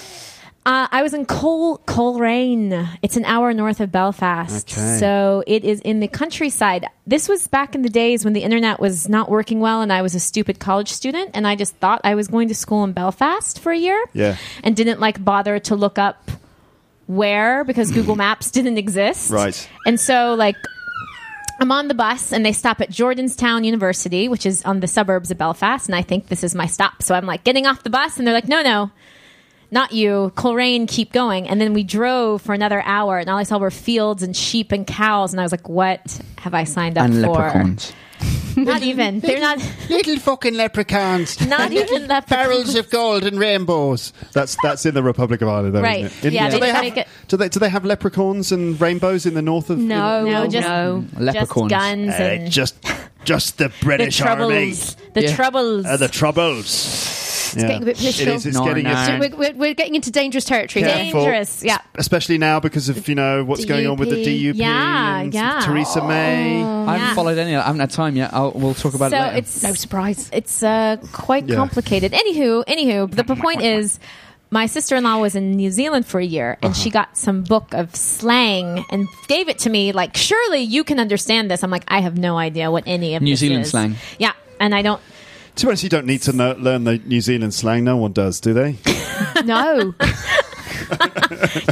Uh, 0.67 0.87
I 0.93 1.03
was 1.03 1.15
in 1.15 1.25
Col 1.25 1.79
Coleraine. 1.79 2.87
It's 3.01 3.17
an 3.17 3.25
hour 3.25 3.55
north 3.55 3.81
of 3.81 3.91
Belfast. 3.91 4.71
Okay. 4.71 4.99
So 4.99 5.43
it 5.47 5.65
is 5.65 5.81
in 5.81 6.01
the 6.01 6.09
countryside. 6.09 6.87
This 7.07 7.31
was 7.31 7.49
back 7.49 7.75
in 7.75 7.81
the 7.81 7.89
days 7.89 8.25
when 8.27 8.35
the 8.35 8.43
internet 8.43 8.79
was 8.79 9.09
not 9.09 9.31
working 9.31 9.61
well 9.61 9.81
and 9.81 9.91
I 9.91 10.03
was 10.03 10.15
a 10.15 10.21
stupid 10.21 10.59
college 10.61 10.91
student 10.91 11.31
and 11.33 11.47
I 11.47 11.57
just 11.57 11.75
thought 11.77 12.03
I 12.05 12.15
was 12.15 12.29
going 12.29 12.49
to 12.49 12.55
school 12.55 12.85
in 12.85 12.93
Belfast 12.93 13.59
for 13.59 13.73
a 13.73 13.77
year. 13.79 14.05
Yeah. 14.13 14.37
And 14.63 14.77
didn't 14.77 15.01
like 15.01 15.25
bother 15.25 15.59
to 15.61 15.75
look 15.75 15.99
up 15.99 16.31
where 17.07 17.65
because 17.65 17.91
Google 17.95 18.17
Maps 18.17 18.51
didn't 18.51 18.77
exist. 18.77 19.31
Right. 19.31 19.69
And 19.87 19.99
so 19.99 20.35
like 20.35 20.57
I'm 21.61 21.71
on 21.73 21.89
the 21.89 21.95
bus 21.95 22.33
and 22.33 22.45
they 22.45 22.53
stop 22.53 22.81
at 22.81 22.91
Jordanstown 22.91 23.65
University, 23.65 24.29
which 24.29 24.47
is 24.47 24.65
on 24.65 24.81
the 24.81 24.87
suburbs 24.89 25.31
of 25.31 25.37
Belfast, 25.39 25.87
and 25.87 25.95
I 25.95 26.01
think 26.03 26.29
this 26.29 26.43
is 26.43 26.55
my 26.55 26.67
stop. 26.67 27.03
So 27.03 27.15
I'm 27.15 27.27
like 27.27 27.45
getting 27.45 27.67
off 27.67 27.83
the 27.83 27.91
bus 27.91 28.17
and 28.19 28.27
they're 28.27 28.35
like, 28.35 28.49
"No, 28.49 28.63
no. 28.63 28.91
Not 29.73 29.93
you, 29.93 30.33
Coleraine, 30.35 30.89
keep 30.89 31.13
going. 31.13 31.49
And 31.49 31.61
then 31.61 31.75
we 31.75 31.85
drove 31.85 32.43
for 32.43 32.55
another 32.55 32.83
hour, 32.85 33.19
and 33.19 33.31
all 33.31 33.39
I 33.39 33.45
saw 33.45 33.59
were 33.59 33.71
fields 33.71 34.25
and 34.25 34.35
sheep 34.37 34.73
and 34.73 34.85
cows. 34.85 35.33
And 35.33 35.39
I 35.41 35.45
was 35.45 35.53
like, 35.53 35.69
what 35.69 36.21
have 36.39 36.55
I 36.55 36.65
signed 36.65 36.99
up 36.99 37.05
And 37.05 37.15
for? 37.25 37.31
leprechauns. 37.31 37.93
Not 38.57 38.83
even. 38.83 39.21
They're 39.21 39.41
not, 39.41 39.59
Little 39.89 40.19
fucking 40.19 40.55
leprechauns. 40.55 41.41
not 41.49 41.73
even 41.73 42.07
leprechauns. 42.09 42.27
Barrels 42.31 42.75
of 42.75 42.91
gold 42.91 43.25
and 43.25 43.39
rainbows. 43.39 44.13
That's 44.33 44.57
that's 44.63 44.87
in 44.87 44.95
the 44.95 45.03
Republic 45.03 45.41
of 45.43 45.49
Ireland, 45.49 45.75
though, 45.75 45.83
Right. 45.83 46.05
isn't 46.05 46.19
it? 46.19 46.25
In- 46.29 46.33
Yeah, 46.35 46.51
do 46.51 46.53
they 46.59 46.61
they 46.67 46.73
have 46.73 46.83
make 46.85 46.97
it- 46.97 47.09
do 47.29 47.37
they 47.37 47.49
do 47.49 47.59
they 47.61 47.69
have 47.69 47.85
leprechauns 47.85 48.53
and 48.53 48.81
rainbows 48.81 49.27
in 49.27 49.35
the 49.35 49.43
north 49.43 49.71
of 49.71 49.79
No, 49.79 50.25
No, 50.25 50.47
just- 50.47 50.69
no. 50.69 51.05
Just 51.11 51.21
Leprechauns. 51.21 51.71
guns 51.71 52.15
and 52.15 52.47
Uh, 52.47 52.51
just 52.51 52.75
just 53.25 53.59
the 53.59 53.69
the 53.69 53.75
British 53.83 54.17
troubles. 54.19 54.97
The 55.15 55.23
Yeah. 55.23 55.37
troubles. 55.37 55.87
Uh, 55.87 55.97
the 55.97 56.09
troubles. 56.09 57.20
It's 57.55 57.63
getting 57.65 57.83
a 57.83 57.85
bit 57.87 57.97
It 57.97 57.99
political. 57.99 58.35
is. 58.35 58.47
It's 58.47 58.57
No, 58.57 58.65
getting. 58.65 58.85
no. 58.85 58.91
it's- 58.91 59.07
So 59.07 59.19
we're, 59.19 59.37
we're, 59.37 59.55
we're 59.55 59.75
getting 59.75 59.95
into 59.95 60.11
dangerous 60.11 60.45
territory. 60.45 60.85
Yeah. 60.85 60.97
Dangerous. 60.97 61.63
Yeah. 61.65 61.79
especially 61.97 62.39
now 62.39 62.61
because 62.61 62.89
of 62.89 63.09
you 63.09 63.15
know 63.15 63.45
what's 63.45 63.65
going 63.65 63.87
on 63.87 63.97
with 63.97 64.11
the 64.11 64.17
DUP. 64.25 64.53
DUP 64.53 64.57
Yeah, 64.57 65.19
and 65.21 65.35
yeah. 65.35 65.61
Theresa 65.65 66.07
May. 66.07 66.63
I 66.63 66.93
haven't 66.93 67.07
Yeah. 67.09 67.15
followed 67.15 67.39
any. 67.39 67.55
of. 67.55 67.63
I 67.63 67.67
haven't 67.67 67.81
had 67.81 67.91
time 67.91 68.17
yet. 68.17 68.33
I'll, 68.33 68.53
we'll 68.53 68.75
talk 68.75 68.95
about 68.95 69.11
so 69.11 69.17
it 69.19 69.21
later. 69.21 69.37
it's 69.39 69.63
No 69.63 69.75
surprise. 69.75 70.31
it's 70.33 70.63
uh, 70.63 70.97
quite 71.13 71.47
Yeah. 71.49 71.57
complicated. 71.57 72.13
Anywho, 72.13 72.65
anywho, 72.67 73.11
the 73.15 73.25
point 73.25 73.63
is, 73.63 73.99
my 74.53 74.67
sister 74.67 74.97
in 74.97 75.05
law 75.05 75.19
was 75.19 75.37
in 75.37 75.53
New 75.53 75.71
Zealand 75.71 76.07
for 76.07 76.19
a 76.19 76.25
year, 76.25 76.59
and 76.63 76.73
Uh-huh. 76.73 76.83
she 76.83 76.91
got 76.91 77.17
some 77.17 77.43
book 77.43 77.73
of 77.73 77.95
slang 77.95 78.85
and 78.91 79.07
gave 79.29 79.49
it 79.49 79.61
to 79.61 79.71
me. 79.71 79.93
Like, 79.93 80.17
surely 80.17 80.59
you 80.61 80.83
can 80.85 80.99
understand 80.99 81.51
this. 81.51 81.63
I'm 81.63 81.71
like, 81.71 81.85
I 81.87 82.01
have 82.01 82.19
no 82.19 82.37
idea 82.37 82.71
what 82.71 82.83
any 82.87 83.15
of 83.15 83.23
New 83.23 83.33
this 83.33 83.41
Zealand 83.41 83.63
is. 83.63 83.71
slang. 83.71 83.95
Yeah, 84.19 84.33
and 84.59 84.75
I 84.75 84.83
don't. 84.83 85.01
To 85.57 85.67
be 85.67 85.71
honest, 85.71 85.83
you 85.83 85.89
don't 85.91 86.07
need 86.07 86.23
to 86.23 86.33
know, 86.33 86.55
learn 86.59 86.85
the 86.85 86.99
New 86.99 87.21
Zealand 87.21 87.53
slang. 87.55 87.85
No 87.85 87.97
one 87.97 88.13
does, 88.13 88.41
do 88.41 88.53
they? 88.55 88.77
No. 89.45 89.95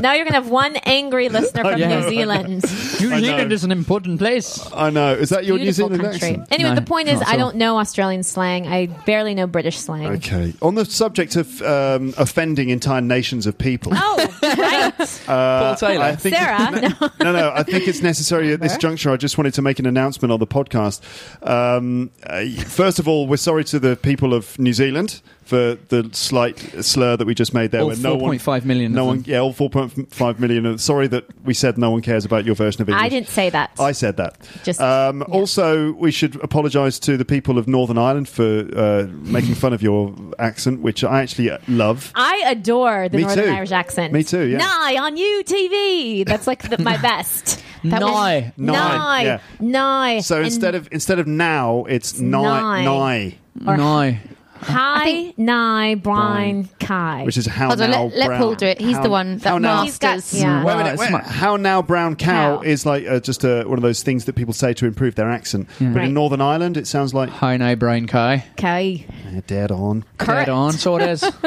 Now 0.00 0.12
you're 0.14 0.24
gonna 0.24 0.36
have 0.36 0.48
one 0.48 0.76
angry 0.84 1.28
listener 1.28 1.62
from 1.64 1.78
Yeah. 1.80 2.00
New 2.00 2.08
Zealand. 2.08 2.62
New 3.00 3.18
Zealand 3.20 3.52
is 3.52 3.64
an 3.64 3.72
important 3.72 4.18
place. 4.18 4.60
I 4.72 4.90
know. 4.90 5.12
Is 5.12 5.30
that 5.30 5.44
your 5.44 5.58
New 5.58 5.72
Zealand 5.72 6.00
country. 6.02 6.14
accent? 6.28 6.48
Anyway, 6.52 6.70
No, 6.70 6.74
the 6.76 6.82
point 6.82 7.08
is, 7.08 7.18
not 7.20 7.28
I 7.28 7.32
all. 7.32 7.38
don't 7.38 7.56
know 7.56 7.78
Australian 7.78 8.22
slang. 8.22 8.66
I 8.68 8.86
barely 9.06 9.34
know 9.34 9.46
British 9.46 9.78
slang. 9.78 10.06
Okay. 10.16 10.54
On 10.62 10.74
the 10.76 10.84
subject 10.84 11.36
of 11.36 11.60
um, 11.62 12.14
offending 12.16 12.68
entire 12.70 13.00
nations 13.00 13.46
of 13.46 13.58
people, 13.58 13.92
Oh, 13.94 14.16
right. 14.42 14.47
Paul 15.26 15.76
Taylor. 15.76 16.04
I 16.04 16.16
think 16.16 16.36
Sarah, 16.36 16.70
no, 16.70 17.10
no, 17.20 17.32
no. 17.32 17.52
I 17.54 17.62
think 17.62 17.88
it's 17.88 18.02
necessary 18.02 18.52
at 18.52 18.60
this 18.60 18.76
juncture. 18.76 19.10
I 19.10 19.16
just 19.16 19.38
wanted 19.38 19.54
to 19.54 19.62
make 19.62 19.78
an 19.78 19.86
announcement 19.86 20.32
on 20.32 20.40
the 20.40 20.46
podcast. 20.46 21.00
Um, 21.46 22.10
uh, 22.24 22.46
first 22.64 22.98
of 22.98 23.08
all, 23.08 23.26
we're 23.26 23.36
sorry 23.36 23.64
to 23.64 23.78
the 23.78 23.96
people 23.96 24.34
of 24.34 24.58
New 24.58 24.72
Zealand 24.72 25.20
for 25.48 25.78
the 25.88 26.10
slight 26.12 26.58
slur 26.84 27.16
that 27.16 27.26
we 27.26 27.34
just 27.34 27.54
made 27.54 27.70
there. 27.70 27.80
All 27.80 27.88
where 27.88 27.96
no 27.96 28.16
one, 28.16 28.36
4.5 28.38 28.64
million 28.66 28.92
No 28.92 29.06
one, 29.06 29.24
yeah, 29.26 29.38
all 29.38 29.54
4.5 29.54 30.38
million. 30.38 30.66
Uh, 30.66 30.76
Sorry 30.76 31.06
that 31.08 31.24
we 31.44 31.54
said 31.54 31.78
no 31.78 31.90
one 31.90 32.02
cares 32.02 32.26
about 32.26 32.44
your 32.44 32.54
version 32.54 32.82
of 32.82 32.88
English. 32.90 33.02
I 33.02 33.08
didn't 33.08 33.28
say 33.28 33.48
that. 33.50 33.70
I 33.80 33.92
said 33.92 34.18
that. 34.18 34.36
Just- 34.62 34.80
um, 34.80 35.20
yeah. 35.26 35.34
Also, 35.34 35.92
we 35.92 36.10
should 36.10 36.36
apologise 36.44 36.98
to 37.00 37.16
the 37.16 37.24
people 37.24 37.56
of 37.56 37.66
Northern 37.66 37.96
Ireland 37.96 38.28
for 38.28 38.68
uh, 38.76 39.06
making 39.10 39.54
fun 39.54 39.72
of 39.72 39.80
your 39.82 40.14
accent, 40.38 40.82
which 40.82 41.02
I 41.02 41.22
actually 41.22 41.50
love. 41.66 42.12
I 42.14 42.42
adore 42.46 43.08
the 43.08 43.16
Me 43.16 43.22
Northern 43.24 43.44
too. 43.46 43.50
Irish 43.50 43.72
accent. 43.72 44.12
Me 44.12 44.22
too, 44.22 44.46
yeah. 44.46 44.58
Nye 44.58 44.96
on 45.00 45.16
UTV. 45.16 46.26
That's 46.26 46.46
like 46.46 46.68
the, 46.68 46.78
my 46.82 46.96
best. 47.02 47.62
That 47.84 48.02
was- 48.02 48.10
Nye. 48.12 48.52
Nye, 48.58 48.72
Nye. 48.72 49.22
yeah. 49.22 49.40
Nye. 49.60 50.20
So 50.20 50.36
And 50.36 50.44
instead 50.46 50.74
of 50.74 50.88
instead 50.92 51.18
of 51.18 51.26
now, 51.26 51.84
it's 51.88 52.18
nigh, 52.18 52.84
nigh. 52.84 52.84
nigh, 52.84 53.38
or- 53.72 53.76
no. 53.76 54.16
Hi, 54.62 55.32
Nye, 55.36 55.94
Brian, 55.96 56.68
Kai. 56.80 57.24
which 57.24 57.36
is 57.36 57.46
how 57.46 57.68
Hold 57.68 57.78
now 57.80 58.04
let, 58.04 58.16
let 58.16 58.26
brown. 58.26 58.40
Paul 58.40 58.54
do 58.54 58.66
it. 58.66 58.80
He's 58.80 58.96
how- 58.96 59.02
the 59.02 59.10
one 59.10 59.38
how 59.38 59.54
that 59.56 59.62
now- 59.62 59.82
He's 59.84 59.98
got- 59.98 60.16
masters. 60.16 60.40
yeah. 60.40 60.64
Wait 60.64 60.72
a 60.72 60.76
minute, 60.76 60.98
wait 60.98 61.08
a 61.08 61.12
minute. 61.12 61.26
How 61.26 61.56
now 61.56 61.82
brown 61.82 62.16
cow 62.16 62.58
Cow. 62.58 62.62
is 62.62 62.84
like 62.86 63.06
uh, 63.08 63.20
just 63.20 63.44
uh, 63.44 63.64
one 63.64 63.78
of 63.78 63.82
those 63.82 64.02
things 64.02 64.24
that 64.26 64.34
people 64.34 64.52
say 64.54 64.72
to 64.74 64.86
improve 64.86 65.14
their 65.14 65.30
accent. 65.30 65.68
But 65.78 65.86
Right. 65.94 66.04
in 66.08 66.14
Northern 66.14 66.40
Ireland, 66.40 66.76
it 66.76 66.86
sounds 66.86 67.14
like 67.14 67.28
Hi, 67.30 67.56
no, 67.56 67.76
brain 67.76 68.06
Kai. 68.06 68.44
Kai. 68.56 69.04
eh, 69.34 69.40
dead 69.46 69.70
on. 69.70 70.04
Correct. 70.18 70.46
Dead 70.46 70.52
on. 70.52 70.72
So 70.72 70.96
it 70.96 71.08
is. 71.08 71.24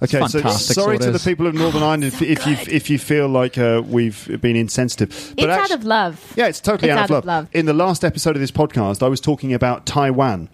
Okay, 0.00 0.18
so 0.20 0.28
fantastic, 0.38 0.74
sorry 0.76 0.98
to 0.98 1.06
the 1.10 1.16
is. 1.16 1.24
people 1.24 1.48
of 1.48 1.54
Northern 1.54 1.82
Ireland 1.82 2.04
if, 2.04 2.22
if 2.22 2.46
you 2.46 2.56
if 2.72 2.88
you 2.88 2.96
feel 2.96 3.26
like 3.26 3.58
uh, 3.58 3.82
we've 3.84 4.40
been 4.40 4.54
insensitive. 4.54 5.08
It's 5.10 5.32
But 5.34 5.50
out 5.50 5.60
actu- 5.62 5.74
of 5.74 5.84
love. 5.84 6.32
Yeah, 6.36 6.46
it's 6.46 6.60
totally 6.60 6.90
It's 6.92 6.96
out, 6.96 7.10
of, 7.10 7.24
love. 7.24 7.48
In 7.52 7.66
the 7.66 7.72
last 7.72 8.04
episode 8.04 8.36
of 8.36 8.40
this 8.40 8.52
podcast, 8.52 9.02
I 9.02 9.08
was 9.08 9.20
talking 9.20 9.52
about 9.52 9.84
Taiwan, 9.84 10.48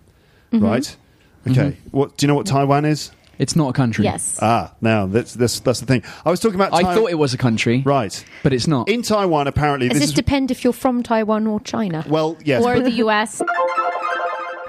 Mm-hmm. 0.54 0.64
right? 0.64 0.96
Okay, 1.48 1.76
what 1.90 2.16
do 2.16 2.24
you 2.24 2.28
know 2.28 2.34
what 2.34 2.46
Taiwan 2.46 2.84
is? 2.84 3.10
It's 3.36 3.56
not 3.56 3.68
a 3.70 3.72
country. 3.72 4.04
Yes. 4.04 4.38
Ah, 4.40 4.72
now 4.80 5.06
that's 5.06 5.34
that's 5.34 5.58
that's 5.58 5.80
the 5.80 5.86
thing. 5.86 6.04
I 6.24 6.30
was 6.30 6.38
talking 6.38 6.54
about. 6.54 6.72
I 6.72 6.82
Tai- 6.82 6.94
thought 6.94 7.10
it 7.10 7.18
was 7.18 7.34
a 7.34 7.36
country, 7.36 7.82
right 7.84 8.24
but 8.44 8.52
it's 8.52 8.68
not. 8.68 8.88
in 8.88 9.02
Taiwan. 9.02 9.48
Apparently, 9.48 9.88
Does 9.88 9.96
this 9.98 10.02
this 10.04 10.10
is 10.10 10.14
depend 10.14 10.52
if 10.52 10.62
you're 10.62 10.72
from 10.72 11.02
Taiwan 11.02 11.48
or 11.48 11.58
China? 11.60 12.04
well, 12.08 12.36
yes. 12.44 12.62
or 12.64 12.74
but- 12.76 12.84
the 12.84 12.92
U.S. 12.92 13.42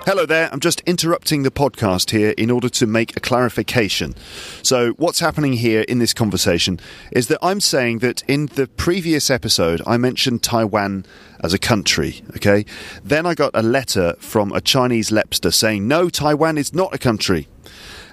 Hello 0.05 0.27
there. 0.27 0.49
I'm 0.51 0.59
just 0.59 0.81
interrupting 0.81 1.41
the 1.41 1.49
podcast 1.49 2.11
here 2.11 2.35
in 2.37 2.51
order 2.51 2.69
to 2.69 2.85
make 2.85 3.17
a 3.17 3.19
clarification. 3.19 4.13
So, 4.61 4.91
what's 4.97 5.19
happening 5.19 5.53
here 5.53 5.81
in 5.81 5.97
this 5.97 6.13
conversation 6.13 6.79
is 7.11 7.25
that 7.29 7.39
I'm 7.41 7.59
saying 7.59 7.99
that 7.99 8.21
in 8.27 8.45
the 8.45 8.67
previous 8.67 9.31
episode, 9.31 9.81
I 9.87 9.97
mentioned 9.97 10.43
Taiwan 10.43 11.07
as 11.43 11.55
a 11.55 11.57
country, 11.57 12.21
okay? 12.35 12.65
Then 13.03 13.25
I 13.25 13.33
got 13.33 13.49
a 13.55 13.63
letter 13.63 14.13
from 14.19 14.51
a 14.51 14.61
Chinese 14.61 15.09
lepster 15.09 15.51
saying, 15.51 15.87
no, 15.87 16.07
Taiwan 16.09 16.59
is 16.59 16.71
not 16.71 16.93
a 16.93 16.99
country. 16.99 17.47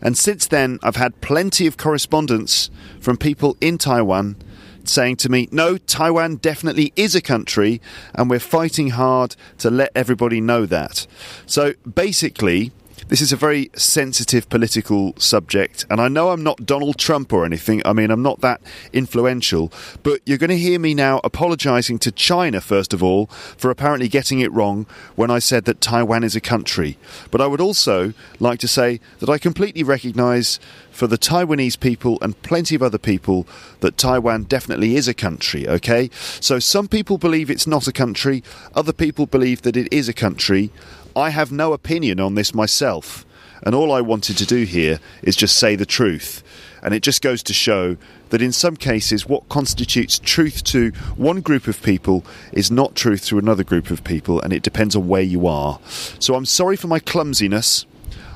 And 0.00 0.16
since 0.16 0.46
then, 0.46 0.78
I've 0.82 0.96
had 0.96 1.20
plenty 1.20 1.66
of 1.66 1.76
correspondence 1.76 2.70
from 3.00 3.18
people 3.18 3.58
in 3.60 3.76
Taiwan 3.76 4.36
saying 4.84 5.16
to 5.16 5.28
me, 5.28 5.48
no, 5.50 5.78
Taiwan 5.78 6.36
definitely 6.36 6.92
is 6.96 7.14
a 7.14 7.20
country, 7.20 7.80
and 8.14 8.28
we're 8.28 8.40
fighting 8.40 8.90
hard 8.90 9.36
to 9.58 9.70
let 9.70 9.90
everybody 9.94 10.40
know 10.40 10.66
that. 10.66 11.06
So 11.46 11.74
basically, 11.94 12.72
this 13.08 13.20
is 13.20 13.32
a 13.32 13.36
very 13.36 13.70
sensitive 13.74 14.48
political 14.48 15.14
subject, 15.18 15.84
and 15.90 16.00
I 16.00 16.08
know 16.08 16.30
I'm 16.30 16.42
not 16.42 16.64
Donald 16.64 16.96
Trump 16.96 17.32
or 17.32 17.44
anything. 17.44 17.82
I 17.84 17.92
mean, 17.92 18.10
I'm 18.10 18.22
not 18.22 18.40
that 18.40 18.62
influential, 18.92 19.72
but 20.02 20.20
you're 20.24 20.38
going 20.38 20.50
to 20.50 20.56
hear 20.56 20.78
me 20.78 20.94
now 20.94 21.20
apologizing 21.22 21.98
to 21.98 22.12
China, 22.12 22.60
first 22.60 22.94
of 22.94 23.02
all, 23.02 23.26
for 23.26 23.70
apparently 23.70 24.08
getting 24.08 24.40
it 24.40 24.52
wrong 24.52 24.86
when 25.14 25.30
I 25.30 25.40
said 25.40 25.64
that 25.66 25.80
Taiwan 25.80 26.24
is 26.24 26.36
a 26.36 26.40
country. 26.40 26.96
But 27.30 27.40
I 27.40 27.46
would 27.46 27.60
also 27.60 28.14
like 28.40 28.60
to 28.60 28.68
say 28.68 28.98
that 29.18 29.28
I 29.28 29.36
completely 29.36 29.82
recognize 29.82 30.58
for 30.92 31.06
the 31.06 31.18
Taiwanese 31.18 31.80
people 31.80 32.18
and 32.20 32.40
plenty 32.42 32.74
of 32.74 32.82
other 32.82 32.98
people 32.98 33.46
that 33.80 33.96
Taiwan 33.96 34.44
definitely 34.44 34.94
is 34.94 35.08
a 35.08 35.14
country, 35.14 35.66
okay? 35.66 36.10
So 36.40 36.58
some 36.58 36.86
people 36.86 37.18
believe 37.18 37.50
it's 37.50 37.66
not 37.66 37.88
a 37.88 37.92
country, 37.92 38.44
other 38.74 38.92
people 38.92 39.26
believe 39.26 39.62
that 39.62 39.76
it 39.76 39.92
is 39.92 40.08
a 40.08 40.12
country. 40.12 40.70
I 41.16 41.30
have 41.30 41.50
no 41.50 41.72
opinion 41.72 42.20
on 42.20 42.34
this 42.34 42.54
myself, 42.54 43.26
and 43.62 43.74
all 43.74 43.92
I 43.92 44.00
wanted 44.00 44.36
to 44.38 44.46
do 44.46 44.64
here 44.64 45.00
is 45.22 45.36
just 45.36 45.56
say 45.56 45.76
the 45.76 45.86
truth. 45.86 46.42
And 46.84 46.94
it 46.94 47.02
just 47.02 47.22
goes 47.22 47.44
to 47.44 47.52
show 47.52 47.96
that 48.30 48.42
in 48.42 48.50
some 48.50 48.76
cases, 48.76 49.26
what 49.26 49.48
constitutes 49.48 50.18
truth 50.18 50.64
to 50.64 50.90
one 51.16 51.40
group 51.40 51.68
of 51.68 51.80
people 51.80 52.24
is 52.52 52.72
not 52.72 52.96
truth 52.96 53.24
to 53.26 53.38
another 53.38 53.62
group 53.62 53.90
of 53.90 54.02
people, 54.02 54.40
and 54.40 54.52
it 54.52 54.62
depends 54.64 54.96
on 54.96 55.06
where 55.06 55.22
you 55.22 55.46
are. 55.46 55.78
So 56.18 56.34
I'm 56.34 56.44
sorry 56.44 56.76
for 56.76 56.88
my 56.88 56.98
clumsiness. 56.98 57.86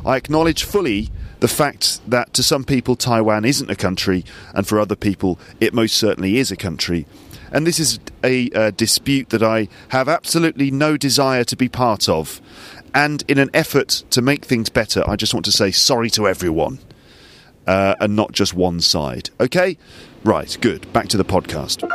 I 0.05 0.17
acknowledge 0.17 0.63
fully 0.63 1.11
the 1.41 1.49
fact 1.49 2.01
that 2.09 2.33
to 2.35 2.43
some 2.43 2.65
people 2.65 2.97
Taiwan 2.97 3.45
isn't 3.45 3.71
a 3.71 3.77
country, 3.77 4.25
and 4.55 4.67
for 4.67 4.79
other 4.81 4.97
people 4.97 5.39
it 5.61 5.75
most 5.75 5.97
certainly 5.97 6.39
is 6.39 6.51
a 6.51 6.57
country. 6.57 7.07
And 7.53 7.67
this 7.67 7.79
is 7.79 8.01
a, 8.25 8.51
uh 8.51 8.71
dispute 8.73 9.29
that 9.31 9.43
I 9.43 9.69
have 9.89 10.09
absolutely 10.09 10.71
no 10.71 10.97
desire 10.97 11.45
to 11.45 11.57
be 11.57 11.69
part 11.69 12.09
of. 12.09 12.41
And 12.95 13.23
in 13.29 13.39
an 13.39 13.51
effort 13.55 14.03
to 14.11 14.23
make 14.23 14.45
things 14.45 14.69
better, 14.71 15.05
I 15.09 15.17
just 15.17 15.35
want 15.35 15.45
to 15.47 15.53
say 15.53 15.71
sorry 15.71 16.11
to 16.11 16.27
everyone, 16.27 16.79
uh, 17.67 17.95
and 18.01 18.17
not 18.17 18.33
just 18.33 18.55
one 18.55 18.81
side. 18.81 19.31
Okay? 19.39 19.77
Right, 20.25 20.57
good. 20.61 20.91
Back 20.93 21.09
to 21.09 21.17
the 21.17 21.25
podcast. 21.25 21.89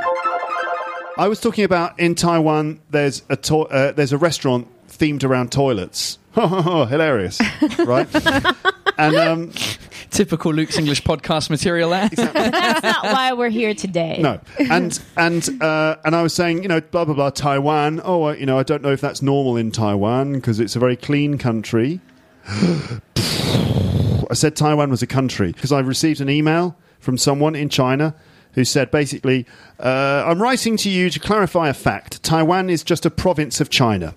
I 1.18 1.28
was 1.28 1.40
talking 1.42 1.66
about 1.66 2.00
in 2.00 2.16
Taiwan. 2.16 2.80
There's 2.90 3.24
a 3.30 3.36
to- 3.36 3.68
uh, 3.68 3.92
there's 3.92 4.14
a 4.14 4.18
restaurant 4.18 4.68
themed 4.88 5.24
around 5.24 5.52
toilets. 5.52 6.18
Hilarious, 6.34 7.40
right? 7.80 8.08
and 8.98 9.16
um, 9.16 9.52
Typical 10.10 10.54
Luke's 10.54 10.78
English 10.78 11.04
podcast 11.04 11.50
material 11.50 11.90
there. 11.90 12.10
That's 12.16 12.84
not 12.84 13.04
why 13.04 13.34
we're 13.34 13.50
here 13.50 13.74
today. 13.74 14.18
no, 14.20 14.40
and 14.60 15.02
and 15.16 15.62
uh, 15.62 15.96
and 16.04 16.16
I 16.16 16.22
was 16.22 16.34
saying, 16.34 16.64
you 16.64 16.68
know, 16.68 16.82
blah 16.82 17.06
blah 17.06 17.14
blah, 17.14 17.30
Taiwan. 17.30 18.02
Oh, 18.04 18.26
uh, 18.26 18.34
you 18.34 18.46
know, 18.46 18.60
I 18.60 18.64
don't 18.64 18.82
know 18.82 18.92
if 18.92 19.02
that's 19.02 19.22
normal 19.22 19.58
in 19.58 19.72
Taiwan 19.72 20.34
because 20.34 20.60
it's 20.60 20.76
a 20.76 20.80
very 20.80 20.98
clean 20.98 21.38
country. 21.38 22.02
I 22.48 24.34
said 24.34 24.56
Taiwan 24.56 24.90
was 24.90 25.02
a 25.02 25.08
country 25.08 25.52
because 25.52 25.72
I 25.72 25.80
received 25.80 26.22
an 26.22 26.30
email 26.30 26.76
from 27.00 27.18
someone 27.18 27.56
in 27.56 27.70
China 27.70 28.16
who 28.54 28.66
said 28.66 28.92
basically, 28.92 29.46
uh, 29.80 30.24
I'm 30.26 30.42
writing 30.42 30.78
to 30.78 30.90
you 30.90 31.10
to 31.10 31.20
clarify 31.20 31.70
a 31.70 31.74
fact. 31.74 32.22
Taiwan 32.24 32.70
is 32.70 32.84
just 32.84 33.06
a 33.06 33.10
province 33.10 33.62
of 33.62 33.70
China. 33.70 34.16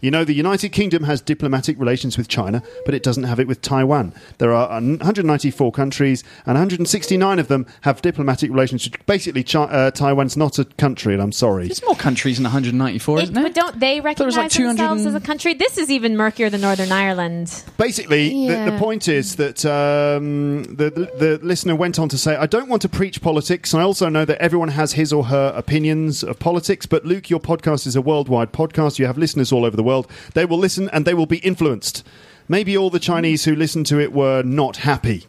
You 0.00 0.10
know, 0.10 0.24
the 0.24 0.34
United 0.34 0.70
Kingdom 0.70 1.04
has 1.04 1.20
diplomatic 1.20 1.78
relations 1.78 2.16
with 2.16 2.28
China, 2.28 2.62
but 2.84 2.94
it 2.94 3.02
doesn't 3.02 3.24
have 3.24 3.40
it 3.40 3.46
with 3.46 3.62
Taiwan. 3.62 4.12
There 4.38 4.52
are 4.52 4.68
194 4.68 5.72
countries, 5.72 6.22
and 6.44 6.54
169 6.54 7.38
of 7.38 7.48
them 7.48 7.66
have 7.82 8.02
diplomatic 8.02 8.50
relations. 8.50 8.88
Basically, 9.06 9.42
Chi- 9.42 9.62
uh, 9.64 9.90
Taiwan's 9.90 10.36
not 10.36 10.58
a 10.58 10.64
country, 10.64 11.14
and 11.14 11.22
I'm 11.22 11.32
sorry. 11.32 11.66
There's 11.66 11.84
more 11.84 11.94
countries 11.96 12.36
than 12.36 12.44
194, 12.44 13.18
It- 13.18 13.22
isn't 13.24 13.34
there? 13.34 13.44
but 13.44 13.54
don't 13.54 13.80
they 13.80 14.00
recognize 14.00 14.36
like 14.36 14.50
200 14.50 14.76
themselves 14.78 15.06
as 15.06 15.14
a 15.14 15.20
country? 15.20 15.54
This 15.54 15.78
is 15.78 15.90
even 15.90 16.16
murkier 16.16 16.50
than 16.50 16.60
Northern 16.60 16.92
Ireland. 16.92 17.64
Basically, 17.76 18.46
the, 18.48 18.70
the 18.72 18.78
point 18.78 19.08
is 19.08 19.36
that 19.36 19.64
um, 19.64 20.64
the, 20.64 20.90
the 20.90 21.06
the 21.18 21.40
listener 21.42 21.74
went 21.74 21.98
on 21.98 22.08
to 22.10 22.18
say, 22.18 22.36
"I 22.36 22.46
don't 22.46 22.68
want 22.68 22.82
to 22.82 22.88
preach 22.88 23.20
politics, 23.20 23.72
and 23.72 23.80
I 23.82 23.84
also 23.84 24.08
know 24.08 24.24
that 24.24 24.38
everyone 24.40 24.68
has 24.68 24.92
his 24.92 25.12
or 25.12 25.24
her 25.26 25.52
opinions 25.56 26.22
of 26.22 26.38
politics. 26.38 26.86
But 26.86 27.04
Luke, 27.04 27.30
your 27.30 27.40
podcast 27.40 27.86
is 27.86 27.96
a 27.96 28.00
worldwide 28.00 28.52
podcast. 28.52 28.98
You 28.98 29.06
have 29.06 29.18
listeners 29.18 29.52
all 29.52 29.64
over 29.64 29.76
the 29.76 29.82
world. 29.86 30.06
They 30.34 30.44
will 30.44 30.58
listen 30.58 30.90
and 30.92 31.04
they 31.06 31.14
will 31.14 31.26
be 31.26 31.38
influenced." 31.38 32.04
maybe 32.48 32.76
all 32.76 32.90
the 32.90 33.00
Chinese 33.00 33.44
who 33.44 33.54
listened 33.56 33.86
to 33.86 33.98
it 33.98 34.12
were 34.12 34.42
not 34.42 34.76
happy. 34.78 35.26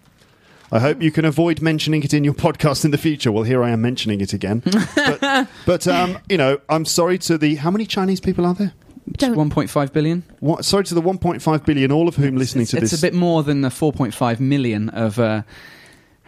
I 0.71 0.79
hope 0.79 1.01
you 1.01 1.11
can 1.11 1.25
avoid 1.25 1.61
mentioning 1.61 2.03
it 2.03 2.13
in 2.13 2.23
your 2.23 2.33
podcast 2.47 2.85
in 2.85 2.91
the 2.91 2.97
future. 2.97 3.31
Well, 3.31 3.43
here 3.43 3.63
I 3.63 3.69
am 3.71 3.81
mentioning 3.81 4.21
it 4.21 4.33
again. 4.33 4.61
but, 4.95 5.47
but 5.65 5.87
um, 5.87 6.19
you 6.29 6.37
know, 6.37 6.59
I'm 6.69 6.85
sorry 6.85 7.17
to 7.19 7.37
the. 7.37 7.55
How 7.55 7.71
many 7.71 7.85
Chinese 7.85 8.19
people 8.19 8.45
are 8.45 8.53
there? 8.53 8.73
Don't- 9.13 9.51
1.5 9.51 9.93
billion. 9.93 10.23
What, 10.41 10.65
sorry 10.65 10.83
to 10.83 10.93
the 10.93 11.01
1.5 11.01 11.65
billion, 11.65 11.91
all 11.93 12.07
of 12.09 12.17
whom 12.17 12.35
listening 12.35 12.63
It's, 12.63 12.71
to 12.71 12.77
it's 12.77 12.91
this. 12.91 12.93
It's 12.93 13.01
a 13.01 13.05
bit 13.07 13.13
more 13.13 13.41
than 13.41 13.61
the 13.61 13.69
4.5 13.69 14.39
million 14.39 14.89
of. 14.89 15.17
Uh, 15.17 15.43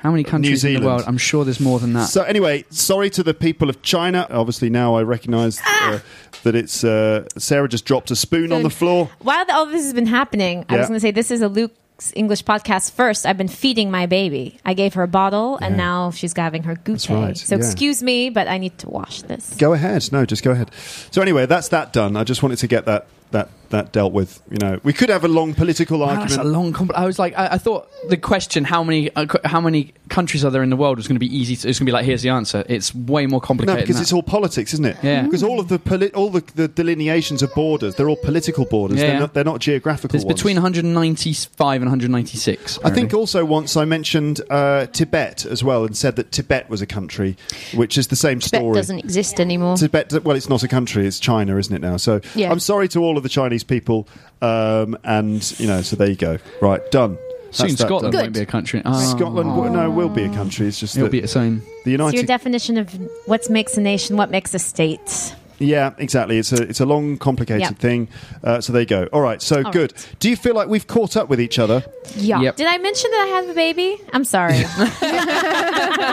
how 0.01 0.11
many 0.11 0.23
countries 0.23 0.63
in 0.63 0.73
the 0.79 0.85
world? 0.85 1.03
I'm 1.07 1.17
sure 1.17 1.43
there's 1.43 1.59
more 1.59 1.79
than 1.79 1.93
that. 1.93 2.05
So 2.09 2.23
anyway, 2.23 2.65
sorry 2.69 3.09
to 3.11 3.23
the 3.23 3.33
people 3.33 3.69
of 3.69 3.81
China. 3.81 4.25
Obviously, 4.29 4.69
now 4.69 4.95
I 4.95 5.03
recognise 5.03 5.59
uh, 5.65 5.99
that 6.43 6.55
it's 6.55 6.83
uh, 6.83 7.25
Sarah 7.37 7.67
just 7.67 7.85
dropped 7.85 8.09
a 8.11 8.15
spoon 8.15 8.51
on 8.51 8.63
the 8.63 8.69
floor. 8.69 9.09
While 9.19 9.45
all 9.51 9.65
this 9.65 9.83
has 9.83 9.93
been 9.93 10.05
happening, 10.07 10.65
I 10.69 10.77
was 10.77 10.87
going 10.87 10.95
to 10.97 11.01
say 11.01 11.11
this 11.11 11.31
is 11.31 11.41
a 11.41 11.47
Luke's 11.49 12.13
English 12.15 12.45
podcast 12.45 12.93
first. 12.93 13.25
I've 13.25 13.37
been 13.37 13.49
feeding 13.49 13.91
my 13.91 14.05
baby. 14.05 14.57
I 14.63 14.73
gave 14.73 14.93
her 14.93 15.03
a 15.03 15.07
bottle, 15.07 15.57
and 15.57 15.73
Yeah. 15.73 15.83
now 15.83 16.11
she's 16.11 16.33
having 16.35 16.63
her 16.63 16.75
goûter. 16.75 17.21
right, 17.21 17.37
So 17.37 17.55
yeah. 17.55 17.61
excuse 17.61 18.01
me, 18.01 18.29
but 18.29 18.47
I 18.47 18.57
need 18.57 18.77
to 18.79 18.89
wash 18.89 19.21
this. 19.23 19.53
Go 19.57 19.73
ahead. 19.73 20.09
No, 20.13 20.25
just 20.25 20.43
go 20.43 20.51
ahead. 20.51 20.71
So 21.11 21.21
anyway, 21.21 21.45
that's 21.45 21.67
that 21.69 21.91
done. 21.91 22.15
I 22.15 22.23
just 22.23 22.41
wanted 22.41 22.59
to 22.59 22.67
get 22.67 22.85
that 22.85 23.07
that 23.31 23.49
that 23.69 23.91
dealt 23.91 24.13
with. 24.13 24.41
You 24.49 24.57
know, 24.57 24.79
we 24.83 24.93
could 24.93 25.09
have 25.09 25.23
a 25.23 25.27
long 25.27 25.53
political 25.53 25.99
Wow, 25.99 26.07
argument. 26.07 26.29
that's 26.31 26.41
a 26.41 26.43
long. 26.43 26.73
Compl- 26.73 26.95
I 26.95 27.05
was 27.05 27.19
like, 27.19 27.37
I, 27.37 27.49
I 27.53 27.57
thought 27.59 27.87
the 28.09 28.17
question, 28.17 28.63
how 28.63 28.83
many, 28.83 29.13
uh, 29.15 29.27
qu- 29.27 29.39
how 29.45 29.61
many 29.61 29.93
countries 30.09 30.43
are 30.43 30.49
there 30.49 30.63
in 30.63 30.71
the 30.71 30.75
world, 30.75 30.97
was 30.97 31.07
going 31.07 31.17
to 31.17 31.19
be 31.19 31.35
easy. 31.37 31.55
To, 31.55 31.69
it's 31.69 31.77
going 31.77 31.85
to 31.85 31.89
be 31.89 31.93
like, 31.93 32.05
here's 32.05 32.23
the 32.23 32.29
answer. 32.29 32.63
It's 32.67 32.95
way 32.95 33.27
more 33.27 33.39
complicated. 33.39 33.67
no, 33.67 33.73
complicated. 33.73 33.83
because 33.87 33.95
than 33.97 34.01
it's 34.01 34.09
that. 34.09 34.15
all 34.15 34.23
politics, 34.23 34.73
isn't 34.73 34.85
it? 34.85 34.97
Yeah. 35.03 35.21
Because 35.21 35.43
all 35.43 35.59
of 35.59 35.67
the 35.67 35.77
poli- 35.77 36.11
all 36.13 36.31
the, 36.31 36.41
the 36.55 36.67
delineations 36.67 37.43
of 37.43 37.53
borders, 37.53 37.93
they're 37.93 38.09
all 38.09 38.15
political 38.17 38.65
borders. 38.65 38.97
Yeah, 38.97 39.03
they're, 39.03 39.13
yeah. 39.13 39.19
not, 39.19 39.33
they're 39.35 39.43
not 39.43 39.59
geographical. 39.59 40.15
It's 40.15 40.25
between 40.25 40.55
195 40.55 41.81
and 41.81 41.85
196. 41.91 42.79
I 42.83 42.89
think 42.89 43.13
also 43.13 43.45
once 43.45 43.77
I 43.77 43.85
mentioned 43.85 44.41
uh, 44.49 44.87
Tibet 44.87 45.45
as 45.45 45.63
well 45.63 45.85
and 45.85 45.95
said 45.95 46.15
that 46.15 46.31
Tibet 46.31 46.69
was 46.71 46.81
a 46.81 46.87
country, 46.87 47.37
which 47.75 47.97
is 47.99 48.07
the 48.07 48.15
same 48.15 48.39
Tibet 48.39 48.61
story. 48.61 48.73
doesn't 48.73 48.99
exist 48.99 49.39
anymore. 49.39 49.77
Tibet, 49.77 50.23
well, 50.23 50.35
it's 50.35 50.49
not 50.49 50.63
a 50.63 50.67
country; 50.67 51.05
it's 51.05 51.19
China, 51.19 51.57
isn't 51.57 51.75
it 51.75 51.81
now? 51.81 51.97
So 51.97 52.21
Yeah. 52.33 52.51
I'm 52.51 52.59
sorry 52.59 52.87
to 52.89 53.03
all 53.03 53.18
of 53.19 53.23
the 53.23 53.29
Chinese 53.29 53.63
people, 53.63 54.07
um, 54.41 54.97
and 55.03 55.59
you 55.59 55.67
know, 55.67 55.81
so 55.83 55.95
there 55.95 56.09
you 56.09 56.15
go. 56.15 56.39
Right, 56.61 56.81
done. 56.91 57.17
That's 57.45 57.57
soon 57.57 57.69
that 57.69 57.77
Scotland 57.77 58.13
done. 58.13 58.21
Won't 58.23 58.33
be 58.33 58.41
a 58.41 58.45
country. 58.45 58.81
Oh, 58.85 58.99
Scotland, 58.99 59.49
w 59.49 59.71
no, 59.71 59.89
will 59.89 60.09
be 60.09 60.23
a 60.23 60.29
country. 60.29 60.67
It's 60.67 60.79
just 60.79 60.95
It'll 60.95 61.07
that 61.07 61.11
be 61.11 61.19
its 61.19 61.35
own. 61.35 61.61
the 61.85 61.97
So 61.97 62.09
your 62.09 62.23
definition 62.23 62.77
of 62.77 62.89
what 63.25 63.49
makes 63.49 63.77
a 63.77 63.81
nation, 63.81 64.17
what 64.17 64.29
makes 64.29 64.53
a 64.53 64.59
state. 64.59 65.35
Yeah, 65.59 65.93
exactly. 65.97 66.37
It's 66.37 66.51
a 66.51 66.63
it's 66.63 66.79
a 66.79 66.85
long, 66.85 67.17
complicated 67.17 67.61
Yeah. 67.61 67.69
thing. 67.71 68.07
Uh, 68.43 68.61
so 68.61 68.73
there 68.73 68.81
you 68.81 68.87
go. 68.87 69.05
All 69.13 69.21
right, 69.21 69.41
so 69.41 69.63
All 69.63 69.71
good. 69.71 69.93
right. 69.93 70.15
Do 70.19 70.29
you 70.29 70.35
feel 70.35 70.55
like 70.55 70.67
we've 70.67 70.87
caught 70.87 71.15
up 71.17 71.29
with 71.29 71.39
each 71.41 71.59
other? 71.59 71.83
yeah. 72.15 72.41
Yep. 72.41 72.55
Did 72.55 72.67
I 72.67 72.77
mention 72.77 73.11
that 73.11 73.21
I 73.21 73.27
have 73.35 73.49
a 73.49 73.53
baby? 73.53 73.97
I'm 74.13 74.23
sorry. 74.23 74.55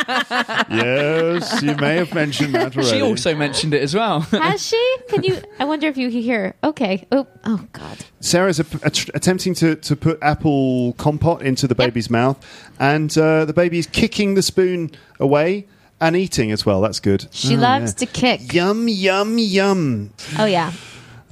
yes, 0.70 1.62
you 1.62 1.74
may 1.76 1.96
have 1.96 2.12
mentioned 2.14 2.54
that 2.54 2.76
already. 2.76 2.90
She 2.90 3.02
also 3.02 3.34
mentioned 3.34 3.74
it 3.74 3.82
as 3.82 3.94
well. 3.94 4.20
Has 4.20 4.66
she? 4.66 4.96
Can 5.08 5.22
you? 5.22 5.40
I 5.58 5.64
wonder 5.64 5.86
if 5.88 5.96
you 5.96 6.10
can 6.10 6.20
hear. 6.20 6.54
Okay. 6.62 7.06
Oh, 7.12 7.26
oh 7.44 7.66
God. 7.72 7.98
Sarah's 8.20 8.60
a, 8.60 8.66
a, 8.82 8.90
attempting 9.14 9.54
to, 9.54 9.76
to 9.76 9.96
put 9.96 10.18
apple 10.22 10.94
compote 10.94 11.42
into 11.42 11.66
the 11.68 11.74
baby's 11.74 12.10
mouth, 12.10 12.44
and 12.78 13.16
uh, 13.16 13.44
the 13.44 13.52
baby's 13.52 13.86
kicking 13.86 14.34
the 14.34 14.42
spoon 14.42 14.90
away 15.20 15.66
and 16.00 16.16
eating 16.16 16.50
as 16.52 16.64
well. 16.66 16.80
That's 16.80 17.00
good. 17.00 17.26
She 17.30 17.56
Oh, 17.56 17.60
loves 17.60 17.92
yeah. 17.98 18.06
to 18.06 18.12
kick. 18.12 18.52
Yum, 18.52 18.88
yum, 18.88 19.38
yum. 19.38 20.10
Oh 20.38 20.44
yeah. 20.44 20.72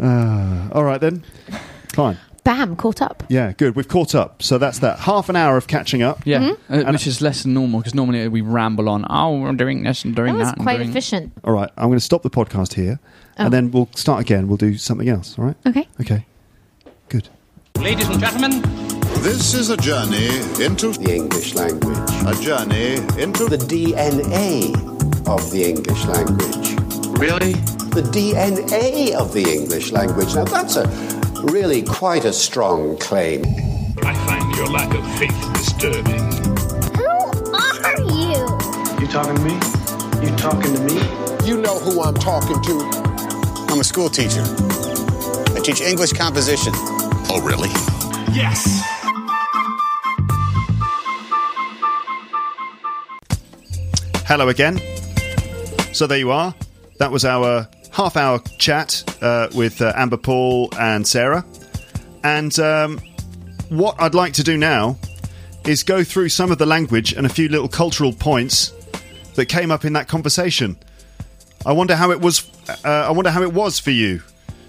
Uh, 0.02 0.68
all 0.72 0.84
right 0.84 1.00
then. 1.00 1.22
Fine. 1.92 2.18
Bam, 2.42 2.76
caught 2.76 3.00
up. 3.00 3.22
Yeah, 3.30 3.52
good. 3.52 3.74
We've 3.74 3.88
caught 3.88 4.14
up. 4.14 4.42
So 4.42 4.58
that's 4.58 4.80
that. 4.80 4.98
Half 4.98 5.30
an 5.30 5.36
hour 5.36 5.56
of 5.56 5.66
catching 5.66 6.02
up. 6.02 6.26
Yeah, 6.26 6.50
uh, 6.68 6.74
And- 6.84 6.92
which 6.92 7.06
is 7.06 7.22
less 7.22 7.42
than 7.44 7.54
normal 7.54 7.80
because 7.80 7.94
normally 7.94 8.28
we 8.28 8.42
ramble 8.42 8.90
on. 8.90 9.06
Oh, 9.08 9.46
I'm 9.46 9.56
doing 9.56 9.82
this 9.82 10.04
and 10.04 10.14
That 10.14 10.22
doing 10.22 10.34
was 10.36 10.48
that. 10.48 10.56
and 10.56 10.62
quite 10.66 10.76
doing- 10.76 10.90
efficient. 10.90 11.32
All 11.42 11.54
right. 11.54 11.70
I'm 11.78 11.86
going 11.88 11.96
to 11.98 12.04
stop 12.04 12.22
the 12.22 12.28
podcast 12.28 12.74
here, 12.74 13.00
Oh. 13.38 13.44
and 13.44 13.52
then 13.52 13.70
we'll 13.70 13.88
start 13.94 14.20
again. 14.20 14.46
We'll 14.48 14.58
do 14.58 14.76
something 14.76 15.08
else. 15.08 15.38
All 15.38 15.46
right. 15.46 15.56
Okay. 15.66 15.88
Okay. 16.02 16.26
Good. 17.08 17.30
Ladies 17.78 18.08
and 18.08 18.20
gentlemen, 18.20 18.60
This 19.24 19.54
is 19.54 19.70
a 19.70 19.76
journey 19.78 20.26
into 20.62 20.92
the 20.92 21.14
English 21.14 21.54
language, 21.54 21.96
a 22.26 22.34
journey 22.42 22.96
into 23.18 23.46
the 23.46 23.56
DNA 23.56 24.68
of 25.26 25.50
the 25.50 25.64
English 25.64 26.04
language, 26.04 26.76
really? 27.18 27.54
the 27.94 28.02
DNA 28.02 29.14
of 29.14 29.32
the 29.32 29.50
English 29.50 29.92
language. 29.92 30.34
Now, 30.34 30.44
that's 30.44 30.76
a 30.76 30.86
really 31.44 31.82
quite 31.82 32.26
a 32.26 32.34
strong 32.34 32.98
claim. 32.98 33.46
I 34.02 34.14
find 34.26 34.54
your 34.56 34.66
lack 34.66 34.92
of 34.94 35.06
faith 35.16 35.34
disturbing. 35.54 36.20
Who 36.98 37.08
are 37.54 38.00
you? 38.02 38.44
You 39.00 39.06
talking 39.06 39.36
to 39.36 39.42
me? 39.42 39.54
You 40.20 40.36
talking 40.36 40.74
to 40.74 40.82
me? 40.82 41.48
You 41.48 41.62
know 41.62 41.78
who 41.78 42.02
I'm 42.02 42.14
talking 42.14 42.60
to. 42.60 42.90
I'm 43.70 43.80
a 43.80 43.84
school 43.84 44.10
teacher. 44.10 44.44
I 45.56 45.60
teach 45.64 45.80
English 45.80 46.12
composition. 46.12 46.74
Oh, 47.30 47.40
really? 47.42 47.70
Yes! 48.34 48.93
Hello 54.26 54.48
again. 54.48 54.80
So 55.92 56.06
there 56.06 56.16
you 56.16 56.30
are. 56.30 56.54
That 56.98 57.12
was 57.12 57.26
our 57.26 57.68
half 57.92 58.16
hour 58.16 58.40
chat 58.58 59.04
uh, 59.20 59.48
with 59.54 59.82
uh, 59.82 59.92
Amber 59.94 60.16
Paul 60.16 60.70
and 60.78 61.06
Sarah. 61.06 61.44
And 62.24 62.58
um, 62.58 63.00
what 63.68 64.00
I'd 64.00 64.14
like 64.14 64.32
to 64.34 64.42
do 64.42 64.56
now 64.56 64.96
is 65.66 65.82
go 65.82 66.02
through 66.02 66.30
some 66.30 66.50
of 66.50 66.56
the 66.56 66.64
language 66.64 67.12
and 67.12 67.26
a 67.26 67.28
few 67.28 67.50
little 67.50 67.68
cultural 67.68 68.14
points 68.14 68.72
that 69.34 69.46
came 69.46 69.70
up 69.70 69.84
in 69.84 69.92
that 69.92 70.08
conversation. 70.08 70.78
I 71.66 71.72
wonder 71.72 71.94
how 71.94 72.10
it 72.10 72.20
was. 72.20 72.50
Uh, 72.82 72.88
I 72.88 73.10
wonder 73.10 73.30
how 73.30 73.42
it 73.42 73.52
was 73.52 73.78
for 73.78 73.90
you. 73.90 74.22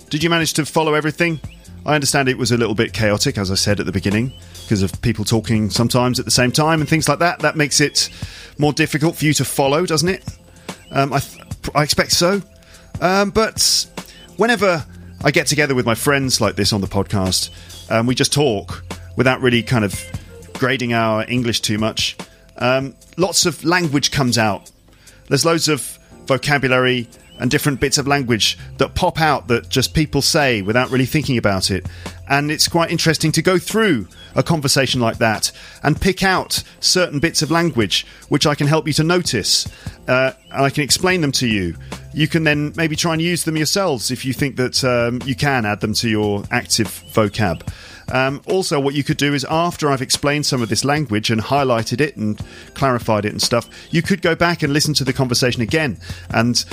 Did 0.09 0.21
you 0.21 0.29
manage 0.29 0.53
to 0.55 0.65
follow 0.65 0.95
everything? 0.95 1.39
I 1.85 1.95
understand 1.95 2.27
it 2.27 2.37
was 2.37 2.51
a 2.51 2.57
little 2.57 2.75
bit 2.75 2.93
chaotic, 2.93 3.37
as 3.37 3.51
I 3.51 3.55
said 3.55 3.79
at 3.79 3.85
the 3.85 3.91
beginning, 3.91 4.33
because 4.63 4.81
of 4.81 5.01
people 5.01 5.23
talking 5.23 5.69
sometimes 5.69 6.19
at 6.19 6.25
the 6.25 6.31
same 6.31 6.51
time 6.51 6.81
and 6.81 6.89
things 6.89 7.07
like 7.07 7.19
that. 7.19 7.39
That 7.39 7.55
makes 7.55 7.79
it 7.79 8.09
more 8.57 8.73
difficult 8.73 9.15
for 9.15 9.25
you 9.25 9.33
to 9.33 9.45
follow, 9.45 9.85
doesn't 9.85 10.09
it? 10.09 10.23
Um, 10.91 11.13
I, 11.13 11.19
th- 11.19 11.43
I 11.73 11.83
expect 11.83 12.11
so. 12.11 12.41
Um, 13.01 13.31
but 13.31 13.87
whenever 14.37 14.85
I 15.23 15.31
get 15.31 15.47
together 15.47 15.75
with 15.75 15.85
my 15.85 15.95
friends 15.95 16.39
like 16.39 16.55
this 16.55 16.73
on 16.73 16.81
the 16.81 16.87
podcast, 16.87 17.49
um, 17.91 18.07
we 18.07 18.15
just 18.15 18.33
talk 18.33 18.83
without 19.17 19.41
really 19.41 19.63
kind 19.63 19.83
of 19.85 19.99
grading 20.53 20.93
our 20.93 21.25
English 21.29 21.61
too 21.61 21.77
much. 21.77 22.15
Um, 22.57 22.95
lots 23.17 23.45
of 23.45 23.63
language 23.63 24.11
comes 24.11 24.37
out. 24.37 24.71
There's 25.27 25.45
loads 25.45 25.67
of 25.67 25.81
vocabulary 26.25 27.07
and 27.39 27.51
different 27.51 27.79
bits 27.79 27.97
of 27.97 28.07
language 28.07 28.57
that 28.77 28.95
pop 28.95 29.19
out 29.19 29.47
that 29.47 29.69
just 29.69 29.93
people 29.93 30.21
say 30.21 30.61
without 30.61 30.89
really 30.89 31.05
thinking 31.05 31.37
about 31.37 31.71
it. 31.71 31.85
And 32.29 32.49
it's 32.49 32.67
quite 32.67 32.91
interesting 32.91 33.31
to 33.33 33.41
go 33.41 33.57
through 33.57 34.07
a 34.35 34.43
conversation 34.43 34.99
like 34.99 35.17
that 35.19 35.51
and 35.83 35.99
pick 35.99 36.23
out 36.23 36.63
certain 36.79 37.19
bits 37.19 37.41
of 37.41 37.51
language 37.51 38.05
which 38.29 38.47
I 38.47 38.55
can 38.55 38.67
help 38.67 38.87
you 38.87 38.93
to 38.93 39.03
notice. 39.03 39.67
Uh, 40.07 40.31
and 40.51 40.65
I 40.65 40.69
can 40.69 40.83
explain 40.83 41.21
them 41.21 41.31
to 41.33 41.47
you. 41.47 41.75
You 42.13 42.27
can 42.27 42.43
then 42.43 42.73
maybe 42.75 42.95
try 42.95 43.13
and 43.13 43.21
use 43.21 43.43
them 43.43 43.57
yourselves 43.57 44.11
if 44.11 44.25
you 44.25 44.33
think 44.33 44.55
that 44.55 44.83
um, 44.83 45.21
you 45.25 45.35
can 45.35 45.65
add 45.65 45.81
them 45.81 45.93
to 45.95 46.09
your 46.09 46.43
active 46.51 46.87
vocab. 47.13 47.61
Um, 48.11 48.41
also, 48.47 48.79
what 48.79 48.93
you 48.93 49.03
could 49.03 49.17
do 49.17 49.33
is 49.33 49.45
after 49.45 49.89
I've 49.89 50.01
explained 50.01 50.45
some 50.45 50.61
of 50.61 50.69
this 50.69 50.85
language 50.85 51.31
and 51.31 51.41
highlighted 51.41 52.01
it 52.01 52.15
and 52.15 52.39
clarified 52.73 53.25
it 53.25 53.31
and 53.31 53.41
stuff, 53.41 53.67
you 53.91 54.01
could 54.01 54.21
go 54.21 54.35
back 54.35 54.63
and 54.63 54.71
listen 54.71 54.93
to 54.95 55.03
the 55.03 55.13
conversation 55.13 55.61
again, 55.61 55.97
and 56.29 56.63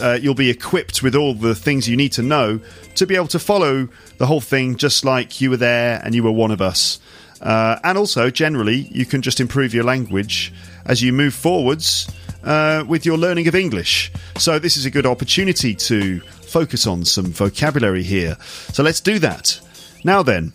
uh, 0.00 0.18
you'll 0.20 0.34
be 0.34 0.50
equipped 0.50 1.02
with 1.02 1.14
all 1.14 1.34
the 1.34 1.54
things 1.54 1.88
you 1.88 1.96
need 1.96 2.12
to 2.12 2.22
know 2.22 2.60
to 2.94 3.06
be 3.06 3.16
able 3.16 3.28
to 3.28 3.38
follow 3.38 3.88
the 4.18 4.26
whole 4.26 4.40
thing 4.40 4.76
just 4.76 5.04
like 5.04 5.40
you 5.40 5.50
were 5.50 5.56
there 5.56 6.00
and 6.04 6.14
you 6.14 6.22
were 6.22 6.32
one 6.32 6.50
of 6.50 6.60
us. 6.60 7.00
Uh, 7.40 7.78
and 7.84 7.96
also, 7.96 8.30
generally, 8.30 8.88
you 8.90 9.06
can 9.06 9.22
just 9.22 9.40
improve 9.40 9.72
your 9.72 9.84
language 9.84 10.52
as 10.84 11.02
you 11.02 11.12
move 11.12 11.34
forwards 11.34 12.10
uh, 12.42 12.84
with 12.86 13.06
your 13.06 13.16
learning 13.16 13.46
of 13.46 13.54
English. 13.54 14.10
So, 14.38 14.58
this 14.58 14.76
is 14.76 14.86
a 14.86 14.90
good 14.90 15.06
opportunity 15.06 15.74
to 15.74 16.20
focus 16.20 16.86
on 16.86 17.04
some 17.04 17.26
vocabulary 17.26 18.02
here. 18.02 18.36
So, 18.72 18.82
let's 18.82 19.00
do 19.00 19.18
that. 19.20 19.60
Now, 20.04 20.22
then, 20.22 20.52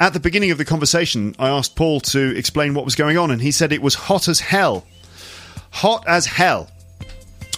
at 0.00 0.12
the 0.12 0.20
beginning 0.20 0.50
of 0.50 0.58
the 0.58 0.64
conversation, 0.64 1.34
I 1.38 1.48
asked 1.48 1.76
Paul 1.76 2.00
to 2.00 2.36
explain 2.36 2.74
what 2.74 2.84
was 2.84 2.94
going 2.94 3.18
on, 3.18 3.30
and 3.30 3.40
he 3.40 3.50
said 3.50 3.72
it 3.72 3.82
was 3.82 3.94
hot 3.94 4.28
as 4.28 4.40
hell. 4.40 4.86
Hot 5.70 6.04
as 6.06 6.26
hell. 6.26 6.70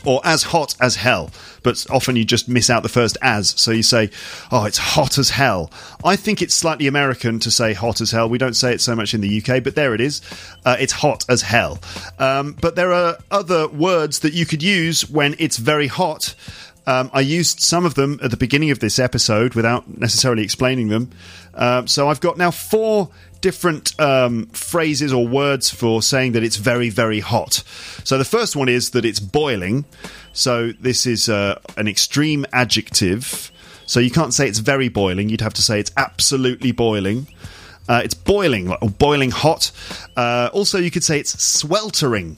Or 0.07 0.21
as 0.25 0.45
hot 0.45 0.75
as 0.81 0.97
hell. 0.97 1.31
But 1.63 1.85
often 1.91 2.17
you 2.17 2.25
just 2.25 2.49
miss 2.49 2.71
out 2.71 2.83
the 2.83 2.89
first 2.89 3.19
as, 3.21 3.51
so 3.61 3.73
you 3.73 3.83
say, 3.83 4.11
oh, 4.53 4.65
it's 4.65 4.79
hot 4.79 5.19
as 5.19 5.31
hell. 5.31 5.71
I 6.05 6.17
think 6.17 6.41
it's 6.41 6.55
slightly 6.55 6.87
American 6.87 7.41
to 7.41 7.51
say 7.51 7.75
hot 7.75 8.01
as 8.01 8.13
hell. 8.13 8.29
We 8.29 8.39
don't 8.39 8.55
say 8.55 8.73
it 8.73 8.81
so 8.81 8.95
much 8.95 9.15
in 9.15 9.21
the 9.21 9.43
UK, 9.43 9.65
but 9.65 9.75
there 9.75 9.95
it 9.95 10.01
is. 10.01 10.23
Uh, 10.65 10.77
it's 10.79 10.93
hot 10.93 11.25
as 11.29 11.43
hell. 11.43 11.81
Um, 12.19 12.57
but 12.61 12.77
there 12.77 12.93
are 12.93 13.19
other 13.31 13.69
words 13.69 14.21
that 14.21 14.33
you 14.33 14.47
could 14.47 14.63
use 14.63 15.11
when 15.11 15.35
it's 15.39 15.57
very 15.57 15.89
hot. 15.89 16.35
Um, 16.87 17.11
I 17.13 17.21
used 17.21 17.61
some 17.61 17.85
of 17.85 17.95
them 17.95 18.21
at 18.23 18.31
the 18.31 18.37
beginning 18.37 18.71
of 18.71 18.79
this 18.79 18.99
episode 19.01 19.55
without 19.55 19.99
necessarily 19.99 20.45
explaining 20.45 20.89
them. 20.89 21.11
Um, 21.55 21.89
so 21.89 22.09
I've 22.09 22.21
got 22.21 22.39
now 22.39 22.53
four 22.53 23.11
different 23.41 23.99
um, 24.01 24.47
phrases 24.47 25.13
or 25.13 25.27
words 25.27 25.71
for 25.71 26.03
saying 26.03 26.33
that 26.33 26.43
it's 26.43 26.57
very, 26.57 26.91
very 26.91 27.21
hot. 27.21 27.63
So 28.05 28.19
the 28.19 28.25
first 28.25 28.57
one 28.57 28.69
is 28.69 28.91
that 28.91 29.05
it's 29.05 29.21
boiling. 29.21 29.85
So 30.33 30.73
this 30.73 31.07
is 31.07 31.29
uh, 31.29 31.61
an 31.77 31.89
extreme 31.89 32.47
adjective. 32.53 33.51
So 33.87 34.01
you 34.01 34.11
can't 34.11 34.35
say 34.35 34.49
it's 34.49 34.59
very 34.59 34.89
boiling. 34.89 35.29
You'd 35.29 35.41
have 35.41 35.55
to 35.55 35.63
say 35.63 35.81
it's 35.81 35.93
absolutely 35.97 36.73
boiling. 36.73 37.29
Uh, 37.89 38.01
it's 38.05 38.15
boiling 38.15 38.75
boiling 38.99 39.31
hot. 39.31 39.71
Uh, 40.17 40.51
also, 40.53 40.79
you 40.79 40.91
could 40.91 41.05
say 41.05 41.21
it's 41.21 41.43
sweltering. 41.43 42.37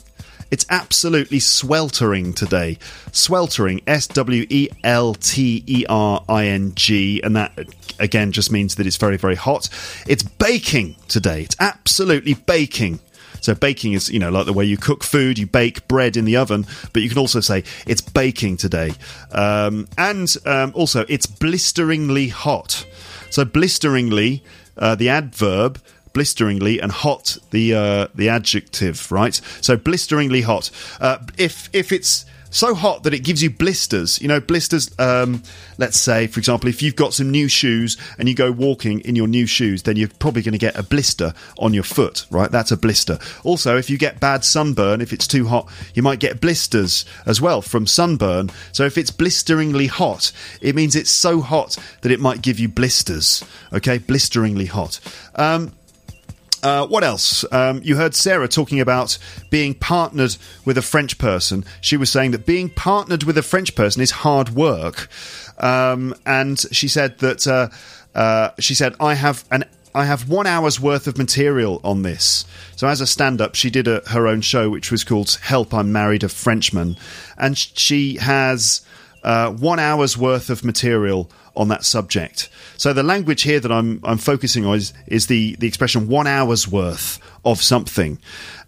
It's 0.50 0.66
absolutely 0.70 1.40
sweltering 1.40 2.32
today. 2.32 2.78
Sweltering, 3.12 3.82
S 3.86 4.06
W 4.08 4.46
E 4.48 4.68
L 4.82 5.14
T 5.14 5.62
E 5.66 5.84
R 5.88 6.24
I 6.28 6.46
N 6.46 6.72
G, 6.74 7.20
and 7.22 7.36
that 7.36 7.58
again 7.98 8.32
just 8.32 8.50
means 8.50 8.76
that 8.76 8.86
it's 8.86 8.96
very, 8.96 9.16
very 9.16 9.34
hot. 9.34 9.68
It's 10.06 10.22
baking 10.22 10.96
today. 11.08 11.42
It's 11.42 11.56
absolutely 11.60 12.34
baking. 12.34 13.00
So 13.40 13.54
baking 13.54 13.92
is, 13.92 14.10
you 14.10 14.18
know, 14.18 14.30
like 14.30 14.46
the 14.46 14.52
way 14.52 14.64
you 14.64 14.76
cook 14.76 15.04
food, 15.04 15.38
you 15.38 15.46
bake 15.46 15.86
bread 15.86 16.16
in 16.16 16.24
the 16.24 16.36
oven, 16.36 16.66
but 16.92 17.02
you 17.02 17.08
can 17.08 17.18
also 17.18 17.40
say 17.40 17.64
it's 17.86 18.00
baking 18.00 18.56
today. 18.56 18.92
Um, 19.32 19.86
and 19.96 20.34
um, 20.44 20.72
also, 20.74 21.04
it's 21.08 21.26
blisteringly 21.26 22.28
hot. 22.28 22.84
So 23.30 23.44
blisteringly, 23.44 24.42
uh, 24.76 24.94
the 24.94 25.08
adverb, 25.08 25.80
blisteringly, 26.18 26.80
and 26.80 26.90
hot, 26.90 27.38
the 27.52 27.72
uh, 27.72 28.08
the 28.12 28.28
adjective, 28.28 29.12
right? 29.12 29.40
So 29.60 29.76
blisteringly 29.76 30.40
hot. 30.40 30.68
Uh, 31.00 31.18
if 31.36 31.70
if 31.72 31.92
it's 31.92 32.26
so 32.50 32.74
hot 32.74 33.02
that 33.02 33.14
it 33.14 33.20
gives 33.20 33.42
you 33.42 33.50
blisters. 33.50 34.20
You 34.20 34.28
know, 34.28 34.40
blisters. 34.40 34.90
Um, 34.98 35.42
let's 35.76 35.98
say, 35.98 36.26
for 36.26 36.38
example, 36.38 36.68
if 36.68 36.82
you've 36.82 36.96
got 36.96 37.14
some 37.14 37.30
new 37.30 37.48
shoes 37.48 37.96
and 38.18 38.28
you 38.28 38.34
go 38.34 38.50
walking 38.50 39.00
in 39.00 39.16
your 39.16 39.26
new 39.26 39.46
shoes, 39.46 39.82
then 39.82 39.96
you're 39.96 40.08
probably 40.18 40.42
going 40.42 40.52
to 40.52 40.58
get 40.58 40.76
a 40.76 40.82
blister 40.82 41.34
on 41.58 41.74
your 41.74 41.82
foot, 41.82 42.26
right? 42.30 42.50
That's 42.50 42.72
a 42.72 42.76
blister. 42.76 43.18
Also, 43.44 43.76
if 43.76 43.90
you 43.90 43.98
get 43.98 44.20
bad 44.20 44.44
sunburn, 44.44 45.00
if 45.00 45.12
it's 45.12 45.26
too 45.26 45.46
hot, 45.46 45.68
you 45.94 46.02
might 46.02 46.20
get 46.20 46.40
blisters 46.40 47.04
as 47.26 47.40
well 47.40 47.62
from 47.62 47.86
sunburn. 47.86 48.50
So 48.72 48.84
if 48.84 48.98
it's 48.98 49.10
blisteringly 49.10 49.86
hot, 49.86 50.32
it 50.60 50.74
means 50.74 50.96
it's 50.96 51.10
so 51.10 51.40
hot 51.40 51.76
that 52.02 52.12
it 52.12 52.20
might 52.20 52.42
give 52.42 52.58
you 52.58 52.68
blisters. 52.68 53.44
Okay, 53.72 53.98
blisteringly 53.98 54.66
hot. 54.66 55.00
Um, 55.34 55.72
uh, 56.68 56.86
what 56.86 57.02
else? 57.02 57.44
Um, 57.50 57.80
you 57.82 57.96
heard 57.96 58.14
Sarah 58.14 58.46
talking 58.46 58.80
about 58.80 59.16
being 59.48 59.74
partnered 59.74 60.36
with 60.66 60.76
a 60.76 60.82
French 60.82 61.16
person. 61.16 61.64
She 61.80 61.96
was 61.96 62.10
saying 62.10 62.32
that 62.32 62.44
being 62.44 62.68
partnered 62.68 63.22
with 63.24 63.38
a 63.38 63.42
French 63.42 63.74
person 63.74 64.02
is 64.02 64.10
hard 64.10 64.50
work, 64.50 65.08
um, 65.58 66.14
and 66.26 66.58
she 66.70 66.86
said 66.86 67.18
that 67.18 67.46
uh, 67.46 67.68
uh, 68.14 68.50
she 68.58 68.74
said 68.74 68.94
I 69.00 69.14
have 69.14 69.44
an 69.50 69.64
I 69.94 70.04
have 70.04 70.28
one 70.28 70.46
hour's 70.46 70.78
worth 70.78 71.06
of 71.06 71.16
material 71.16 71.80
on 71.82 72.02
this. 72.02 72.44
So 72.76 72.86
as 72.86 73.00
a 73.00 73.06
stand-up, 73.06 73.54
she 73.54 73.70
did 73.70 73.88
a, 73.88 74.02
her 74.08 74.28
own 74.28 74.42
show, 74.42 74.68
which 74.68 74.90
was 74.90 75.04
called 75.04 75.38
"Help, 75.42 75.72
I'm 75.72 75.90
Married 75.90 76.22
a 76.22 76.28
Frenchman," 76.28 76.96
and 77.38 77.56
she 77.56 78.16
has 78.16 78.82
uh, 79.22 79.50
one 79.52 79.78
hour's 79.78 80.18
worth 80.18 80.50
of 80.50 80.64
material 80.64 81.30
on 81.58 81.68
that 81.68 81.84
subject. 81.84 82.48
So 82.78 82.92
the 82.92 83.02
language 83.02 83.42
here 83.42 83.60
that 83.60 83.70
I'm 83.70 84.00
I'm 84.04 84.16
focusing 84.16 84.64
on 84.64 84.76
is, 84.76 84.94
is 85.06 85.26
the 85.26 85.56
the 85.56 85.66
expression 85.66 86.08
one 86.08 86.26
hour's 86.26 86.66
worth 86.66 87.18
of 87.44 87.60
something. 87.60 88.18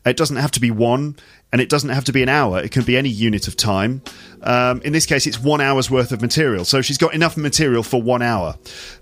It 0.05 0.17
doesn't 0.17 0.37
have 0.37 0.51
to 0.53 0.61
be 0.61 0.71
one, 0.71 1.17
and 1.53 1.61
it 1.61 1.69
doesn't 1.69 1.91
have 1.91 2.05
to 2.05 2.13
be 2.13 2.23
an 2.23 2.29
hour. 2.29 2.59
It 2.59 2.73
can 2.73 2.83
be 2.83 2.97
any 2.97 3.09
unit 3.09 3.47
of 3.49 3.57
time. 3.57 4.03
Um, 4.43 4.81
in 4.83 4.93
this 4.93 5.07
case, 5.07 5.27
it's 5.27 5.39
one 5.39 5.61
hour's 5.61 5.91
worth 5.91 6.11
of 6.11 6.21
material. 6.21 6.65
So 6.65 6.83
she's 6.83 6.99
got 6.99 7.15
enough 7.15 7.37
material 7.37 7.83
for 7.83 8.03
one 8.03 8.23
hour. 8.23 8.57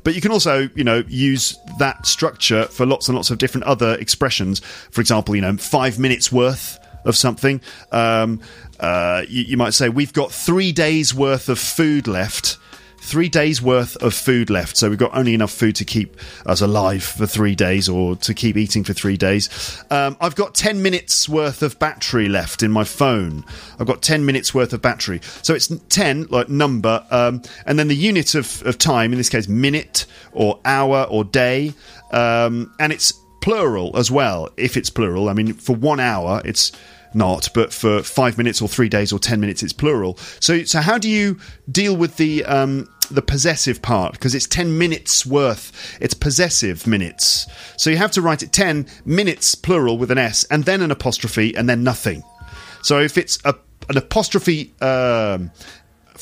But 0.04 0.14
you 0.14 0.20
can 0.20 0.32
also, 0.32 0.68
you 0.74 0.84
know, 0.84 1.02
use 1.08 1.56
that 1.78 2.06
structure 2.06 2.64
for 2.64 2.84
lots 2.84 3.08
and 3.08 3.16
lots 3.16 3.30
of 3.30 3.38
different 3.38 3.64
other 3.64 3.94
expressions. 3.94 4.58
For 4.90 5.00
example, 5.00 5.34
you 5.34 5.42
know, 5.42 5.56
five 5.56 5.98
minutes 5.98 6.30
worth 6.32 6.78
of 7.04 7.16
something. 7.16 7.60
Um, 7.92 8.40
uh, 8.80 9.22
you, 9.28 9.44
you 9.44 9.56
might 9.56 9.72
say, 9.72 9.88
We've 9.88 10.12
got 10.12 10.32
three 10.32 10.72
days 10.72 11.14
worth 11.14 11.48
of 11.48 11.58
food 11.58 12.08
left 12.08 12.58
three 13.00 13.28
days 13.28 13.62
worth 13.62 13.96
of 13.96 14.12
food 14.14 14.50
left. 14.50 14.76
So 14.76 14.88
we've 14.88 14.98
got 14.98 15.16
only 15.16 15.34
enough 15.34 15.52
food 15.52 15.76
to 15.76 15.84
keep 15.84 16.16
us 16.46 16.60
alive 16.60 17.02
for 17.02 17.26
three 17.26 17.54
days 17.54 17.88
or 17.88 18.16
to 18.16 18.34
keep 18.34 18.56
eating 18.56 18.84
for 18.84 18.92
three 18.92 19.16
days. 19.16 19.48
Um, 19.90 20.16
I've 20.20 20.34
got 20.34 20.54
10 20.54 20.82
minutes 20.82 21.28
worth 21.28 21.62
of 21.62 21.78
battery 21.78 22.28
left 22.28 22.62
in 22.62 22.70
my 22.70 22.84
phone. 22.84 23.44
I've 23.78 23.86
got 23.86 24.02
10 24.02 24.26
minutes 24.26 24.54
worth 24.54 24.72
of 24.72 24.82
battery. 24.82 25.20
So 25.42 25.54
it's 25.54 25.68
10, 25.68 26.26
like 26.30 26.48
number, 26.48 27.04
um, 27.10 27.42
and 27.66 27.78
then 27.78 27.88
the 27.88 27.96
unit 27.96 28.34
of, 28.34 28.62
of 28.66 28.78
time, 28.78 29.12
in 29.12 29.18
this 29.18 29.28
case, 29.28 29.48
minute 29.48 30.06
or 30.32 30.60
hour 30.64 31.06
or 31.08 31.24
day. 31.24 31.72
Um, 32.12 32.74
and 32.78 32.92
it's 32.92 33.12
plural 33.40 33.96
as 33.96 34.10
well, 34.10 34.50
if 34.56 34.76
it's 34.76 34.90
plural. 34.90 35.28
I 35.28 35.32
mean, 35.32 35.54
for 35.54 35.74
one 35.74 36.00
hour, 36.00 36.42
it's 36.44 36.72
not, 37.14 37.48
but 37.54 37.72
for 37.72 38.02
five 38.02 38.36
minutes 38.36 38.60
or 38.62 38.68
three 38.68 38.88
days 38.88 39.12
or 39.12 39.18
ten 39.18 39.40
minutes, 39.40 39.62
it's 39.62 39.72
plural. 39.72 40.16
So, 40.40 40.64
so 40.64 40.80
how 40.80 40.98
do 40.98 41.08
you 41.08 41.38
deal 41.70 41.96
with 41.96 42.16
the 42.16 42.44
um, 42.44 42.88
the 43.10 43.22
possessive 43.22 43.80
part? 43.82 44.12
Because 44.12 44.34
it's 44.34 44.46
ten 44.46 44.78
minutes 44.78 45.24
worth. 45.24 45.98
It's 46.00 46.14
possessive 46.14 46.86
minutes. 46.86 47.46
So 47.76 47.90
you 47.90 47.96
have 47.96 48.12
to 48.12 48.22
write 48.22 48.42
it 48.42 48.52
ten 48.52 48.86
minutes 49.04 49.54
plural 49.54 49.98
with 49.98 50.10
an 50.10 50.18
s, 50.18 50.44
and 50.44 50.64
then 50.64 50.82
an 50.82 50.90
apostrophe, 50.90 51.56
and 51.56 51.68
then 51.68 51.82
nothing. 51.82 52.22
So 52.82 53.00
if 53.00 53.18
it's 53.18 53.38
a, 53.44 53.54
an 53.88 53.96
apostrophe. 53.96 54.74
Um, 54.80 55.50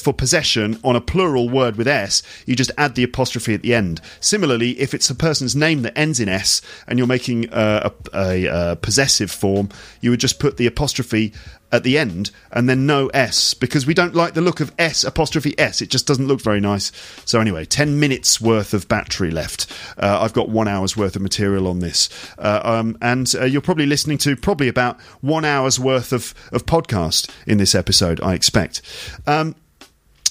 for 0.06 0.12
possession 0.12 0.78
on 0.84 0.94
a 0.94 1.00
plural 1.00 1.48
word 1.48 1.74
with 1.74 1.88
S, 1.88 2.22
you 2.46 2.54
just 2.54 2.70
add 2.78 2.94
the 2.94 3.02
apostrophe 3.02 3.54
at 3.54 3.62
the 3.62 3.74
end. 3.74 4.00
Similarly, 4.20 4.78
if 4.78 4.94
it's 4.94 5.10
a 5.10 5.16
person's 5.16 5.56
name 5.56 5.82
that 5.82 5.98
ends 5.98 6.20
in 6.20 6.28
S 6.28 6.62
and 6.86 6.96
you're 6.96 7.08
making 7.08 7.48
a, 7.50 7.90
a, 8.14 8.46
a 8.46 8.76
possessive 8.76 9.32
form, 9.32 9.68
you 10.00 10.10
would 10.10 10.20
just 10.20 10.38
put 10.38 10.58
the 10.58 10.66
apostrophe 10.68 11.32
at 11.72 11.82
the 11.82 11.98
end 11.98 12.30
and 12.52 12.68
then 12.68 12.86
no 12.86 13.08
S 13.08 13.52
because 13.52 13.84
we 13.84 13.94
don't 13.94 14.14
like 14.14 14.34
the 14.34 14.40
look 14.40 14.60
of 14.60 14.72
S 14.78 15.02
apostrophe 15.02 15.58
S. 15.58 15.82
It 15.82 15.90
just 15.90 16.06
doesn't 16.06 16.28
look 16.28 16.40
very 16.40 16.60
nice. 16.60 16.92
So, 17.24 17.40
anyway, 17.40 17.64
10 17.64 17.98
minutes 17.98 18.40
worth 18.40 18.74
of 18.74 18.86
battery 18.86 19.32
left. 19.32 19.66
Uh, 19.98 20.20
I've 20.20 20.34
got 20.34 20.48
one 20.48 20.68
hour's 20.68 20.96
worth 20.96 21.16
of 21.16 21.22
material 21.22 21.66
on 21.66 21.80
this. 21.80 22.08
Uh, 22.38 22.60
um, 22.62 22.96
and 23.02 23.28
uh, 23.34 23.44
you're 23.44 23.60
probably 23.60 23.86
listening 23.86 24.18
to 24.18 24.36
probably 24.36 24.68
about 24.68 25.00
one 25.20 25.44
hour's 25.44 25.80
worth 25.80 26.12
of, 26.12 26.32
of 26.52 26.64
podcast 26.64 27.28
in 27.44 27.58
this 27.58 27.74
episode, 27.74 28.20
I 28.20 28.34
expect. 28.34 28.82
Um, 29.26 29.56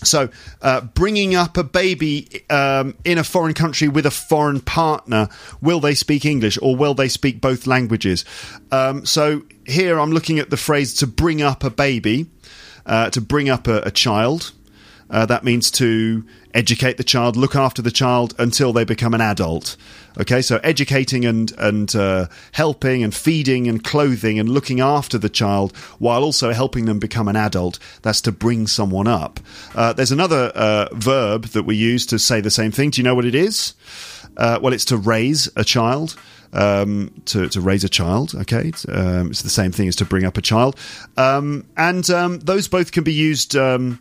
so, 0.04 0.30
uh, 0.62 0.82
bringing 0.82 1.36
up 1.36 1.58
a 1.58 1.64
baby 1.64 2.44
um, 2.50 2.96
in 3.06 3.18
a 3.18 3.24
foreign 3.24 3.54
country 3.54 3.88
with 3.88 4.06
a 4.06 4.12
foreign 4.12 4.60
partner, 4.60 5.30
will 5.62 5.80
they 5.80 5.96
speak 5.96 6.26
English 6.26 6.60
or 6.62 6.76
will 6.76 6.94
they 6.94 7.08
speak 7.08 7.42
both 7.42 7.66
languages? 7.66 8.26
Um, 8.72 9.06
so, 9.06 9.44
here 9.66 10.00
I'm 10.00 10.12
looking 10.12 10.40
at 10.40 10.50
the 10.50 10.58
phrase 10.58 10.94
to 10.96 11.08
bring 11.08 11.42
up 11.42 11.64
a 11.64 11.70
baby, 11.70 12.28
uh, 12.86 13.10
to 13.12 13.22
bring 13.22 13.50
up 13.50 13.68
a, 13.68 13.82
a 13.82 13.92
child. 13.92 14.52
Uh, 15.10 15.26
that 15.26 15.44
means 15.44 15.70
to 15.72 16.26
educate 16.54 16.98
the 16.98 17.04
child, 17.04 17.36
look 17.36 17.56
after 17.56 17.82
the 17.82 17.92
child 17.92 18.34
until 18.40 18.74
they 18.74 18.84
become 18.84 19.14
an 19.14 19.22
adult. 19.22 19.78
Okay, 20.20 20.42
so 20.42 20.60
educating 20.64 21.26
and 21.26 21.52
and 21.58 21.96
uh, 21.96 22.28
helping 22.54 23.04
and 23.04 23.14
feeding 23.14 23.68
and 23.68 23.84
clothing 23.84 24.40
and 24.40 24.48
looking 24.50 24.80
after 24.80 25.18
the 25.18 25.30
child 25.30 25.76
while 26.00 26.24
also 26.24 26.54
helping 26.54 26.86
them 26.86 27.00
become 27.00 27.28
an 27.28 27.36
adult. 27.36 27.80
That's 28.02 28.22
to 28.22 28.32
bring 28.32 28.68
someone 28.68 29.08
up. 29.08 29.40
Uh, 29.76 29.94
there's 29.94 30.12
another 30.12 30.52
uh, 30.56 30.88
verb 30.94 31.46
that 31.48 31.64
we 31.64 31.76
use 31.76 32.06
to 32.08 32.20
say 32.20 32.42
the 32.42 32.52
same 32.52 32.72
thing. 32.72 32.92
Do 32.92 33.02
you 33.02 33.04
know 33.04 33.16
what 33.16 33.26
it 33.26 33.36
is? 33.36 33.74
Uh, 34.38 34.60
well, 34.62 34.74
it's 34.74 34.86
to 34.86 34.98
raise 34.98 35.50
a 35.56 35.64
child. 35.64 36.16
Um, 36.54 37.12
to, 37.26 37.50
to 37.50 37.60
raise 37.60 37.84
a 37.84 37.90
child. 37.90 38.34
Okay, 38.34 38.70
it's, 38.70 38.88
um, 38.88 39.30
it's 39.30 39.42
the 39.42 39.50
same 39.50 39.74
thing 39.74 39.90
as 39.90 39.96
to 39.98 40.06
bring 40.06 40.24
up 40.24 40.38
a 40.38 40.42
child, 40.42 40.80
um, 41.18 41.66
and 41.76 42.10
um, 42.10 42.40
those 42.40 42.70
both 42.70 42.94
can 42.94 43.04
be 43.04 43.12
used 43.12 43.58
um, 43.58 44.00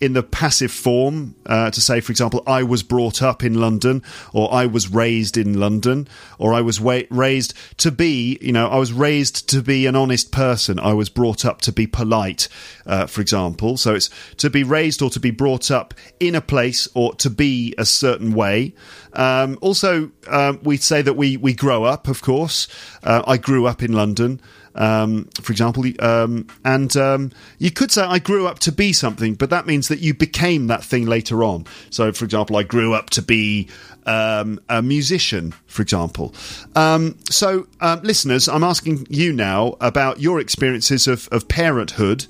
in 0.00 0.12
the 0.12 0.22
passive 0.22 0.72
form 0.72 1.34
uh, 1.46 1.70
to 1.70 1.80
say, 1.80 2.00
for 2.00 2.10
example, 2.10 2.42
I 2.46 2.62
was 2.62 2.82
brought 2.82 3.22
up 3.22 3.42
in 3.42 3.54
London, 3.54 4.02
or 4.32 4.52
I 4.52 4.66
was 4.66 4.88
raised 4.88 5.36
in 5.36 5.58
London, 5.58 6.08
or 6.38 6.52
I 6.52 6.60
was 6.60 6.80
wa- 6.80 7.02
raised 7.10 7.54
to 7.78 7.90
be, 7.90 8.38
you 8.40 8.52
know, 8.52 8.68
I 8.68 8.76
was 8.76 8.92
raised 8.92 9.48
to 9.50 9.62
be 9.62 9.86
an 9.86 9.96
honest 9.96 10.32
person. 10.32 10.78
I 10.78 10.92
was 10.92 11.08
brought 11.08 11.44
up 11.44 11.60
to 11.62 11.72
be 11.72 11.86
polite, 11.86 12.48
uh, 12.86 13.06
for 13.06 13.20
example. 13.20 13.76
So 13.76 13.94
it's 13.94 14.10
to 14.38 14.50
be 14.50 14.64
raised 14.64 15.00
or 15.00 15.10
to 15.10 15.20
be 15.20 15.30
brought 15.30 15.70
up 15.70 15.94
in 16.18 16.34
a 16.34 16.40
place 16.40 16.88
or 16.94 17.14
to 17.16 17.30
be 17.30 17.74
a 17.78 17.84
certain 17.84 18.34
way. 18.34 18.74
Um, 19.12 19.58
also, 19.60 20.10
um, 20.28 20.60
we 20.62 20.76
say 20.76 21.02
that 21.02 21.14
we, 21.14 21.36
we 21.36 21.54
grow 21.54 21.84
up, 21.84 22.08
of 22.08 22.20
course. 22.20 22.66
Uh, 23.02 23.22
I 23.26 23.36
grew 23.36 23.66
up 23.66 23.82
in 23.82 23.92
London 23.92 24.40
um, 24.74 25.28
for 25.40 25.52
example. 25.52 25.84
Um, 26.00 26.46
and 26.64 26.96
um, 26.96 27.32
you 27.58 27.70
could 27.70 27.90
say 27.90 28.02
I 28.02 28.18
grew 28.18 28.46
up 28.46 28.58
to 28.60 28.72
be 28.72 28.92
something, 28.92 29.34
but 29.34 29.50
that 29.50 29.66
means 29.66 29.88
that 29.88 30.00
you 30.00 30.14
became 30.14 30.66
that 30.68 30.84
thing 30.84 31.06
later 31.06 31.44
on. 31.44 31.66
So, 31.90 32.12
for 32.12 32.24
example, 32.24 32.56
I 32.56 32.62
grew 32.62 32.94
up 32.94 33.10
to 33.10 33.22
be 33.22 33.68
um, 34.06 34.60
a 34.68 34.82
musician, 34.82 35.54
for 35.66 35.82
example. 35.82 36.34
Um, 36.74 37.18
so, 37.30 37.66
um, 37.80 38.00
listeners, 38.02 38.48
I'm 38.48 38.64
asking 38.64 39.06
you 39.10 39.32
now 39.32 39.76
about 39.80 40.20
your 40.20 40.40
experiences 40.40 41.06
of, 41.06 41.28
of 41.32 41.48
parenthood. 41.48 42.26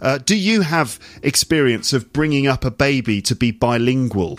Uh, 0.00 0.18
do 0.18 0.36
you 0.36 0.62
have 0.62 0.98
experience 1.22 1.92
of 1.92 2.12
bringing 2.12 2.46
up 2.46 2.64
a 2.64 2.70
baby 2.70 3.20
to 3.22 3.34
be 3.34 3.50
bilingual? 3.50 4.38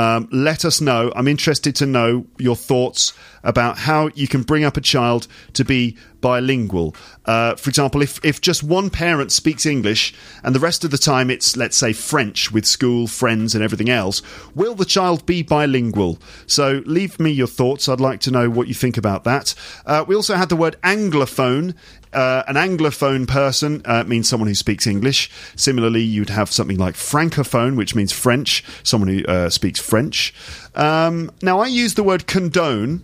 Um, 0.00 0.30
let 0.32 0.64
us 0.64 0.80
know. 0.80 1.12
I'm 1.14 1.28
interested 1.28 1.76
to 1.76 1.84
know 1.84 2.24
your 2.38 2.56
thoughts 2.56 3.12
about 3.44 3.76
how 3.76 4.08
you 4.14 4.26
can 4.28 4.44
bring 4.44 4.64
up 4.64 4.78
a 4.78 4.80
child 4.80 5.26
to 5.52 5.62
be 5.62 5.98
bilingual. 6.22 6.94
Uh, 7.26 7.54
for 7.56 7.68
example, 7.68 8.00
if, 8.00 8.18
if 8.24 8.40
just 8.40 8.62
one 8.62 8.88
parent 8.88 9.30
speaks 9.30 9.66
English 9.66 10.14
and 10.42 10.54
the 10.54 10.60
rest 10.60 10.84
of 10.84 10.90
the 10.90 10.96
time 10.96 11.28
it's, 11.28 11.54
let's 11.54 11.76
say, 11.76 11.92
French 11.92 12.50
with 12.50 12.64
school, 12.64 13.08
friends, 13.08 13.54
and 13.54 13.62
everything 13.62 13.90
else, 13.90 14.22
will 14.54 14.74
the 14.74 14.86
child 14.86 15.26
be 15.26 15.42
bilingual? 15.42 16.18
So 16.46 16.82
leave 16.86 17.20
me 17.20 17.30
your 17.30 17.46
thoughts. 17.46 17.86
I'd 17.86 18.00
like 18.00 18.20
to 18.20 18.30
know 18.30 18.48
what 18.48 18.68
you 18.68 18.74
think 18.74 18.96
about 18.96 19.24
that. 19.24 19.54
Uh, 19.84 20.02
we 20.08 20.14
also 20.14 20.36
had 20.36 20.48
the 20.48 20.56
word 20.56 20.76
anglophone. 20.82 21.74
Uh, 22.12 22.42
an 22.48 22.56
anglophone 22.56 23.26
person 23.26 23.82
uh, 23.84 24.04
means 24.04 24.28
someone 24.28 24.48
who 24.48 24.54
speaks 24.54 24.86
English. 24.86 25.30
Similarly, 25.56 26.02
you'd 26.02 26.30
have 26.30 26.50
something 26.50 26.76
like 26.76 26.94
francophone, 26.94 27.76
which 27.76 27.94
means 27.94 28.12
French, 28.12 28.64
someone 28.82 29.08
who 29.08 29.24
uh, 29.26 29.48
speaks 29.50 29.80
French. 29.80 30.34
Um, 30.74 31.30
now, 31.42 31.60
I 31.60 31.66
use 31.66 31.94
the 31.94 32.02
word 32.02 32.26
condone. 32.26 33.02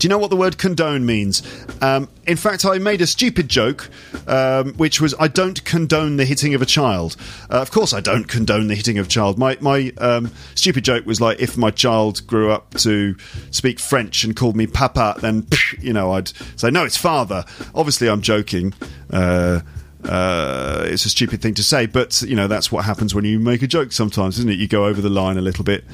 Do 0.00 0.06
you 0.06 0.08
know 0.08 0.16
what 0.16 0.30
the 0.30 0.36
word 0.36 0.56
condone 0.56 1.04
means? 1.04 1.42
Um, 1.82 2.08
in 2.26 2.38
fact, 2.38 2.64
I 2.64 2.78
made 2.78 3.02
a 3.02 3.06
stupid 3.06 3.50
joke, 3.50 3.90
um, 4.26 4.72
which 4.74 4.98
was 4.98 5.14
I 5.20 5.28
don't 5.28 5.62
condone 5.66 6.16
the 6.16 6.24
hitting 6.24 6.54
of 6.54 6.62
a 6.62 6.66
child. 6.66 7.16
Uh, 7.50 7.60
of 7.60 7.70
course, 7.70 7.92
I 7.92 8.00
don't 8.00 8.26
condone 8.26 8.68
the 8.68 8.74
hitting 8.74 8.96
of 8.96 9.06
a 9.06 9.08
child. 9.10 9.38
My 9.38 9.58
my 9.60 9.92
um, 9.98 10.32
stupid 10.54 10.84
joke 10.84 11.04
was 11.04 11.20
like 11.20 11.38
if 11.38 11.58
my 11.58 11.70
child 11.70 12.26
grew 12.26 12.50
up 12.50 12.72
to 12.78 13.14
speak 13.50 13.78
French 13.78 14.24
and 14.24 14.34
called 14.34 14.56
me 14.56 14.66
papa, 14.66 15.16
then 15.20 15.46
you 15.78 15.92
know 15.92 16.12
I'd 16.12 16.28
say 16.56 16.70
no, 16.70 16.84
it's 16.84 16.96
father. 16.96 17.44
Obviously, 17.74 18.08
I'm 18.08 18.22
joking. 18.22 18.72
Uh, 19.12 19.60
uh, 20.04 20.84
it's 20.86 21.04
a 21.04 21.10
stupid 21.10 21.42
thing 21.42 21.52
to 21.54 21.62
say, 21.62 21.84
but 21.84 22.22
you 22.22 22.34
know 22.34 22.48
that's 22.48 22.72
what 22.72 22.86
happens 22.86 23.14
when 23.14 23.26
you 23.26 23.38
make 23.38 23.60
a 23.60 23.66
joke. 23.66 23.92
Sometimes, 23.92 24.38
isn't 24.38 24.50
it? 24.50 24.58
You 24.58 24.66
go 24.66 24.86
over 24.86 25.02
the 25.02 25.10
line 25.10 25.36
a 25.36 25.42
little 25.42 25.64
bit. 25.64 25.84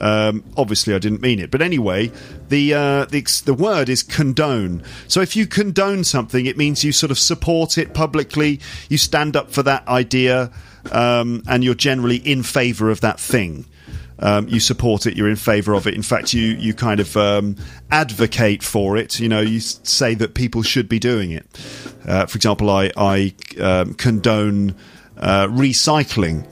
Um, 0.00 0.44
obviously, 0.56 0.94
I 0.94 0.98
didn't 0.98 1.20
mean 1.20 1.38
it, 1.38 1.50
but 1.50 1.62
anyway, 1.62 2.12
the, 2.48 2.74
uh, 2.74 3.04
the 3.06 3.22
the 3.44 3.54
word 3.54 3.88
is 3.88 4.02
condone. 4.02 4.82
So 5.08 5.20
if 5.20 5.36
you 5.36 5.46
condone 5.46 6.04
something, 6.04 6.46
it 6.46 6.56
means 6.56 6.84
you 6.84 6.92
sort 6.92 7.10
of 7.10 7.18
support 7.18 7.78
it 7.78 7.94
publicly. 7.94 8.60
You 8.88 8.98
stand 8.98 9.36
up 9.36 9.50
for 9.50 9.62
that 9.62 9.86
idea, 9.88 10.50
um, 10.92 11.42
and 11.48 11.64
you're 11.64 11.74
generally 11.74 12.16
in 12.16 12.42
favour 12.42 12.90
of 12.90 13.00
that 13.00 13.18
thing. 13.18 13.66
Um, 14.18 14.48
you 14.48 14.60
support 14.60 15.04
it, 15.06 15.14
you're 15.16 15.28
in 15.28 15.36
favour 15.36 15.74
of 15.74 15.86
it. 15.86 15.94
In 15.94 16.02
fact, 16.02 16.32
you 16.32 16.42
you 16.42 16.72
kind 16.72 17.00
of 17.00 17.16
um, 17.16 17.56
advocate 17.90 18.62
for 18.62 18.96
it. 18.96 19.20
You 19.20 19.28
know, 19.28 19.40
you 19.40 19.60
say 19.60 20.14
that 20.14 20.34
people 20.34 20.62
should 20.62 20.88
be 20.88 20.98
doing 20.98 21.32
it. 21.32 21.46
Uh, 22.06 22.26
for 22.26 22.36
example, 22.36 22.70
I 22.70 22.90
I 22.96 23.34
um, 23.60 23.94
condone 23.94 24.74
uh, 25.18 25.46
recycling. 25.48 26.46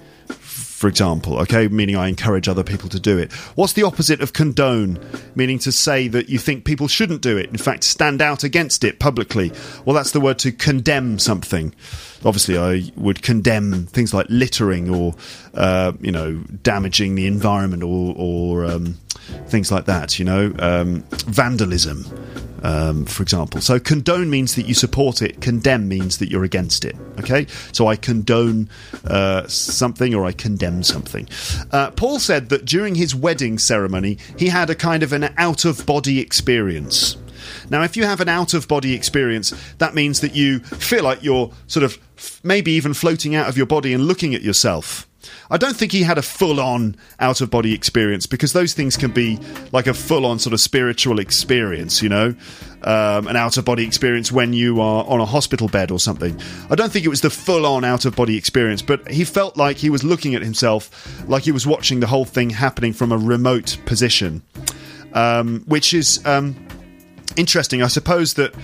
For 0.84 0.88
example, 0.88 1.38
okay, 1.38 1.66
meaning 1.68 1.96
I 1.96 2.08
encourage 2.08 2.46
other 2.46 2.62
people 2.62 2.90
to 2.90 3.00
do 3.00 3.16
it. 3.16 3.32
What's 3.56 3.72
the 3.72 3.84
opposite 3.84 4.20
of 4.20 4.34
condone? 4.34 5.00
Meaning 5.34 5.58
to 5.60 5.72
say 5.72 6.08
that 6.08 6.28
you 6.28 6.38
think 6.38 6.66
people 6.66 6.88
shouldn't 6.88 7.22
do 7.22 7.38
it. 7.38 7.48
In 7.48 7.56
fact, 7.56 7.84
stand 7.84 8.20
out 8.20 8.44
against 8.44 8.84
it 8.84 8.98
publicly. 8.98 9.50
Well, 9.86 9.96
that's 9.96 10.10
the 10.10 10.20
word 10.20 10.38
to 10.40 10.52
condemn 10.52 11.18
something. 11.18 11.74
Obviously, 12.22 12.58
I 12.58 12.92
would 12.96 13.22
condemn 13.22 13.86
things 13.86 14.12
like 14.12 14.26
littering 14.28 14.94
or, 14.94 15.14
uh, 15.54 15.92
you 16.02 16.12
know, 16.12 16.34
damaging 16.62 17.14
the 17.14 17.28
environment 17.28 17.82
or, 17.82 18.14
or 18.14 18.66
um, 18.66 18.98
things 19.46 19.70
like 19.70 19.86
that. 19.86 20.18
You 20.18 20.24
know, 20.24 20.54
um, 20.58 21.04
vandalism 21.10 22.04
um, 22.64 23.04
for 23.04 23.22
example. 23.22 23.60
So 23.60 23.78
condone 23.78 24.30
means 24.30 24.56
that 24.56 24.66
you 24.66 24.74
support 24.74 25.22
it. 25.22 25.40
Condemn 25.40 25.86
means 25.86 26.18
that 26.18 26.30
you're 26.30 26.44
against 26.44 26.84
it. 26.84 26.96
Okay, 27.18 27.46
so 27.72 27.86
I 27.86 27.94
condone 27.94 28.68
uh, 29.04 29.46
something 29.46 30.14
or 30.14 30.24
I 30.24 30.32
condemn 30.32 30.82
something. 30.82 31.28
Uh, 31.70 31.90
Paul 31.90 32.18
said 32.18 32.48
that 32.48 32.64
during 32.64 32.94
his 32.96 33.14
wedding 33.14 33.58
ceremony, 33.58 34.18
he 34.38 34.48
had 34.48 34.70
a 34.70 34.74
kind 34.74 35.02
of 35.02 35.12
an 35.12 35.32
out 35.36 35.64
of 35.64 35.84
body 35.86 36.18
experience. 36.18 37.18
Now, 37.68 37.82
if 37.82 37.96
you 37.96 38.04
have 38.04 38.22
an 38.22 38.28
out 38.30 38.54
of 38.54 38.66
body 38.66 38.94
experience, 38.94 39.52
that 39.76 39.94
means 39.94 40.22
that 40.22 40.34
you 40.34 40.60
feel 40.60 41.04
like 41.04 41.22
you're 41.22 41.52
sort 41.66 41.84
of 41.84 41.98
maybe 42.42 42.72
even 42.72 42.94
floating 42.94 43.34
out 43.34 43.48
of 43.48 43.56
your 43.58 43.66
body 43.66 43.92
and 43.92 44.06
looking 44.06 44.34
at 44.34 44.40
yourself. 44.40 45.06
I 45.50 45.56
don't 45.56 45.76
think 45.76 45.92
he 45.92 46.02
had 46.02 46.18
a 46.18 46.22
full 46.22 46.60
on 46.60 46.96
out 47.20 47.40
of 47.40 47.50
body 47.50 47.72
experience 47.72 48.26
because 48.26 48.52
those 48.52 48.74
things 48.74 48.96
can 48.96 49.10
be 49.10 49.38
like 49.72 49.86
a 49.86 49.94
full 49.94 50.26
on 50.26 50.38
sort 50.38 50.52
of 50.52 50.60
spiritual 50.60 51.18
experience, 51.18 52.02
you 52.02 52.08
know, 52.08 52.34
um, 52.82 53.26
an 53.26 53.36
out 53.36 53.56
of 53.56 53.64
body 53.64 53.86
experience 53.86 54.30
when 54.30 54.52
you 54.52 54.80
are 54.80 55.04
on 55.04 55.20
a 55.20 55.24
hospital 55.24 55.68
bed 55.68 55.90
or 55.90 55.98
something. 55.98 56.38
I 56.70 56.74
don't 56.74 56.92
think 56.92 57.04
it 57.04 57.10
was 57.10 57.20
the 57.20 57.30
full 57.30 57.66
on 57.66 57.84
out 57.84 58.04
of 58.04 58.16
body 58.16 58.36
experience, 58.36 58.82
but 58.82 59.10
he 59.10 59.24
felt 59.24 59.56
like 59.56 59.76
he 59.76 59.90
was 59.90 60.04
looking 60.04 60.34
at 60.34 60.42
himself 60.42 60.90
like 61.28 61.44
he 61.44 61.52
was 61.52 61.66
watching 61.66 62.00
the 62.00 62.06
whole 62.06 62.24
thing 62.24 62.50
happening 62.50 62.92
from 62.92 63.12
a 63.12 63.18
remote 63.18 63.78
position, 63.86 64.42
um, 65.12 65.64
which 65.66 65.94
is 65.94 66.24
um, 66.26 66.56
interesting. 67.36 67.82
I 67.82 67.88
suppose 67.88 68.34
that 68.34 68.54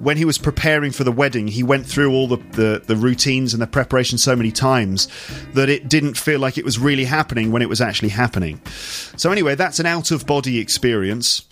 when 0.00 0.16
he 0.16 0.24
was 0.24 0.38
preparing 0.38 0.92
for 0.92 1.04
the 1.04 1.12
wedding, 1.12 1.48
he 1.48 1.62
went 1.62 1.86
through 1.86 2.12
all 2.12 2.28
the, 2.28 2.36
the, 2.52 2.82
the, 2.86 2.96
routines 2.96 3.52
and 3.52 3.60
the 3.60 3.66
preparation 3.66 4.16
so 4.16 4.36
many 4.36 4.52
times 4.52 5.08
that 5.54 5.68
it 5.68 5.88
didn't 5.88 6.14
feel 6.14 6.38
like 6.38 6.56
it 6.56 6.64
was 6.64 6.78
really 6.78 7.04
happening 7.04 7.50
when 7.50 7.62
it 7.62 7.68
was 7.68 7.80
actually 7.80 8.10
happening. 8.10 8.60
So, 9.16 9.32
anyway, 9.32 9.54
that's 9.56 9.80
an 9.80 9.86
out 9.86 10.10
of 10.10 10.26
body 10.26 10.58
experience. 10.58 11.42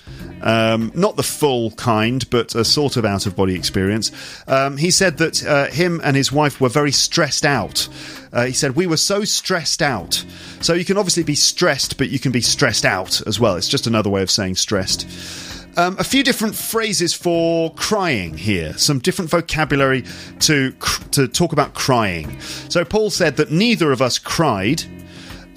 Um, 0.43 0.93
not 0.95 1.17
the 1.17 1.23
full 1.23 1.73
kind, 1.73 2.29
but 2.31 2.55
a 2.55 2.65
sort 2.65 2.97
of 2.97 3.05
out 3.05 3.27
of 3.27 3.35
body 3.35 3.55
experience. 3.55 4.13
Um, 4.47 4.77
he 4.77 4.91
said 4.91 5.19
that 5.19 5.45
uh, 5.45 5.67
him 5.67 6.01
and 6.05 6.17
his 6.17 6.31
wife 6.31 6.61
were 6.61 6.69
very 6.69 6.93
stressed 6.93 7.45
out. 7.45 7.89
Uh, 8.33 8.47
he 8.47 8.53
said, 8.53 8.77
We 8.77 8.87
were 8.87 8.97
so 8.97 9.25
stressed 9.25 9.83
out. 9.83 10.25
So, 10.61 10.75
you 10.75 10.85
can 10.85 10.99
obviously 10.99 11.25
be 11.25 11.35
stressed, 11.35 11.99
but 11.99 12.11
you 12.11 12.21
can 12.21 12.33
be 12.33 12.41
stressed 12.41 12.85
out 12.85 13.27
as 13.27 13.41
well. 13.41 13.57
It's 13.57 13.69
just 13.69 13.87
another 13.89 14.11
way 14.11 14.23
of 14.23 14.31
saying 14.31 14.57
stressed. 14.57 15.56
Um, 15.79 15.97
a 15.99 16.05
few 16.05 16.23
different 16.23 16.55
phrases 16.55 17.13
for 17.13 17.73
crying 17.75 18.37
here. 18.37 18.73
Some 18.79 18.99
different 18.99 19.31
vocabulary 19.31 20.05
to 20.41 20.73
to 21.11 21.29
talk 21.29 21.53
about 21.53 21.75
crying. 21.75 22.41
So 22.41 22.85
Paul 22.85 23.11
said 23.11 23.37
that 23.37 23.51
neither 23.51 23.93
of 23.93 24.01
us 24.01 24.19
cried. 24.19 24.83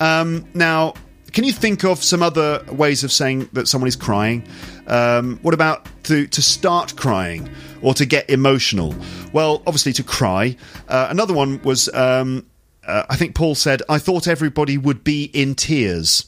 Um, 0.01 0.45
now, 0.53 0.93
can 1.32 1.45
you 1.45 1.53
think 1.53 1.86
of 1.86 2.03
some 2.03 2.22
other 2.22 2.63
ways 2.70 3.03
of 3.05 3.11
saying 3.11 3.49
that 3.53 3.67
someone 3.67 3.88
is 3.88 3.95
crying? 3.95 4.45
Um, 4.88 5.39
what 5.41 5.53
about 5.53 5.88
to 6.03 6.28
to 6.28 6.41
start 6.41 6.97
crying 6.97 7.49
or 7.82 7.93
to 7.93 8.05
get 8.05 8.30
emotional? 8.30 8.93
Well, 9.32 9.63
obviously 9.65 9.93
to 9.93 10.03
cry. 10.03 10.57
Uh, 10.88 11.07
another 11.09 11.34
one 11.34 11.61
was. 11.63 11.88
Um, 11.93 12.45
uh, 12.88 13.05
I 13.07 13.17
think 13.17 13.36
Paul 13.36 13.53
said, 13.53 13.84
I 13.88 13.99
thought 13.99 14.28
everybody 14.28 14.76
would 14.76 15.03
be 15.03 15.26
in 15.26 15.53
tears. 15.53 16.26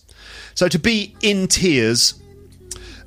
So 0.53 0.67
to 0.67 0.77
be 0.77 1.15
in 1.21 1.47
tears 1.47 2.20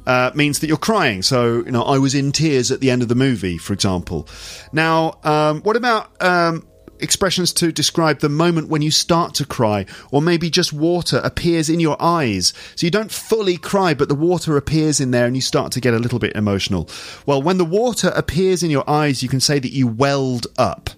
uh, 0.06 0.30
means 0.34 0.60
that 0.60 0.66
you're 0.66 0.76
crying. 0.76 1.22
So, 1.22 1.64
you 1.64 1.72
know, 1.72 1.82
I 1.82 1.98
was 1.98 2.14
in 2.14 2.32
tears 2.32 2.70
at 2.70 2.80
the 2.80 2.90
end 2.90 3.02
of 3.02 3.08
the 3.08 3.14
movie, 3.14 3.58
for 3.58 3.72
example. 3.72 4.28
Now, 4.72 5.18
um, 5.24 5.62
what 5.62 5.76
about 5.76 6.10
um, 6.22 6.66
expressions 7.00 7.52
to 7.54 7.72
describe 7.72 8.20
the 8.20 8.28
moment 8.28 8.68
when 8.68 8.82
you 8.82 8.90
start 8.90 9.34
to 9.34 9.46
cry, 9.46 9.86
or 10.10 10.20
maybe 10.20 10.50
just 10.50 10.72
water 10.72 11.20
appears 11.24 11.68
in 11.70 11.80
your 11.80 11.96
eyes? 12.00 12.52
So 12.76 12.86
you 12.86 12.90
don't 12.90 13.10
fully 13.10 13.56
cry, 13.56 13.94
but 13.94 14.08
the 14.08 14.14
water 14.14 14.56
appears 14.56 15.00
in 15.00 15.10
there 15.10 15.26
and 15.26 15.36
you 15.36 15.42
start 15.42 15.72
to 15.72 15.80
get 15.80 15.94
a 15.94 15.98
little 15.98 16.18
bit 16.18 16.36
emotional. 16.36 16.88
Well, 17.26 17.42
when 17.42 17.58
the 17.58 17.64
water 17.64 18.12
appears 18.14 18.62
in 18.62 18.70
your 18.70 18.88
eyes, 18.88 19.22
you 19.22 19.28
can 19.28 19.40
say 19.40 19.58
that 19.58 19.72
you 19.72 19.86
welled 19.86 20.46
up. 20.58 20.90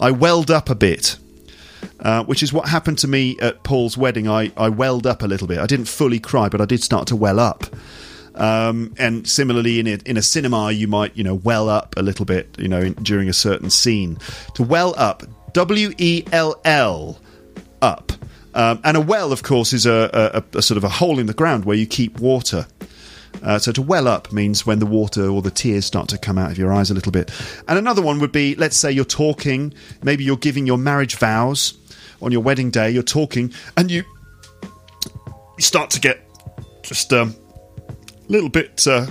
I 0.00 0.10
welled 0.10 0.50
up 0.50 0.70
a 0.70 0.74
bit. 0.74 1.16
Uh, 2.00 2.22
which 2.24 2.42
is 2.42 2.52
what 2.52 2.68
happened 2.68 2.98
to 2.98 3.08
me 3.08 3.38
at 3.40 3.62
Paul's 3.62 3.96
wedding. 3.96 4.28
I, 4.28 4.52
I 4.56 4.68
welled 4.68 5.06
up 5.06 5.22
a 5.22 5.26
little 5.26 5.46
bit. 5.46 5.58
I 5.58 5.66
didn't 5.66 5.86
fully 5.86 6.18
cry, 6.18 6.48
but 6.48 6.60
I 6.60 6.66
did 6.66 6.82
start 6.82 7.06
to 7.08 7.16
well 7.16 7.40
up. 7.40 7.64
Um, 8.36 8.94
and 8.98 9.26
similarly, 9.26 9.80
in 9.80 9.86
a, 9.86 9.98
in 10.04 10.16
a 10.16 10.22
cinema, 10.22 10.70
you 10.70 10.88
might 10.88 11.16
you 11.16 11.24
know 11.24 11.34
well 11.34 11.68
up 11.68 11.94
a 11.96 12.02
little 12.02 12.24
bit, 12.24 12.54
you 12.58 12.68
know, 12.68 12.80
in, 12.80 12.92
during 12.94 13.28
a 13.28 13.32
certain 13.32 13.70
scene. 13.70 14.18
To 14.54 14.62
well 14.62 14.94
up, 14.96 15.22
W 15.52 15.92
E 15.98 16.24
L 16.32 16.60
L, 16.64 17.18
up. 17.82 18.12
Um, 18.54 18.80
and 18.84 18.96
a 18.96 19.00
well, 19.00 19.32
of 19.32 19.42
course, 19.42 19.72
is 19.72 19.84
a, 19.84 20.42
a, 20.52 20.58
a, 20.58 20.62
sort 20.62 20.78
of 20.78 20.84
a 20.84 20.88
hole 20.88 21.18
in 21.18 21.26
the 21.26 21.34
ground 21.34 21.66
where 21.66 21.76
you 21.76 21.86
keep 21.86 22.18
water. 22.20 22.66
Uh, 23.42 23.58
so 23.58 23.70
to 23.70 23.82
well 23.82 24.08
up 24.08 24.32
means 24.32 24.66
when 24.66 24.78
the 24.78 24.86
water 24.86 25.28
or 25.28 25.42
the 25.42 25.50
tears 25.50 25.84
start 25.84 26.08
to 26.08 26.16
come 26.16 26.38
out 26.38 26.50
of 26.50 26.56
your 26.56 26.72
eyes 26.72 26.90
a 26.90 26.94
little 26.94 27.12
bit. 27.12 27.30
And 27.68 27.78
another 27.78 28.00
one 28.00 28.18
would 28.20 28.32
be, 28.32 28.54
let's 28.54 28.76
say 28.76 28.90
you're 28.90 29.04
talking, 29.04 29.74
maybe 30.02 30.24
you're 30.24 30.38
giving 30.38 30.66
your 30.66 30.78
marriage 30.78 31.16
vows 31.16 31.74
on 32.22 32.32
your 32.32 32.40
wedding 32.40 32.70
day. 32.70 32.90
You're 32.90 33.02
talking, 33.02 33.52
and 33.76 33.90
you 33.90 34.04
start 35.58 35.90
to 35.90 36.00
get 36.00 36.26
just 36.82 37.12
um, 37.12 37.34
little 38.28 38.48
bit 38.48 38.86
uh, 38.86 39.06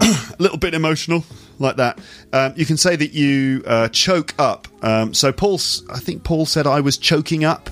a 0.00 0.06
little 0.38 0.58
bit 0.58 0.74
emotional 0.74 1.24
like 1.58 1.76
that. 1.76 1.98
Um, 2.32 2.52
you 2.56 2.66
can 2.66 2.76
say 2.76 2.96
that 2.96 3.12
you 3.12 3.62
uh, 3.66 3.88
choke 3.88 4.34
up 4.38 4.66
Um, 4.84 5.14
so 5.14 5.32
Paul's, 5.32 5.82
I 5.88 5.98
think 5.98 6.24
Paul 6.24 6.44
said 6.44 6.66
I 6.66 6.80
was 6.80 6.98
choking 6.98 7.42
up, 7.42 7.70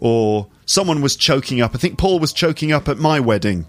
or 0.00 0.46
someone 0.64 1.02
was 1.02 1.14
choking 1.14 1.60
up. 1.60 1.74
I 1.74 1.78
think 1.78 1.98
Paul 1.98 2.18
was 2.20 2.32
choking 2.32 2.72
up 2.72 2.88
at 2.88 2.96
my 2.96 3.20
wedding. 3.20 3.66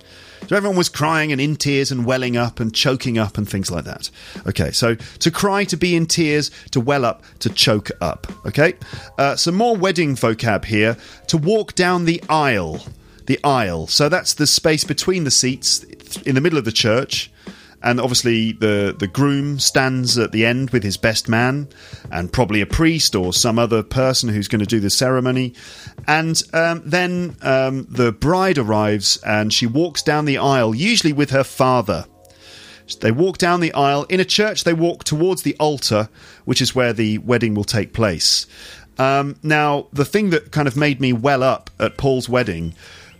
So 0.47 0.55
everyone 0.55 0.77
was 0.77 0.87
crying 0.87 1.33
and 1.33 1.41
in 1.41 1.57
tears 1.57 1.91
and 1.91 2.05
welling 2.05 2.37
up 2.37 2.61
and 2.61 2.73
choking 2.73 3.17
up 3.17 3.37
and 3.37 3.47
things 3.47 3.69
like 3.69 3.83
that. 3.83 4.09
Okay, 4.47 4.71
so 4.71 4.95
to 4.95 5.29
cry, 5.29 5.65
to 5.65 5.75
be 5.75 5.93
in 5.93 6.05
tears, 6.05 6.51
to 6.71 6.79
well 6.79 7.03
up, 7.03 7.21
to 7.39 7.49
choke 7.49 7.91
up. 7.99 8.27
Okay, 8.45 8.75
uh, 9.17 9.35
some 9.35 9.55
more 9.55 9.75
wedding 9.75 10.15
vocab 10.15 10.63
here. 10.63 10.95
To 11.27 11.37
walk 11.37 11.75
down 11.75 12.05
the 12.05 12.23
aisle. 12.29 12.79
The 13.29 13.39
aisle. 13.43 13.85
So 13.85 14.09
that's 14.09 14.33
the 14.33 14.47
space 14.47 14.83
between 14.83 15.23
the 15.23 15.29
seats 15.29 15.83
in 16.23 16.33
the 16.33 16.41
middle 16.41 16.57
of 16.57 16.65
the 16.65 16.71
church. 16.71 17.31
And 17.83 17.99
obviously 17.99 18.53
the 18.53 18.95
the 18.97 19.05
groom 19.05 19.59
stands 19.59 20.17
at 20.17 20.31
the 20.31 20.47
end 20.47 20.71
with 20.71 20.81
his 20.81 20.97
best 20.97 21.29
man 21.29 21.67
and 22.11 22.33
probably 22.33 22.59
a 22.59 22.65
priest 22.65 23.15
or 23.15 23.31
some 23.31 23.59
other 23.59 23.83
person 23.83 24.29
who's 24.29 24.47
going 24.47 24.61
to 24.61 24.65
do 24.65 24.79
the 24.79 24.89
ceremony. 24.89 25.53
And 26.07 26.41
um, 26.53 26.81
then 26.83 27.35
um, 27.43 27.85
the 27.87 28.11
bride 28.11 28.57
arrives 28.57 29.17
and 29.23 29.53
she 29.53 29.67
walks 29.67 30.01
down 30.01 30.25
the 30.25 30.39
aisle 30.39 30.73
usually 30.73 31.13
with 31.13 31.29
her 31.29 31.43
father. 31.43 32.07
They 32.99 33.11
walk 33.11 33.37
down 33.37 33.59
the 33.59 33.73
aisle. 33.73 34.05
In 34.05 34.19
a 34.19 34.25
church 34.25 34.63
they 34.63 34.73
walk 34.73 35.03
towards 35.03 35.43
the 35.43 35.55
altar 35.59 36.09
which 36.45 36.63
is 36.63 36.73
where 36.73 36.93
the 36.93 37.19
wedding 37.19 37.53
will 37.53 37.63
take 37.63 37.93
place. 37.93 38.47
Um, 38.97 39.35
now 39.43 39.85
the 39.93 40.03
thing 40.03 40.31
that 40.31 40.51
kind 40.51 40.67
of 40.67 40.75
made 40.75 40.99
me 40.99 41.13
well 41.13 41.43
up 41.43 41.69
at 41.79 41.95
paul's 41.95 42.27
wedding 42.27 42.73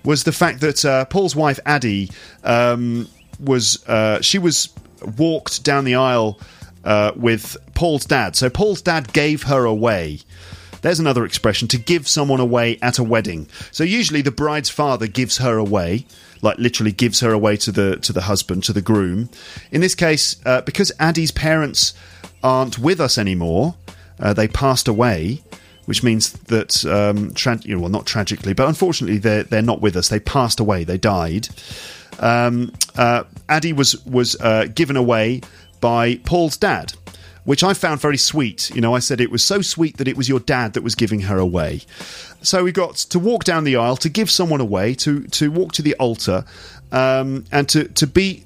was 0.03 0.23
the 0.23 0.31
fact 0.31 0.61
that 0.61 0.85
uh, 0.85 1.05
paul's 1.05 1.35
wife 1.35 1.59
addie 1.65 2.09
um, 2.43 3.07
was 3.39 3.87
uh, 3.87 4.21
she 4.21 4.37
was 4.37 4.69
walked 5.17 5.63
down 5.63 5.85
the 5.85 5.95
aisle 5.95 6.39
uh, 6.83 7.11
with 7.15 7.57
Paul's 7.73 8.05
dad. 8.05 8.35
So 8.35 8.49
Paul's 8.49 8.81
dad 8.81 9.13
gave 9.13 9.43
her 9.43 9.65
away. 9.65 10.19
There's 10.81 10.99
another 10.99 11.25
expression 11.25 11.67
to 11.69 11.77
give 11.77 12.07
someone 12.07 12.39
away 12.39 12.77
at 12.81 12.99
a 12.99 13.03
wedding. 13.03 13.47
So 13.71 13.83
usually 13.83 14.21
the 14.21 14.31
bride's 14.31 14.69
father 14.69 15.07
gives 15.07 15.37
her 15.37 15.57
away, 15.57 16.05
like 16.41 16.57
literally 16.57 16.93
gives 16.93 17.19
her 17.19 17.31
away 17.31 17.57
to 17.57 17.71
the 17.71 17.97
to 17.97 18.13
the 18.13 18.21
husband, 18.21 18.63
to 18.65 18.73
the 18.73 18.81
groom. 18.81 19.29
In 19.71 19.81
this 19.81 19.95
case, 19.95 20.37
uh, 20.45 20.61
because 20.61 20.91
Addie's 20.99 21.31
parents 21.31 21.93
aren't 22.41 22.79
with 22.79 23.01
us 23.01 23.17
anymore, 23.17 23.75
uh, 24.19 24.33
they 24.33 24.47
passed 24.47 24.87
away. 24.87 25.41
Which 25.89 26.03
means 26.03 26.33
that, 26.33 26.85
um, 26.85 27.33
tra- 27.33 27.59
you 27.63 27.73
know, 27.75 27.81
well, 27.81 27.89
not 27.89 28.05
tragically, 28.05 28.53
but 28.53 28.67
unfortunately, 28.67 29.17
they're 29.17 29.43
they're 29.43 29.63
not 29.63 29.81
with 29.81 29.95
us. 29.95 30.09
They 30.09 30.19
passed 30.19 30.59
away. 30.59 30.83
They 30.83 30.99
died 30.99 31.49
um, 32.19 32.73
uh, 32.95 33.23
Addie 33.47 33.73
was 33.73 34.03
was 34.05 34.35
uh, 34.39 34.65
given 34.73 34.97
away 34.97 35.41
by 35.81 36.17
Paul's 36.17 36.57
dad, 36.57 36.93
which 37.45 37.63
I 37.63 37.73
found 37.73 38.01
very 38.01 38.17
sweet. 38.17 38.69
You 38.71 38.81
know, 38.81 38.93
I 38.93 38.99
said 38.99 39.21
it 39.21 39.31
was 39.31 39.43
so 39.43 39.61
sweet 39.61 39.97
that 39.97 40.07
it 40.07 40.17
was 40.17 40.27
your 40.27 40.39
dad 40.39 40.73
that 40.73 40.83
was 40.83 40.95
giving 40.95 41.21
her 41.21 41.37
away. 41.37 41.81
So 42.41 42.63
we 42.63 42.71
got 42.71 42.95
to 42.95 43.19
walk 43.19 43.43
down 43.43 43.63
the 43.63 43.77
aisle 43.77 43.97
to 43.97 44.09
give 44.09 44.29
someone 44.29 44.61
away, 44.61 44.93
to 44.95 45.23
to 45.23 45.51
walk 45.51 45.71
to 45.73 45.81
the 45.81 45.95
altar, 45.95 46.45
um, 46.91 47.45
and 47.51 47.67
to 47.69 47.87
to 47.87 48.07
be 48.07 48.43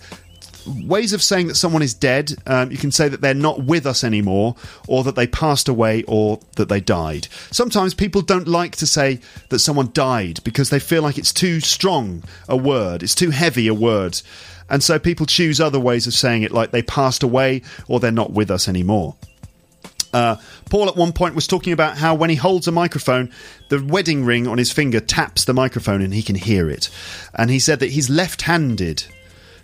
ways 0.65 1.13
of 1.13 1.21
saying 1.21 1.47
that 1.47 1.55
someone 1.55 1.81
is 1.81 1.93
dead. 1.93 2.33
Um, 2.45 2.71
you 2.71 2.77
can 2.77 2.91
say 2.91 3.07
that 3.07 3.21
they're 3.21 3.33
not 3.33 3.63
with 3.63 3.85
us 3.85 4.03
anymore, 4.03 4.55
or 4.87 5.03
that 5.03 5.15
they 5.15 5.27
passed 5.27 5.67
away, 5.67 6.03
or 6.03 6.39
that 6.55 6.69
they 6.69 6.79
died. 6.79 7.27
Sometimes 7.51 7.93
people 7.93 8.21
don't 8.21 8.47
like 8.47 8.75
to 8.77 8.87
say 8.87 9.19
that 9.49 9.59
someone 9.59 9.91
died 9.93 10.39
because 10.43 10.69
they 10.69 10.79
feel 10.79 11.01
like 11.01 11.17
it's 11.17 11.33
too 11.33 11.59
strong 11.59 12.23
a 12.47 12.57
word, 12.57 13.03
it's 13.03 13.15
too 13.15 13.31
heavy 13.31 13.67
a 13.67 13.73
word. 13.73 14.21
And 14.69 14.81
so 14.81 14.97
people 14.97 15.25
choose 15.25 15.59
other 15.59 15.79
ways 15.79 16.07
of 16.07 16.13
saying 16.13 16.43
it, 16.43 16.51
like 16.51 16.71
they 16.71 16.81
passed 16.81 17.21
away 17.21 17.61
or 17.87 17.99
they're 17.99 18.11
not 18.11 18.31
with 18.31 18.49
us 18.49 18.67
anymore. 18.67 19.15
Uh, 20.13 20.37
Paul 20.69 20.87
at 20.87 20.95
one 20.95 21.11
point 21.11 21.35
was 21.35 21.47
talking 21.47 21.73
about 21.73 21.97
how 21.97 22.13
when 22.13 22.29
he 22.29 22.35
holds 22.35 22.67
a 22.67 22.71
microphone, 22.71 23.31
the 23.69 23.83
wedding 23.83 24.25
ring 24.25 24.47
on 24.47 24.59
his 24.59 24.71
finger 24.71 24.99
taps 24.99 25.45
the 25.45 25.53
microphone 25.53 26.01
and 26.01 26.13
he 26.13 26.21
can 26.21 26.35
hear 26.35 26.69
it. 26.69 26.89
And 27.33 27.49
he 27.49 27.59
said 27.59 27.79
that 27.79 27.89
he's 27.89 28.09
left 28.09 28.43
handed. 28.43 29.05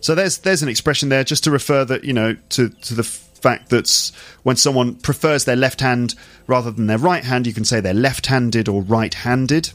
So 0.02 0.16
there's 0.16 0.40
there's 0.40 0.64
an 0.64 0.70
expression 0.70 1.10
there 1.10 1.24
just 1.24 1.44
to 1.46 1.52
refer 1.52 1.86
that 1.86 2.04
you 2.04 2.14
know 2.14 2.36
to 2.50 2.70
to 2.70 2.94
the 2.94 3.04
fact 3.04 3.70
that 3.70 4.12
when 4.44 4.56
someone 4.56 4.96
prefers 4.96 5.46
their 5.46 5.56
left 5.56 5.82
hand 5.82 6.16
rather 6.48 6.72
than 6.72 6.88
their 6.88 6.98
right 6.98 7.24
hand, 7.24 7.48
you 7.48 7.54
can 7.54 7.66
say 7.66 7.80
they're 7.80 7.94
left-handed 7.94 8.68
or 8.68 8.82
right-handed. 8.82 9.72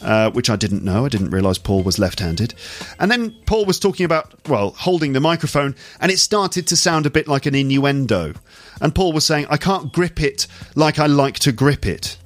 Uh, 0.00 0.30
which 0.30 0.48
I 0.48 0.54
didn't 0.54 0.84
know. 0.84 1.06
I 1.06 1.08
didn't 1.08 1.30
realise 1.30 1.58
Paul 1.58 1.82
was 1.82 1.98
left 1.98 2.20
handed. 2.20 2.54
And 3.00 3.10
then 3.10 3.34
Paul 3.46 3.64
was 3.64 3.80
talking 3.80 4.06
about, 4.06 4.32
well, 4.48 4.70
holding 4.70 5.12
the 5.12 5.18
microphone, 5.18 5.74
and 6.00 6.12
it 6.12 6.20
started 6.20 6.68
to 6.68 6.76
sound 6.76 7.04
a 7.04 7.10
bit 7.10 7.26
like 7.26 7.46
an 7.46 7.56
innuendo. 7.56 8.34
And 8.80 8.94
Paul 8.94 9.12
was 9.12 9.24
saying, 9.24 9.48
I 9.50 9.56
can't 9.56 9.92
grip 9.92 10.22
it 10.22 10.46
like 10.76 11.00
I 11.00 11.06
like 11.06 11.40
to 11.40 11.50
grip 11.50 11.84
it 11.84 12.16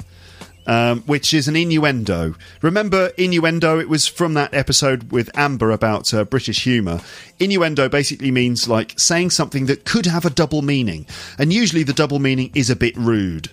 um, 0.66 1.02
which 1.02 1.34
is 1.34 1.48
an 1.48 1.56
innuendo. 1.56 2.34
Remember 2.60 3.12
innuendo? 3.16 3.78
It 3.78 3.88
was 3.88 4.06
from 4.06 4.34
that 4.34 4.54
episode 4.54 5.10
with 5.12 5.30
Amber 5.36 5.70
about 5.70 6.12
uh, 6.14 6.24
British 6.24 6.64
humour. 6.64 7.00
Innuendo 7.38 7.88
basically 7.88 8.30
means 8.30 8.68
like 8.68 8.98
saying 8.98 9.30
something 9.30 9.66
that 9.66 9.84
could 9.84 10.06
have 10.06 10.24
a 10.24 10.30
double 10.30 10.62
meaning, 10.62 11.06
and 11.38 11.52
usually 11.52 11.82
the 11.82 11.92
double 11.92 12.18
meaning 12.18 12.50
is 12.54 12.70
a 12.70 12.76
bit 12.76 12.96
rude. 12.96 13.50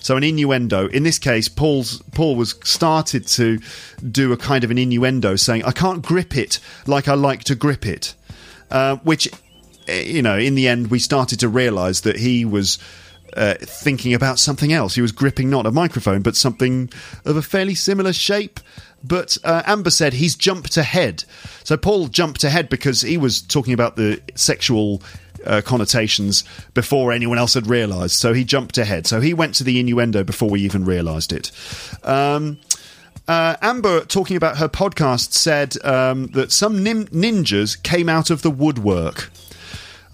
So 0.00 0.16
an 0.16 0.24
innuendo. 0.24 0.88
In 0.88 1.04
this 1.04 1.18
case, 1.18 1.48
Paul's 1.48 2.02
Paul 2.12 2.34
was 2.34 2.56
started 2.64 3.26
to 3.28 3.60
do 4.10 4.32
a 4.32 4.36
kind 4.36 4.64
of 4.64 4.70
an 4.70 4.78
innuendo, 4.78 5.36
saying, 5.36 5.64
"I 5.64 5.70
can't 5.70 6.02
grip 6.02 6.36
it 6.36 6.58
like 6.86 7.06
I 7.06 7.14
like 7.14 7.44
to 7.44 7.54
grip 7.54 7.86
it," 7.86 8.14
uh, 8.70 8.96
which, 8.96 9.28
eh, 9.86 10.02
you 10.02 10.20
know, 10.20 10.36
in 10.36 10.56
the 10.56 10.66
end, 10.66 10.90
we 10.90 10.98
started 10.98 11.38
to 11.40 11.48
realise 11.48 12.00
that 12.00 12.16
he 12.16 12.44
was 12.44 12.78
uh, 13.36 13.54
thinking 13.60 14.14
about 14.14 14.38
something 14.38 14.72
else. 14.72 14.94
He 14.94 15.02
was 15.02 15.12
gripping 15.12 15.50
not 15.50 15.66
a 15.66 15.70
microphone, 15.70 16.22
but 16.22 16.36
something 16.36 16.90
of 17.24 17.36
a 17.36 17.42
fairly 17.42 17.74
similar 17.74 18.12
shape. 18.12 18.60
But 19.04 19.36
uh, 19.42 19.62
Amber 19.66 19.90
said 19.90 20.12
he's 20.12 20.36
jumped 20.36 20.76
ahead. 20.76 21.24
So 21.64 21.76
Paul 21.76 22.08
jumped 22.08 22.44
ahead 22.44 22.68
because 22.68 23.02
he 23.02 23.16
was 23.18 23.42
talking 23.42 23.74
about 23.74 23.96
the 23.96 24.22
sexual 24.34 25.02
uh, 25.44 25.60
connotations 25.64 26.44
before 26.74 27.12
anyone 27.12 27.38
else 27.38 27.54
had 27.54 27.66
realised. 27.66 28.14
So 28.14 28.32
he 28.32 28.44
jumped 28.44 28.78
ahead. 28.78 29.06
So 29.06 29.20
he 29.20 29.34
went 29.34 29.54
to 29.56 29.64
the 29.64 29.80
innuendo 29.80 30.24
before 30.24 30.50
we 30.50 30.60
even 30.62 30.84
realised 30.84 31.32
it. 31.32 31.50
Um, 32.04 32.58
uh, 33.28 33.56
Amber, 33.62 34.04
talking 34.04 34.36
about 34.36 34.58
her 34.58 34.68
podcast, 34.68 35.32
said 35.32 35.82
um, 35.84 36.28
that 36.28 36.52
some 36.52 36.82
nin- 36.82 37.06
ninjas 37.08 37.80
came 37.82 38.08
out 38.08 38.30
of 38.30 38.42
the 38.42 38.50
woodwork. 38.50 39.30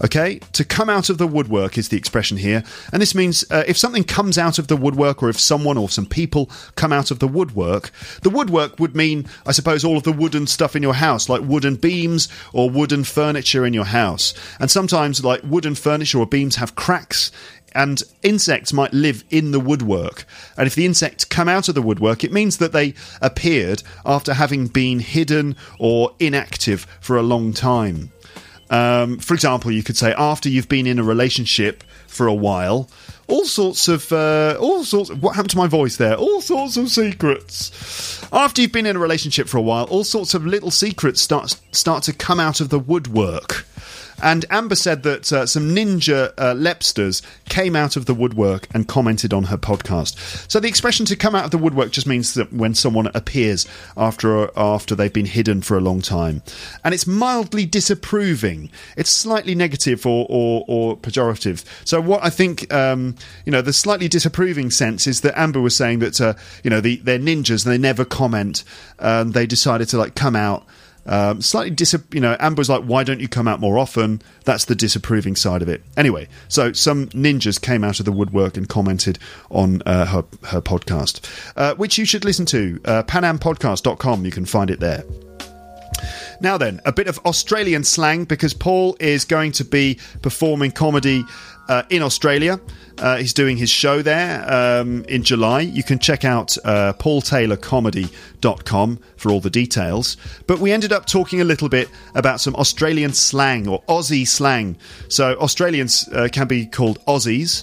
Okay, 0.04 0.38
to 0.52 0.64
come 0.64 0.88
out 0.88 1.10
of 1.10 1.18
the 1.18 1.26
woodwork 1.26 1.76
is 1.76 1.88
the 1.88 1.96
expression 1.96 2.36
here, 2.36 2.62
and 2.92 3.02
this 3.02 3.16
means 3.16 3.44
uh, 3.50 3.64
if 3.66 3.76
something 3.76 4.04
comes 4.04 4.38
out 4.38 4.58
of 4.58 4.68
the 4.68 4.76
woodwork, 4.76 5.22
or 5.24 5.28
if 5.28 5.40
someone 5.40 5.76
or 5.76 5.88
some 5.88 6.06
people 6.06 6.48
come 6.76 6.92
out 6.92 7.10
of 7.10 7.18
the 7.18 7.26
woodwork, 7.26 7.90
the 8.22 8.30
woodwork 8.30 8.78
would 8.78 8.94
mean, 8.94 9.26
I 9.44 9.50
suppose, 9.50 9.84
all 9.84 9.96
of 9.96 10.04
the 10.04 10.12
wooden 10.12 10.46
stuff 10.46 10.76
in 10.76 10.84
your 10.84 10.94
house, 10.94 11.28
like 11.28 11.42
wooden 11.42 11.74
beams 11.74 12.28
or 12.52 12.70
wooden 12.70 13.02
furniture 13.02 13.66
in 13.66 13.74
your 13.74 13.86
house. 13.86 14.34
And 14.60 14.70
sometimes, 14.70 15.24
like 15.24 15.42
wooden 15.42 15.74
furniture 15.74 16.18
or 16.18 16.26
beams 16.26 16.56
have 16.56 16.76
cracks 16.76 17.32
and 17.72 18.02
insects 18.22 18.72
might 18.72 18.92
live 18.92 19.24
in 19.30 19.50
the 19.50 19.60
woodwork. 19.60 20.24
And 20.56 20.66
if 20.66 20.74
the 20.74 20.86
insects 20.86 21.24
come 21.24 21.48
out 21.48 21.68
of 21.68 21.74
the 21.74 21.82
woodwork, 21.82 22.24
it 22.24 22.32
means 22.32 22.58
that 22.58 22.72
they 22.72 22.94
appeared 23.20 23.82
after 24.06 24.34
having 24.34 24.68
been 24.68 25.00
hidden 25.00 25.56
or 25.78 26.14
inactive 26.18 26.86
for 27.00 27.16
a 27.16 27.22
long 27.22 27.52
time. 27.52 28.10
Um, 28.70 29.18
for 29.18 29.34
example, 29.34 29.70
you 29.70 29.82
could 29.82 29.96
say 29.96 30.14
after 30.16 30.48
you've 30.48 30.68
been 30.68 30.86
in 30.86 30.98
a 30.98 31.02
relationship 31.02 31.82
for 32.06 32.26
a 32.26 32.34
while, 32.34 32.88
all 33.26 33.44
sorts 33.44 33.88
of 33.88 34.10
uh, 34.12 34.56
all 34.60 34.84
sorts. 34.84 35.10
Of, 35.10 35.22
what 35.22 35.36
happened 35.36 35.50
to 35.50 35.56
my 35.56 35.66
voice 35.66 35.96
there? 35.96 36.16
All 36.16 36.40
sorts 36.40 36.76
of 36.76 36.88
secrets. 36.88 38.22
After 38.32 38.62
you've 38.62 38.72
been 38.72 38.86
in 38.86 38.96
a 38.96 38.98
relationship 38.98 39.48
for 39.48 39.58
a 39.58 39.62
while, 39.62 39.84
all 39.84 40.04
sorts 40.04 40.34
of 40.34 40.46
little 40.46 40.70
secrets 40.70 41.20
start 41.20 41.60
start 41.72 42.02
to 42.04 42.12
come 42.12 42.40
out 42.40 42.60
of 42.60 42.68
the 42.70 42.78
woodwork. 42.78 43.66
And 44.22 44.44
Amber 44.50 44.74
said 44.74 45.02
that 45.04 45.32
uh, 45.32 45.46
some 45.46 45.74
ninja 45.74 46.32
uh, 46.36 46.54
lepsters 46.54 47.22
came 47.48 47.76
out 47.76 47.96
of 47.96 48.06
the 48.06 48.14
woodwork 48.14 48.66
and 48.74 48.88
commented 48.88 49.32
on 49.32 49.44
her 49.44 49.56
podcast. 49.56 50.50
So 50.50 50.60
the 50.60 50.68
expression 50.68 51.06
"to 51.06 51.16
come 51.16 51.34
out 51.34 51.44
of 51.44 51.50
the 51.50 51.58
woodwork" 51.58 51.90
just 51.90 52.06
means 52.06 52.34
that 52.34 52.52
when 52.52 52.74
someone 52.74 53.08
appears 53.14 53.66
after 53.96 54.50
after 54.56 54.94
they've 54.94 55.12
been 55.12 55.26
hidden 55.26 55.62
for 55.62 55.76
a 55.76 55.80
long 55.80 56.02
time, 56.02 56.42
and 56.84 56.94
it's 56.94 57.06
mildly 57.06 57.66
disapproving. 57.66 58.70
It's 58.96 59.10
slightly 59.10 59.54
negative 59.54 60.06
or 60.06 60.26
or, 60.28 60.64
or 60.66 60.96
pejorative. 60.96 61.64
So 61.84 62.00
what 62.00 62.24
I 62.24 62.30
think, 62.30 62.72
um, 62.72 63.14
you 63.44 63.52
know, 63.52 63.62
the 63.62 63.72
slightly 63.72 64.08
disapproving 64.08 64.70
sense 64.70 65.06
is 65.06 65.20
that 65.22 65.38
Amber 65.38 65.60
was 65.60 65.76
saying 65.76 66.00
that 66.00 66.20
uh, 66.20 66.34
you 66.64 66.70
know 66.70 66.80
the, 66.80 66.96
they're 66.96 67.18
ninjas 67.18 67.64
and 67.64 67.72
they 67.72 67.78
never 67.78 68.04
comment. 68.04 68.64
Um, 68.98 69.32
they 69.32 69.46
decided 69.46 69.88
to 69.90 69.98
like 69.98 70.14
come 70.14 70.36
out. 70.36 70.66
Um, 71.08 71.40
slightly 71.42 71.70
dis, 71.70 71.96
you 72.12 72.20
know, 72.20 72.36
Amber's 72.38 72.68
like, 72.68 72.84
why 72.84 73.02
don't 73.02 73.20
you 73.20 73.28
come 73.28 73.48
out 73.48 73.60
more 73.60 73.78
often? 73.78 74.22
That's 74.44 74.66
the 74.66 74.74
disapproving 74.74 75.36
side 75.36 75.62
of 75.62 75.68
it. 75.68 75.82
Anyway, 75.96 76.28
so 76.48 76.72
some 76.72 77.06
ninjas 77.08 77.60
came 77.60 77.82
out 77.82 77.98
of 77.98 78.04
the 78.04 78.12
woodwork 78.12 78.56
and 78.56 78.68
commented 78.68 79.18
on 79.50 79.82
uh, 79.86 80.06
her 80.06 80.24
her 80.44 80.60
podcast, 80.60 81.26
uh, 81.56 81.74
which 81.74 81.98
you 81.98 82.04
should 82.04 82.24
listen 82.24 82.46
to. 82.46 82.80
Uh, 82.84 83.02
PanamPodcast.com, 83.02 84.24
you 84.24 84.30
can 84.30 84.44
find 84.44 84.70
it 84.70 84.80
there. 84.80 85.04
Now 86.40 86.56
then, 86.56 86.80
a 86.84 86.92
bit 86.92 87.08
of 87.08 87.18
Australian 87.26 87.84
slang 87.84 88.24
because 88.24 88.54
Paul 88.54 88.96
is 89.00 89.24
going 89.24 89.52
to 89.52 89.64
be 89.64 89.98
performing 90.22 90.70
comedy 90.70 91.24
uh, 91.68 91.82
in 91.90 92.02
Australia. 92.02 92.58
Uh, 92.98 93.18
he's 93.18 93.32
doing 93.32 93.56
his 93.56 93.70
show 93.70 94.02
there 94.02 94.44
um, 94.52 95.04
in 95.04 95.22
July. 95.22 95.60
You 95.60 95.84
can 95.84 95.98
check 95.98 96.24
out 96.24 96.56
uh, 96.64 96.94
paultaylorcomedy.com 96.94 98.98
for 99.16 99.30
all 99.30 99.40
the 99.40 99.50
details. 99.50 100.16
But 100.46 100.58
we 100.58 100.72
ended 100.72 100.92
up 100.92 101.06
talking 101.06 101.40
a 101.40 101.44
little 101.44 101.68
bit 101.68 101.88
about 102.14 102.40
some 102.40 102.56
Australian 102.56 103.12
slang 103.12 103.68
or 103.68 103.82
Aussie 103.82 104.26
slang. 104.26 104.76
So 105.08 105.38
Australians 105.38 106.08
uh, 106.12 106.28
can 106.32 106.48
be 106.48 106.66
called 106.66 106.98
Aussies. 107.06 107.62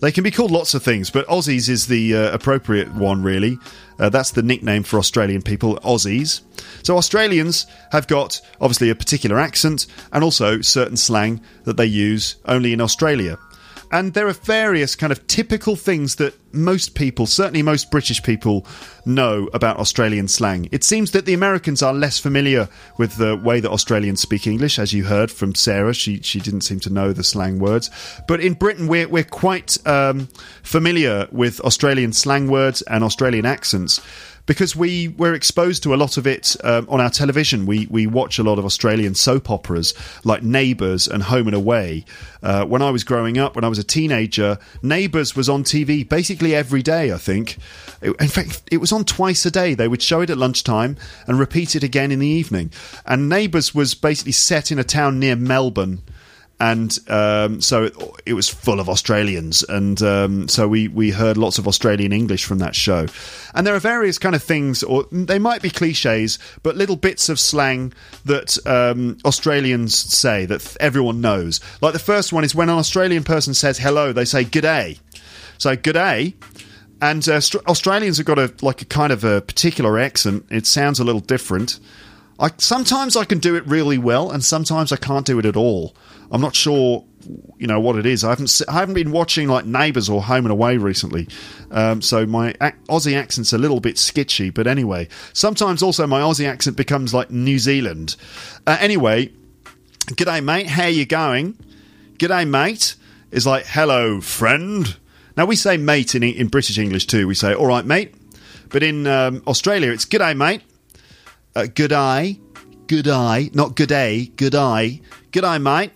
They 0.00 0.10
can 0.10 0.24
be 0.24 0.30
called 0.32 0.50
lots 0.50 0.74
of 0.74 0.82
things, 0.82 1.10
but 1.10 1.24
Aussies 1.28 1.68
is 1.68 1.86
the 1.86 2.16
uh, 2.16 2.34
appropriate 2.34 2.92
one, 2.92 3.22
really. 3.22 3.56
Uh, 3.98 4.08
that's 4.08 4.30
the 4.30 4.42
nickname 4.42 4.82
for 4.82 4.98
Australian 4.98 5.42
people, 5.42 5.76
Aussies. 5.78 6.40
So 6.82 6.96
Australians 6.96 7.66
have 7.92 8.06
got 8.06 8.40
obviously 8.60 8.90
a 8.90 8.94
particular 8.94 9.38
accent 9.38 9.86
and 10.12 10.24
also 10.24 10.60
certain 10.60 10.96
slang 10.96 11.40
that 11.64 11.76
they 11.76 11.86
use 11.86 12.36
only 12.46 12.72
in 12.72 12.80
Australia. 12.80 13.38
And 13.92 14.14
there 14.14 14.26
are 14.26 14.32
various 14.32 14.96
kind 14.96 15.12
of 15.12 15.26
typical 15.26 15.76
things 15.76 16.16
that 16.16 16.34
most 16.54 16.94
people, 16.94 17.26
certainly 17.26 17.62
most 17.62 17.90
British 17.90 18.22
people, 18.22 18.66
know 19.04 19.50
about 19.52 19.76
Australian 19.76 20.28
slang. 20.28 20.66
It 20.72 20.82
seems 20.82 21.10
that 21.10 21.26
the 21.26 21.34
Americans 21.34 21.82
are 21.82 21.92
less 21.92 22.18
familiar 22.18 22.68
with 22.98 23.16
the 23.16 23.36
way 23.36 23.60
that 23.60 23.70
Australians 23.70 24.20
speak 24.22 24.46
English, 24.46 24.78
as 24.78 24.94
you 24.94 25.04
heard 25.04 25.30
from 25.30 25.54
Sarah. 25.54 25.92
She 25.92 26.20
she 26.22 26.40
didn't 26.40 26.62
seem 26.62 26.80
to 26.80 26.90
know 26.90 27.12
the 27.12 27.22
slang 27.22 27.58
words. 27.58 27.90
But 28.26 28.40
in 28.40 28.54
Britain, 28.54 28.86
we're 28.86 29.08
we're 29.08 29.24
quite 29.24 29.84
um, 29.86 30.28
familiar 30.62 31.28
with 31.30 31.60
Australian 31.60 32.12
slang 32.12 32.48
words 32.48 32.80
and 32.82 33.04
Australian 33.04 33.44
accents 33.44 34.00
because 34.46 34.74
we 34.74 35.08
were 35.08 35.34
exposed 35.34 35.82
to 35.84 35.94
a 35.94 35.96
lot 35.96 36.16
of 36.16 36.26
it 36.26 36.56
um, 36.64 36.86
on 36.88 37.00
our 37.00 37.10
television. 37.10 37.64
We 37.66 37.86
we 37.90 38.06
watch 38.06 38.38
a 38.38 38.42
lot 38.42 38.58
of 38.58 38.64
Australian 38.64 39.14
soap 39.14 39.50
operas 39.50 39.94
like 40.24 40.42
Neighbours 40.42 41.06
and 41.06 41.22
Home 41.24 41.46
and 41.46 41.54
Away. 41.56 42.04
Uh, 42.42 42.64
when 42.64 42.82
I 42.82 42.90
was 42.90 43.04
growing 43.04 43.38
up, 43.38 43.54
when 43.54 43.64
I 43.64 43.68
was 43.68 43.78
a 43.78 43.84
teenager, 43.84 44.58
Neighbours 44.82 45.36
was 45.36 45.48
on 45.48 45.62
TV 45.62 46.08
basically 46.08 46.54
every 46.54 46.82
day. 46.82 47.12
I 47.12 47.18
think, 47.18 47.56
It- 48.00 48.16
in 48.20 48.28
fact, 48.28 48.62
it 48.70 48.78
was 48.78 48.90
on 48.92 49.04
twice 49.04 49.46
a 49.46 49.50
day. 49.50 49.74
They 49.74 49.86
would 49.88 50.02
show 50.02 50.20
it 50.22 50.30
at 50.30 50.38
lunchtime 50.38 50.96
and 51.28 51.38
repeat 51.38 51.76
it 51.76 51.84
again 51.84 52.10
in 52.10 52.18
the 52.18 52.26
evening. 52.26 52.72
And 53.06 53.28
Neighbours 53.28 53.74
was 53.74 53.94
basically 53.94 54.32
set 54.32 54.72
in 54.72 54.78
a 54.78 54.84
town 54.84 55.18
near 55.20 55.36
Melbourne 55.36 56.02
and 56.60 56.96
um, 57.08 57.60
so 57.60 57.84
it, 57.84 57.96
it 58.24 58.34
was 58.34 58.48
full 58.48 58.78
of 58.78 58.88
Australians, 58.88 59.64
and 59.64 60.00
um, 60.02 60.48
so 60.48 60.68
we 60.68 60.88
we 60.88 61.10
heard 61.10 61.36
lots 61.36 61.58
of 61.58 61.66
Australian 61.66 62.12
English 62.12 62.44
from 62.44 62.58
that 62.58 62.76
show. 62.76 63.06
And 63.54 63.66
there 63.66 63.74
are 63.74 63.80
various 63.80 64.18
kind 64.18 64.34
of 64.34 64.42
things, 64.42 64.82
or 64.82 65.04
they 65.10 65.38
might 65.38 65.60
be 65.62 65.70
cliches, 65.70 66.38
but 66.62 66.76
little 66.76 66.96
bits 66.96 67.28
of 67.28 67.40
slang 67.40 67.92
that 68.24 68.64
um, 68.66 69.18
Australians 69.24 69.96
say 69.96 70.46
that 70.46 70.76
everyone 70.78 71.20
knows. 71.20 71.60
Like 71.80 71.94
the 71.94 71.98
first 71.98 72.32
one 72.32 72.44
is 72.44 72.54
when 72.54 72.68
an 72.68 72.78
Australian 72.78 73.24
person 73.24 73.54
says 73.54 73.78
hello, 73.78 74.12
they 74.12 74.24
say 74.24 74.44
"g'day." 74.44 75.00
So 75.58 75.76
"g'day." 75.76 76.34
And 77.00 77.28
uh, 77.28 77.34
Aust- 77.34 77.56
Australians 77.66 78.18
have 78.18 78.26
got 78.26 78.38
a 78.38 78.54
like 78.62 78.82
a 78.82 78.84
kind 78.84 79.12
of 79.12 79.24
a 79.24 79.40
particular 79.40 79.98
accent. 79.98 80.46
It 80.48 80.66
sounds 80.66 81.00
a 81.00 81.04
little 81.04 81.20
different. 81.20 81.80
I 82.38 82.50
sometimes 82.58 83.16
I 83.16 83.24
can 83.24 83.38
do 83.38 83.56
it 83.56 83.66
really 83.66 83.98
well, 83.98 84.30
and 84.30 84.44
sometimes 84.44 84.92
I 84.92 84.96
can't 84.96 85.26
do 85.26 85.38
it 85.40 85.44
at 85.44 85.56
all. 85.56 85.94
I'm 86.32 86.40
not 86.40 86.56
sure, 86.56 87.04
you 87.58 87.66
know, 87.66 87.78
what 87.78 87.96
it 87.96 88.06
is. 88.06 88.24
I 88.24 88.30
haven't 88.30 88.60
I 88.68 88.72
haven't 88.72 88.94
been 88.94 89.12
watching 89.12 89.48
like 89.48 89.66
Neighbours 89.66 90.08
or 90.08 90.22
Home 90.22 90.44
and 90.44 90.52
Away 90.52 90.78
recently, 90.78 91.28
um, 91.70 92.02
so 92.02 92.26
my 92.26 92.52
Aussie 92.88 93.14
accent's 93.14 93.52
a 93.52 93.58
little 93.58 93.78
bit 93.78 93.98
sketchy. 93.98 94.50
But 94.50 94.66
anyway, 94.66 95.08
sometimes 95.32 95.82
also 95.82 96.06
my 96.06 96.20
Aussie 96.20 96.48
accent 96.48 96.76
becomes 96.76 97.14
like 97.14 97.30
New 97.30 97.58
Zealand. 97.58 98.16
Uh, 98.66 98.78
anyway, 98.80 99.30
g'day 100.06 100.42
mate, 100.42 100.66
how 100.66 100.86
you 100.86 101.06
going? 101.06 101.56
G'day 102.18 102.48
mate 102.48 102.96
is 103.30 103.46
like 103.46 103.66
hello 103.66 104.20
friend. 104.20 104.96
Now 105.36 105.44
we 105.44 105.54
say 105.54 105.76
mate 105.76 106.14
in 106.14 106.22
in 106.22 106.48
British 106.48 106.78
English 106.78 107.06
too. 107.06 107.28
We 107.28 107.34
say 107.34 107.54
all 107.54 107.66
right 107.66 107.84
mate, 107.84 108.14
but 108.70 108.82
in 108.82 109.06
um, 109.06 109.42
Australia 109.46 109.92
it's 109.92 110.06
g'day 110.06 110.36
mate 110.36 110.62
uh, 111.54 111.66
good 111.74 111.92
eye, 111.92 112.38
good 112.86 113.08
eye, 113.08 113.50
not 113.52 113.76
good 113.76 113.88
day, 113.88 114.30
good 114.36 114.54
eye, 114.54 115.00
good 115.30 115.44
eye, 115.44 115.58
mate. 115.58 115.92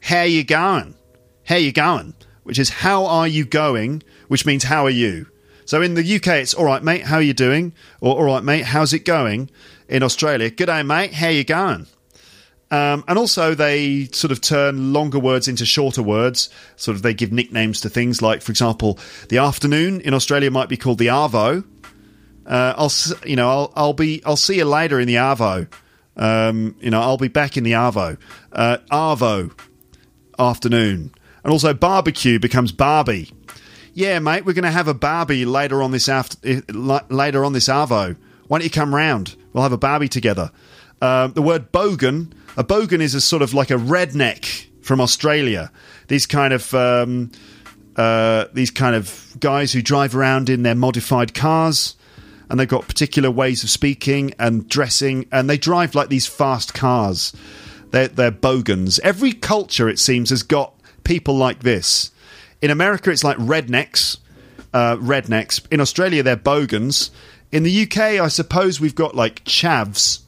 How 0.00 0.22
you 0.22 0.44
going? 0.44 0.94
How 1.44 1.56
you 1.56 1.72
going? 1.72 2.14
Which 2.42 2.58
is 2.58 2.70
how 2.70 3.06
are 3.06 3.28
you 3.28 3.44
going? 3.44 4.02
Which 4.28 4.46
means 4.46 4.64
how 4.64 4.84
are 4.86 4.90
you? 4.90 5.26
So 5.64 5.82
in 5.82 5.94
the 5.94 6.16
UK, 6.16 6.26
it's 6.28 6.54
all 6.54 6.64
right, 6.64 6.82
mate. 6.82 7.02
How 7.02 7.16
are 7.16 7.22
you 7.22 7.34
doing? 7.34 7.72
Or 8.00 8.16
all 8.16 8.24
right, 8.24 8.42
mate. 8.42 8.64
How's 8.64 8.92
it 8.92 9.04
going? 9.04 9.50
In 9.88 10.02
Australia, 10.02 10.50
good 10.50 10.66
day, 10.66 10.82
mate. 10.82 11.14
How 11.14 11.28
you 11.28 11.44
going? 11.44 11.86
Um, 12.72 13.04
and 13.08 13.18
also, 13.18 13.54
they 13.54 14.06
sort 14.06 14.30
of 14.30 14.40
turn 14.40 14.92
longer 14.92 15.18
words 15.18 15.48
into 15.48 15.66
shorter 15.66 16.02
words. 16.02 16.50
Sort 16.76 16.96
of, 16.96 17.02
they 17.02 17.14
give 17.14 17.32
nicknames 17.32 17.80
to 17.80 17.88
things 17.88 18.22
like, 18.22 18.42
for 18.42 18.52
example, 18.52 18.98
the 19.28 19.38
afternoon 19.38 20.00
in 20.00 20.14
Australia 20.14 20.50
might 20.50 20.68
be 20.68 20.76
called 20.76 20.98
the 20.98 21.08
arvo. 21.08 21.64
Uh, 22.46 22.74
I'll, 22.76 22.92
you 23.26 23.36
know, 23.36 23.48
I'll, 23.48 23.72
I'll 23.76 23.92
be, 23.92 24.22
I'll 24.24 24.36
see 24.36 24.56
you 24.56 24.64
later 24.64 25.00
in 25.00 25.08
the 25.08 25.16
arvo. 25.16 25.68
Um, 26.16 26.76
you 26.80 26.90
know, 26.90 27.00
I'll 27.00 27.16
be 27.16 27.28
back 27.28 27.56
in 27.56 27.64
the 27.64 27.72
arvo. 27.72 28.18
Uh, 28.52 28.78
arvo, 28.90 29.52
afternoon, 30.40 31.12
and 31.44 31.52
also 31.52 31.74
barbecue 31.74 32.38
becomes 32.38 32.72
Barbie. 32.72 33.30
Yeah, 33.92 34.18
mate, 34.18 34.44
we're 34.44 34.54
going 34.54 34.64
to 34.64 34.70
have 34.70 34.88
a 34.88 34.94
Barbie 34.94 35.44
later 35.44 35.82
on 35.82 35.90
this 35.90 36.08
after, 36.08 36.36
eh, 36.44 36.60
later 37.08 37.44
on 37.44 37.52
this 37.52 37.68
arvo. 37.68 38.16
Why 38.48 38.58
don't 38.58 38.64
you 38.64 38.70
come 38.70 38.94
round? 38.94 39.36
We'll 39.52 39.62
have 39.62 39.72
a 39.72 39.78
Barbie 39.78 40.08
together. 40.08 40.50
Um, 41.02 41.32
the 41.32 41.42
word 41.42 41.72
bogan, 41.72 42.32
a 42.56 42.64
bogan 42.64 43.00
is 43.00 43.14
a 43.14 43.20
sort 43.20 43.42
of 43.42 43.54
like 43.54 43.70
a 43.70 43.76
redneck 43.76 44.66
from 44.82 45.00
Australia. 45.00 45.70
These 46.08 46.26
kind 46.26 46.52
of 46.52 46.72
um, 46.74 47.30
uh, 47.96 48.46
these 48.52 48.70
kind 48.70 48.94
of 48.94 49.36
guys 49.40 49.72
who 49.72 49.82
drive 49.82 50.14
around 50.14 50.48
in 50.48 50.62
their 50.62 50.74
modified 50.74 51.34
cars, 51.34 51.96
and 52.48 52.58
they've 52.58 52.68
got 52.68 52.86
particular 52.88 53.30
ways 53.30 53.62
of 53.62 53.70
speaking 53.70 54.34
and 54.38 54.68
dressing, 54.68 55.26
and 55.32 55.48
they 55.48 55.58
drive 55.58 55.94
like 55.94 56.08
these 56.08 56.26
fast 56.26 56.74
cars. 56.74 57.32
They're, 57.90 58.08
they're 58.08 58.30
bogans. 58.30 58.98
Every 59.00 59.32
culture, 59.32 59.88
it 59.88 59.98
seems, 59.98 60.30
has 60.30 60.42
got 60.42 60.74
people 61.04 61.36
like 61.36 61.60
this. 61.60 62.10
In 62.62 62.70
America, 62.70 63.10
it's 63.10 63.24
like 63.24 63.36
rednecks. 63.38 64.18
Uh, 64.72 64.96
rednecks. 64.96 65.60
In 65.72 65.80
Australia, 65.80 66.22
they're 66.22 66.36
bogans. 66.36 67.10
In 67.50 67.64
the 67.64 67.82
UK, 67.82 67.98
I 67.98 68.28
suppose 68.28 68.80
we've 68.80 68.94
got 68.94 69.16
like 69.16 69.44
chavs. 69.44 70.20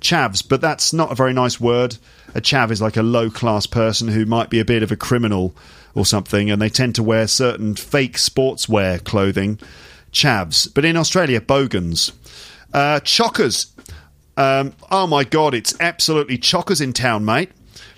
Chavs, 0.00 0.46
but 0.46 0.60
that's 0.60 0.92
not 0.92 1.12
a 1.12 1.14
very 1.14 1.32
nice 1.32 1.60
word. 1.60 1.98
A 2.34 2.40
chav 2.40 2.70
is 2.70 2.80
like 2.80 2.96
a 2.96 3.02
low 3.02 3.30
class 3.30 3.66
person 3.66 4.08
who 4.08 4.24
might 4.24 4.50
be 4.50 4.60
a 4.60 4.64
bit 4.64 4.82
of 4.82 4.90
a 4.90 4.96
criminal 4.96 5.54
or 5.94 6.04
something, 6.04 6.50
and 6.50 6.60
they 6.60 6.68
tend 6.68 6.94
to 6.96 7.02
wear 7.02 7.26
certain 7.26 7.74
fake 7.74 8.16
sportswear 8.16 9.02
clothing. 9.04 9.58
Chavs. 10.12 10.72
But 10.72 10.84
in 10.84 10.96
Australia, 10.96 11.40
bogans. 11.40 12.12
Uh, 12.72 13.00
chockers. 13.00 13.66
Um, 14.36 14.74
oh 14.90 15.06
my 15.06 15.24
god, 15.24 15.54
it's 15.54 15.74
absolutely 15.80 16.38
chockers 16.38 16.80
in 16.80 16.92
town, 16.92 17.24
mate. 17.24 17.50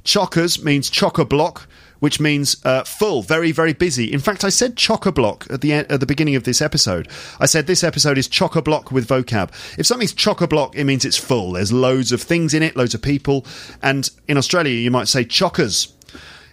Chockers 0.05 0.63
means 0.63 0.91
chocker 0.91 1.29
block, 1.29 1.67
which 1.99 2.21
means 2.21 2.57
uh, 2.65 2.85
full, 2.85 3.23
very, 3.23 3.53
very 3.53 3.73
busy. 3.73 4.13
In 4.13 4.21
fact, 4.21 4.45
I 4.45 4.51
said 4.51 4.77
chocker 4.77 5.15
block 5.15 5.47
at 5.51 5.63
the 5.63 5.73
at 5.73 6.01
the 6.01 6.07
beginning 6.07 6.37
of 6.37 6.45
this 6.45 6.61
episode. 6.61 7.09
I 7.41 7.47
said 7.47 7.67
this 7.67 7.83
episode 7.83 8.19
is 8.19 8.29
chocker 8.29 8.63
block 8.63 8.93
with 8.93 9.09
vocab. 9.09 9.51
If 9.79 9.87
something's 9.87 10.15
chocker 10.15 10.49
block, 10.49 10.77
it 10.77 10.85
means 10.85 11.05
it's 11.05 11.17
full. 11.17 11.53
There's 11.53 11.73
loads 11.73 12.13
of 12.13 12.23
things 12.23 12.55
in 12.55 12.63
it, 12.63 12.77
loads 12.77 12.95
of 12.95 13.03
people, 13.03 13.45
and 13.83 14.09
in 14.29 14.37
Australia, 14.37 14.75
you 14.75 14.91
might 14.91 15.09
say 15.09 15.25
chockers. 15.25 15.93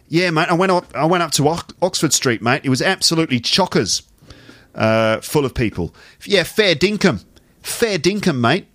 Yeah, 0.08 0.30
mate. 0.32 0.50
I 0.50 0.54
went 0.54 0.72
up. 0.72 0.96
I 0.96 1.06
went 1.06 1.24
up 1.24 1.32
to 1.34 1.48
Oxford 1.82 2.14
Street, 2.14 2.42
mate. 2.42 2.62
It 2.64 2.70
was 2.70 2.82
absolutely 2.82 3.40
chockers, 3.40 4.04
uh, 4.76 5.20
full 5.22 5.46
of 5.46 5.54
people. 5.54 5.94
Yeah, 6.26 6.44
fair 6.44 6.76
dinkum, 6.76 7.24
fair 7.62 7.98
dinkum, 7.98 8.40
mate. 8.40 8.68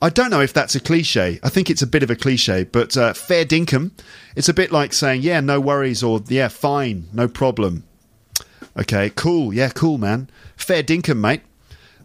I 0.00 0.10
don't 0.10 0.30
know 0.30 0.40
if 0.40 0.52
that's 0.52 0.74
a 0.74 0.80
cliche. 0.80 1.40
I 1.42 1.48
think 1.48 1.70
it's 1.70 1.82
a 1.82 1.86
bit 1.86 2.02
of 2.02 2.10
a 2.10 2.16
cliche, 2.16 2.64
but 2.64 2.96
uh, 2.96 3.12
fair 3.14 3.44
dinkum. 3.44 3.92
It's 4.34 4.48
a 4.48 4.54
bit 4.54 4.70
like 4.70 4.92
saying, 4.92 5.22
"Yeah, 5.22 5.40
no 5.40 5.60
worries," 5.60 6.02
or 6.02 6.22
"Yeah, 6.28 6.48
fine, 6.48 7.08
no 7.12 7.28
problem." 7.28 7.84
Okay, 8.76 9.10
cool. 9.10 9.54
Yeah, 9.54 9.70
cool, 9.70 9.96
man. 9.96 10.28
Fair 10.56 10.82
dinkum, 10.82 11.18
mate. 11.18 11.42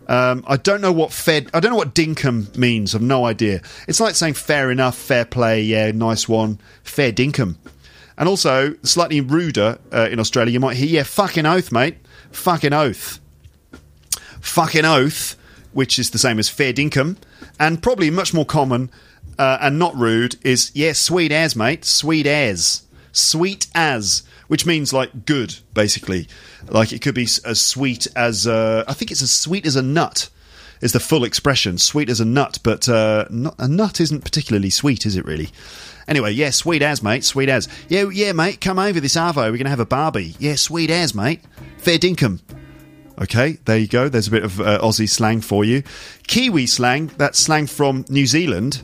Um, 0.08 0.44
I 0.48 0.58
don't 0.58 0.82
know 0.82 0.92
what 0.92 1.12
fair. 1.12 1.42
I 1.54 1.60
don't 1.60 1.72
know 1.72 1.78
what 1.78 1.94
dinkum 1.94 2.56
means. 2.58 2.96
I've 2.96 3.02
no 3.02 3.26
idea. 3.26 3.62
It's 3.88 4.00
like 4.00 4.16
saying 4.16 4.36
fair 4.36 4.72
enough, 4.72 4.98
fair 4.98 5.26
play. 5.26 5.62
Yeah, 5.62 5.92
nice 5.92 6.30
one. 6.30 6.60
Fair 6.84 7.12
dinkum. 7.12 7.56
And 8.18 8.30
also, 8.30 8.76
slightly 8.84 9.20
ruder 9.20 9.80
uh, 9.92 10.08
in 10.12 10.20
Australia, 10.20 10.54
you 10.54 10.60
might 10.60 10.78
hear, 10.78 10.88
"Yeah, 10.88 11.04
fucking 11.04 11.46
oath, 11.46 11.72
mate. 11.72 11.98
Fucking 12.32 12.74
oath." 12.74 13.20
fucking 14.42 14.86
oath, 14.86 15.38
which 15.74 15.98
is 15.98 16.10
the 16.12 16.18
same 16.18 16.40
as 16.40 16.50
fair 16.50 16.74
dinkum, 16.74 17.18
and 17.60 17.82
probably 17.82 18.10
much 18.10 18.34
more 18.34 18.46
common 18.46 18.90
uh, 19.38 19.58
and 19.62 19.80
not 19.80 19.96
rude 19.96 20.36
is 20.44 20.72
yeah, 20.74 20.94
sweet 20.94 21.32
as 21.32 21.56
mate, 21.56 21.86
sweet 21.86 22.28
as, 22.28 22.84
sweet 23.12 23.68
as, 23.74 24.24
which 24.48 24.66
means 24.66 24.94
like 24.94 25.26
good, 25.26 25.56
basically. 25.74 26.28
Like 26.70 26.94
it 26.94 27.02
could 27.02 27.16
be 27.16 27.24
as 27.24 27.62
sweet 27.62 28.08
as 28.16 28.48
uh, 28.48 28.84
I 28.88 28.94
think 28.94 29.12
it's 29.12 29.22
as 29.22 29.32
sweet 29.32 29.66
as 29.66 29.76
a 29.76 29.82
nut. 29.82 30.30
is 30.82 30.94
the 30.94 31.00
full 31.00 31.24
expression. 31.24 31.78
Sweet 31.78 32.10
as 32.10 32.20
a 32.20 32.26
nut, 32.26 32.60
but 32.64 32.90
uh, 32.90 33.26
not, 33.30 33.56
a 33.60 33.68
nut 33.68 34.00
isn't 34.00 34.24
particularly 34.24 34.70
sweet, 34.70 35.06
is 35.06 35.16
it 35.16 35.26
really? 35.26 35.50
Anyway, 36.08 36.32
yeah, 36.32 36.50
sweet 36.50 36.82
as, 36.82 37.02
mate. 37.02 37.24
Sweet 37.24 37.50
as. 37.50 37.68
Yeah, 37.88 38.10
yeah, 38.10 38.34
mate. 38.34 38.60
Come 38.60 38.80
over 38.80 39.00
this 39.00 39.16
arvo. 39.16 39.52
We're 39.52 39.58
gonna 39.58 39.70
have 39.70 39.80
a 39.80 39.86
barbie. 39.86 40.36
Yeah, 40.40 40.56
sweet 40.56 40.90
as, 40.90 41.16
mate. 41.16 41.42
Fair 41.78 41.98
dinkum. 41.98 42.40
Okay, 43.22 43.60
there 43.66 43.78
you 43.78 43.88
go. 43.88 44.10
There's 44.10 44.28
a 44.28 44.32
bit 44.32 44.44
of 44.44 44.60
uh, 44.60 44.80
Aussie 44.82 45.08
slang 45.08 45.42
for 45.42 45.64
you. 45.64 45.84
Kiwi 46.26 46.66
slang, 46.66 47.12
that's 47.18 47.38
slang 47.38 47.68
from 47.68 48.04
New 48.10 48.26
Zealand, 48.26 48.82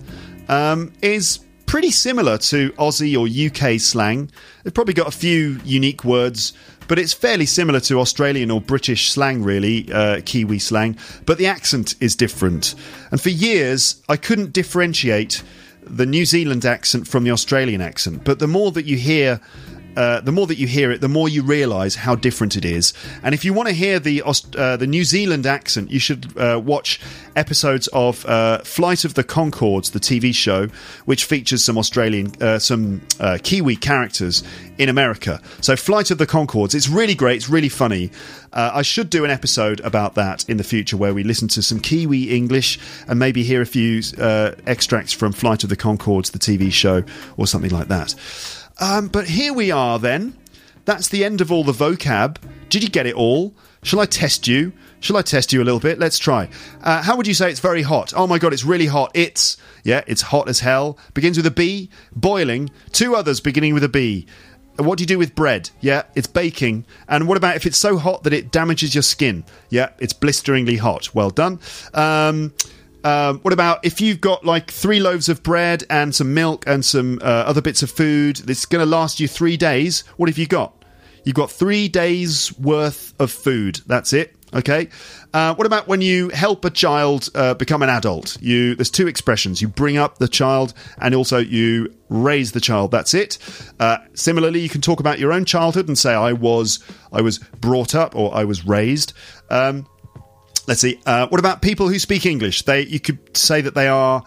um, 0.48 0.94
is 1.02 1.40
pretty 1.66 1.90
similar 1.90 2.38
to 2.38 2.72
Aussie 2.74 3.18
or 3.18 3.26
UK 3.28 3.80
slang. 3.80 4.30
They've 4.64 4.74
probably 4.74 4.94
got 4.94 5.08
a 5.08 5.12
few 5.12 5.60
unique 5.66 6.04
words, 6.04 6.54
but 6.88 7.00
it's 7.00 7.14
fairly 7.14 7.48
similar 7.48 7.80
to 7.82 8.00
Australian 8.00 8.52
or 8.52 8.62
British 8.62 9.10
slang, 9.10 9.42
really, 9.42 9.92
uh, 9.92 10.22
Kiwi 10.24 10.60
slang. 10.60 10.98
But 11.26 11.40
the 11.40 11.48
accent 11.48 11.96
is 12.00 12.16
different. 12.16 12.76
And 13.10 13.20
for 13.20 13.30
years, 13.30 14.04
I 14.08 14.18
couldn't 14.18 14.54
differentiate 14.54 15.42
the 15.82 16.06
New 16.06 16.26
Zealand 16.26 16.64
accent 16.64 17.08
from 17.08 17.24
the 17.24 17.32
Australian 17.32 17.82
accent. 17.82 18.24
But 18.24 18.38
the 18.38 18.48
more 18.48 18.72
that 18.74 18.86
you 18.86 18.98
hear 18.98 19.42
uh, 19.98 20.22
the 20.22 20.32
more 20.32 20.46
that 20.46 20.60
you 20.60 20.68
hear 20.68 20.92
it, 20.92 21.02
the 21.02 21.10
more 21.10 21.28
you 21.28 21.42
realise 21.42 21.96
how 21.96 22.14
different 22.14 22.56
it 22.56 22.64
is. 22.64 22.94
And 23.24 23.34
if 23.34 23.44
you 23.44 23.52
want 23.52 23.68
to 23.68 23.74
hear 23.74 24.00
the 24.00 24.22
Aust- 24.22 24.56
uh, 24.56 24.78
the 24.78 24.86
New 24.86 25.04
Zealand 25.04 25.48
accent, 25.48 25.90
you 25.90 25.98
should 25.98 26.38
uh, 26.38 26.62
watch 26.64 27.02
episodes 27.36 27.88
of 27.88 28.24
uh, 28.28 28.60
Flight 28.60 29.06
of 29.06 29.16
the 29.16 29.24
Conchords, 29.24 29.94
the 29.94 30.00
TV 30.00 30.36
show, 30.36 30.68
which 31.06 31.26
features 31.26 31.64
some 31.64 31.80
Australian, 31.80 32.32
uh, 32.42 32.60
some 32.60 33.02
uh, 33.20 33.40
Kiwi 33.42 33.76
characters 33.76 34.44
in 34.78 34.88
America. 34.88 35.42
So 35.62 35.76
Flight 35.76 36.12
of 36.12 36.20
the 36.20 36.28
Conchords, 36.28 36.76
it's 36.76 36.88
really 36.88 37.16
great, 37.16 37.38
it's 37.38 37.50
really 37.50 37.70
funny. 37.70 38.12
I 38.54 38.82
should 38.82 39.12
do 39.12 39.24
an 39.24 39.30
episode 39.30 39.82
about 39.82 40.16
that 40.16 40.50
in 40.50 40.58
the 40.58 40.64
future 40.64 40.98
where 40.98 41.14
we 41.14 41.24
listen 41.24 41.48
to 41.50 41.62
some 41.62 41.80
Kiwi 41.80 42.36
English 42.36 42.80
and 43.08 43.20
maybe 43.20 43.44
hear 43.44 43.62
a 43.62 43.68
few 43.68 44.02
extracts 44.66 45.14
from 45.14 45.32
Flight 45.32 45.64
of 45.64 45.70
the 45.70 45.78
Conchords, 45.78 46.32
the 46.32 46.40
TV 46.40 46.72
show, 46.72 47.04
or 47.36 47.46
something 47.46 47.70
like 47.70 47.88
that. 47.90 48.16
Um, 48.80 49.08
but 49.08 49.28
here 49.28 49.54
we 49.54 49.72
are 49.72 50.00
then. 50.00 50.38
That's 50.86 51.10
the 51.10 51.26
end 51.26 51.42
of 51.42 51.52
all 51.52 51.64
the 51.64 51.72
vocab. 51.72 52.38
Did 52.70 52.84
you 52.84 52.90
get 52.90 53.06
it 53.06 53.16
all? 53.16 53.54
Shall 53.84 54.00
I 54.00 54.06
test 54.06 54.48
you? 54.48 54.74
Shall 55.00 55.18
I 55.18 55.22
test 55.22 55.54
you 55.54 55.62
a 55.62 55.66
little 55.66 55.80
bit? 55.80 56.00
Let's 56.00 56.20
try. 56.20 56.50
Uh, 56.82 57.02
how 57.02 57.16
would 57.16 57.28
you 57.28 57.34
say 57.34 57.50
it's 57.50 57.60
very 57.60 57.82
hot? 57.84 58.14
Oh 58.16 58.28
my 58.28 58.40
god, 58.40 58.54
it's 58.54 58.64
really 58.64 58.88
hot. 58.88 59.12
It's, 59.14 59.58
yeah, 59.84 60.04
it's 60.08 60.22
hot 60.22 60.50
as 60.50 60.60
hell. 60.60 60.98
Begins 61.14 61.38
with 61.38 61.46
a 61.46 61.52
B. 61.52 61.90
Boiling. 62.16 62.70
Two 62.92 63.16
others 63.16 63.40
beginning 63.40 63.74
with 63.74 63.84
a 63.84 63.90
B. 63.90 64.26
What 64.78 64.98
do 64.98 65.04
you 65.04 65.08
do 65.08 65.18
with 65.18 65.34
bread? 65.36 65.70
Yeah, 65.82 66.04
it's 66.16 66.28
baking. 66.28 66.86
And 67.08 67.28
what 67.28 67.38
about 67.38 67.56
if 67.56 67.66
it's 67.66 67.78
so 67.78 67.98
hot 67.98 68.24
that 68.24 68.34
it 68.34 68.52
damages 68.52 68.94
your 68.94 69.02
skin? 69.02 69.44
Yeah, 69.70 69.90
it's 70.00 70.14
blisteringly 70.14 70.78
hot. 70.78 71.14
Well 71.16 71.30
done. 71.32 71.60
Um, 71.94 72.54
um, 73.08 73.40
what 73.40 73.54
about 73.54 73.86
if 73.86 74.02
you've 74.02 74.20
got 74.20 74.44
like 74.44 74.70
three 74.70 75.00
loaves 75.00 75.30
of 75.30 75.42
bread 75.42 75.86
and 75.90 76.14
some 76.14 76.34
milk 76.34 76.66
and 76.68 76.84
some 76.84 77.20
uh, 77.22 77.46
other 77.48 77.62
bits 77.62 77.82
of 77.82 77.90
food 77.90 78.36
that's 78.38 78.66
going 78.66 78.82
to 78.82 78.86
last 78.86 79.22
you 79.22 79.30
three 79.30 79.56
days? 79.56 80.02
What 80.18 80.28
have 80.28 80.38
you 80.38 80.46
got? 80.46 80.84
You've 81.24 81.36
got 81.36 81.50
three 81.50 81.88
days 81.88 82.58
worth 82.60 83.14
of 83.18 83.32
food. 83.32 83.80
That's 83.88 84.12
it. 84.12 84.36
Okay. 84.54 84.90
Uh, 85.34 85.56
what 85.56 85.66
about 85.66 85.88
when 85.88 86.02
you 86.02 86.30
help 86.30 86.66
a 86.66 86.70
child 86.70 87.30
uh, 87.34 87.54
become 87.54 87.82
an 87.82 87.90
adult? 87.90 88.42
You 88.42 88.76
there's 88.76 88.92
two 88.92 89.08
expressions. 89.08 89.62
You 89.62 89.70
bring 89.70 89.98
up 89.98 90.18
the 90.18 90.28
child, 90.28 90.74
and 91.00 91.16
also 91.16 91.38
you 91.38 91.94
raise 92.10 92.52
the 92.52 92.62
child. 92.62 92.92
That's 92.92 93.14
it. 93.14 93.38
Uh, 93.80 94.00
similarly, 94.16 94.60
you 94.60 94.70
can 94.70 94.82
talk 94.82 95.00
about 95.00 95.18
your 95.18 95.32
own 95.32 95.46
childhood 95.46 95.88
and 95.88 95.98
say, 95.98 96.14
"I 96.14 96.34
was 96.34 96.80
I 97.14 97.22
was 97.22 97.40
brought 97.40 97.96
up" 97.96 98.16
or 98.16 98.34
"I 98.36 98.44
was 98.46 98.66
raised." 98.66 99.14
Um, 99.50 99.86
Let's 100.68 100.82
see. 100.82 101.00
Uh, 101.06 101.28
what 101.28 101.40
about 101.40 101.62
people 101.62 101.88
who 101.88 101.98
speak 101.98 102.26
English? 102.26 102.64
They 102.64 102.82
you 102.82 103.00
could 103.00 103.36
say 103.36 103.62
that 103.62 103.74
they 103.74 103.88
are 103.88 104.24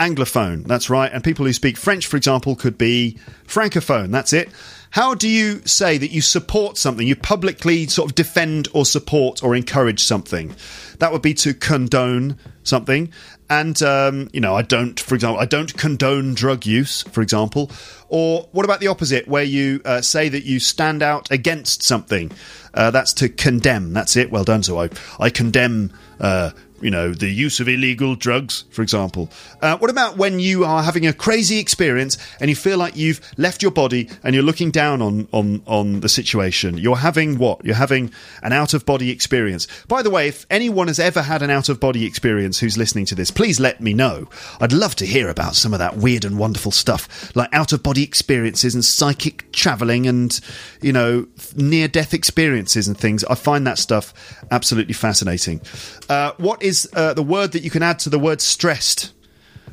anglophone. 0.00 0.66
That's 0.66 0.90
right. 0.90 1.12
And 1.12 1.22
people 1.22 1.44
who 1.44 1.52
speak 1.52 1.76
French, 1.76 2.06
for 2.06 2.16
example, 2.16 2.56
could 2.56 2.78
be 2.78 3.18
francophone. 3.46 4.10
That's 4.10 4.32
it. 4.32 4.50
How 4.90 5.14
do 5.14 5.28
you 5.28 5.62
say 5.64 5.96
that 5.98 6.10
you 6.10 6.20
support 6.20 6.76
something? 6.76 7.06
You 7.06 7.16
publicly 7.16 7.86
sort 7.86 8.10
of 8.10 8.14
defend 8.14 8.68
or 8.74 8.84
support 8.84 9.42
or 9.42 9.54
encourage 9.54 10.02
something. 10.02 10.54
That 10.98 11.12
would 11.12 11.22
be 11.22 11.34
to 11.34 11.54
condone 11.54 12.36
something. 12.62 13.10
And, 13.52 13.82
um, 13.82 14.30
you 14.32 14.40
know, 14.40 14.56
I 14.56 14.62
don't, 14.62 14.98
for 14.98 15.14
example, 15.14 15.38
I 15.38 15.44
don't 15.44 15.76
condone 15.76 16.32
drug 16.32 16.64
use, 16.64 17.02
for 17.02 17.20
example. 17.20 17.70
Or 18.08 18.48
what 18.52 18.64
about 18.64 18.80
the 18.80 18.86
opposite, 18.86 19.28
where 19.28 19.42
you 19.42 19.82
uh, 19.84 20.00
say 20.00 20.30
that 20.30 20.44
you 20.44 20.58
stand 20.58 21.02
out 21.02 21.30
against 21.30 21.82
something? 21.82 22.32
Uh, 22.72 22.90
that's 22.90 23.12
to 23.14 23.28
condemn. 23.28 23.92
That's 23.92 24.16
it. 24.16 24.30
Well 24.30 24.44
done. 24.44 24.62
So 24.62 24.80
I, 24.80 24.88
I 25.20 25.28
condemn 25.28 25.92
uh, 26.18 26.52
you 26.82 26.90
know, 26.90 27.12
the 27.12 27.28
use 27.28 27.60
of 27.60 27.68
illegal 27.68 28.14
drugs, 28.14 28.64
for 28.70 28.82
example. 28.82 29.30
Uh, 29.60 29.76
what 29.78 29.90
about 29.90 30.16
when 30.16 30.40
you 30.40 30.64
are 30.64 30.82
having 30.82 31.06
a 31.06 31.12
crazy 31.12 31.58
experience 31.58 32.18
and 32.40 32.50
you 32.50 32.56
feel 32.56 32.78
like 32.78 32.96
you've 32.96 33.20
left 33.38 33.62
your 33.62 33.70
body 33.70 34.10
and 34.24 34.34
you're 34.34 34.44
looking 34.44 34.70
down 34.70 35.00
on, 35.00 35.28
on, 35.32 35.62
on 35.66 36.00
the 36.00 36.08
situation? 36.08 36.76
You're 36.78 36.96
having 36.96 37.38
what? 37.38 37.64
You're 37.64 37.76
having 37.76 38.12
an 38.42 38.52
out 38.52 38.74
of 38.74 38.84
body 38.84 39.10
experience. 39.10 39.66
By 39.86 40.02
the 40.02 40.10
way, 40.10 40.28
if 40.28 40.46
anyone 40.50 40.88
has 40.88 40.98
ever 40.98 41.22
had 41.22 41.42
an 41.42 41.50
out 41.50 41.68
of 41.68 41.78
body 41.78 42.04
experience 42.04 42.58
who's 42.58 42.76
listening 42.76 43.06
to 43.06 43.14
this, 43.14 43.30
please 43.30 43.60
let 43.60 43.80
me 43.80 43.94
know. 43.94 44.28
I'd 44.60 44.72
love 44.72 44.96
to 44.96 45.06
hear 45.06 45.28
about 45.28 45.54
some 45.54 45.72
of 45.72 45.78
that 45.78 45.96
weird 45.96 46.24
and 46.24 46.38
wonderful 46.38 46.72
stuff, 46.72 47.34
like 47.36 47.52
out 47.52 47.72
of 47.72 47.82
body 47.82 48.02
experiences 48.02 48.74
and 48.74 48.84
psychic 48.84 49.50
traveling 49.52 50.06
and, 50.06 50.40
you 50.80 50.92
know, 50.92 51.26
near 51.54 51.86
death 51.86 52.14
experiences 52.14 52.88
and 52.88 52.98
things. 52.98 53.24
I 53.24 53.34
find 53.34 53.66
that 53.66 53.78
stuff 53.78 54.12
absolutely 54.50 54.94
fascinating. 54.94 55.60
Uh, 56.08 56.32
what 56.38 56.62
is 56.62 56.71
is 56.72 56.88
uh, 56.94 57.12
the 57.12 57.22
word 57.22 57.52
that 57.52 57.62
you 57.62 57.68
can 57.68 57.82
add 57.82 57.98
to 57.98 58.08
the 58.08 58.18
word 58.18 58.40
stressed, 58.40 59.12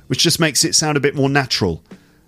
which 0.08 0.20
just 0.20 0.38
makes 0.38 0.66
it 0.66 0.76
sound 0.76 0.98
a 0.98 1.00
bit 1.00 1.16
more 1.16 1.30
natural. 1.30 1.82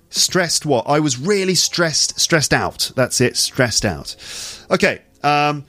Stressed 0.10 0.66
what? 0.66 0.86
I 0.88 1.00
was 1.02 1.20
really 1.20 1.56
stressed, 1.56 2.18
stressed 2.18 2.54
out. 2.54 2.92
That's 2.96 3.20
it, 3.20 3.36
stressed 3.36 3.84
out. 3.84 4.16
Okay, 4.70 5.02
um, 5.24 5.66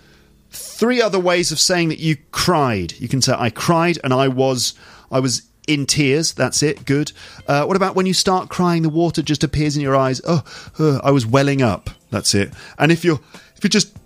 three 0.51 1.03
other 1.03 1.19
ways 1.19 1.51
of 1.51 1.59
saying 1.59 1.89
that 1.89 1.99
you 1.99 2.17
cried. 2.31 2.93
You 2.93 3.09
can 3.09 3.21
say 3.21 3.35
I 3.37 3.51
cried 3.51 3.99
and 4.05 4.13
I 4.15 4.29
was 4.29 4.75
I 5.11 5.19
was 5.19 5.43
in 5.67 5.87
tears. 5.87 6.33
That's 6.33 6.63
it. 6.63 6.85
Good. 6.85 7.11
Uh, 7.49 7.65
what 7.65 7.77
about 7.77 7.97
when 7.97 8.07
you 8.07 8.15
start 8.15 8.51
crying, 8.51 8.83
the 8.83 8.89
water 8.89 9.21
just 9.23 9.43
appears 9.43 9.77
in 9.77 9.83
your 9.83 9.97
eyes? 9.97 10.21
Oh, 10.27 10.45
uh, 10.79 11.01
I 11.03 11.11
was 11.11 11.27
welling 11.27 11.61
up. 11.61 11.91
That's 12.11 12.35
it. 12.37 12.53
And 12.79 12.93
if 12.93 13.05
you're 13.05 13.21
if 13.57 13.65
you're 13.65 13.69
just 13.81 13.97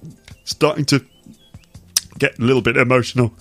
starting 0.44 0.86
to 0.86 1.04
get 2.18 2.38
a 2.38 2.42
little 2.42 2.62
bit 2.62 2.78
emotional, 2.78 3.34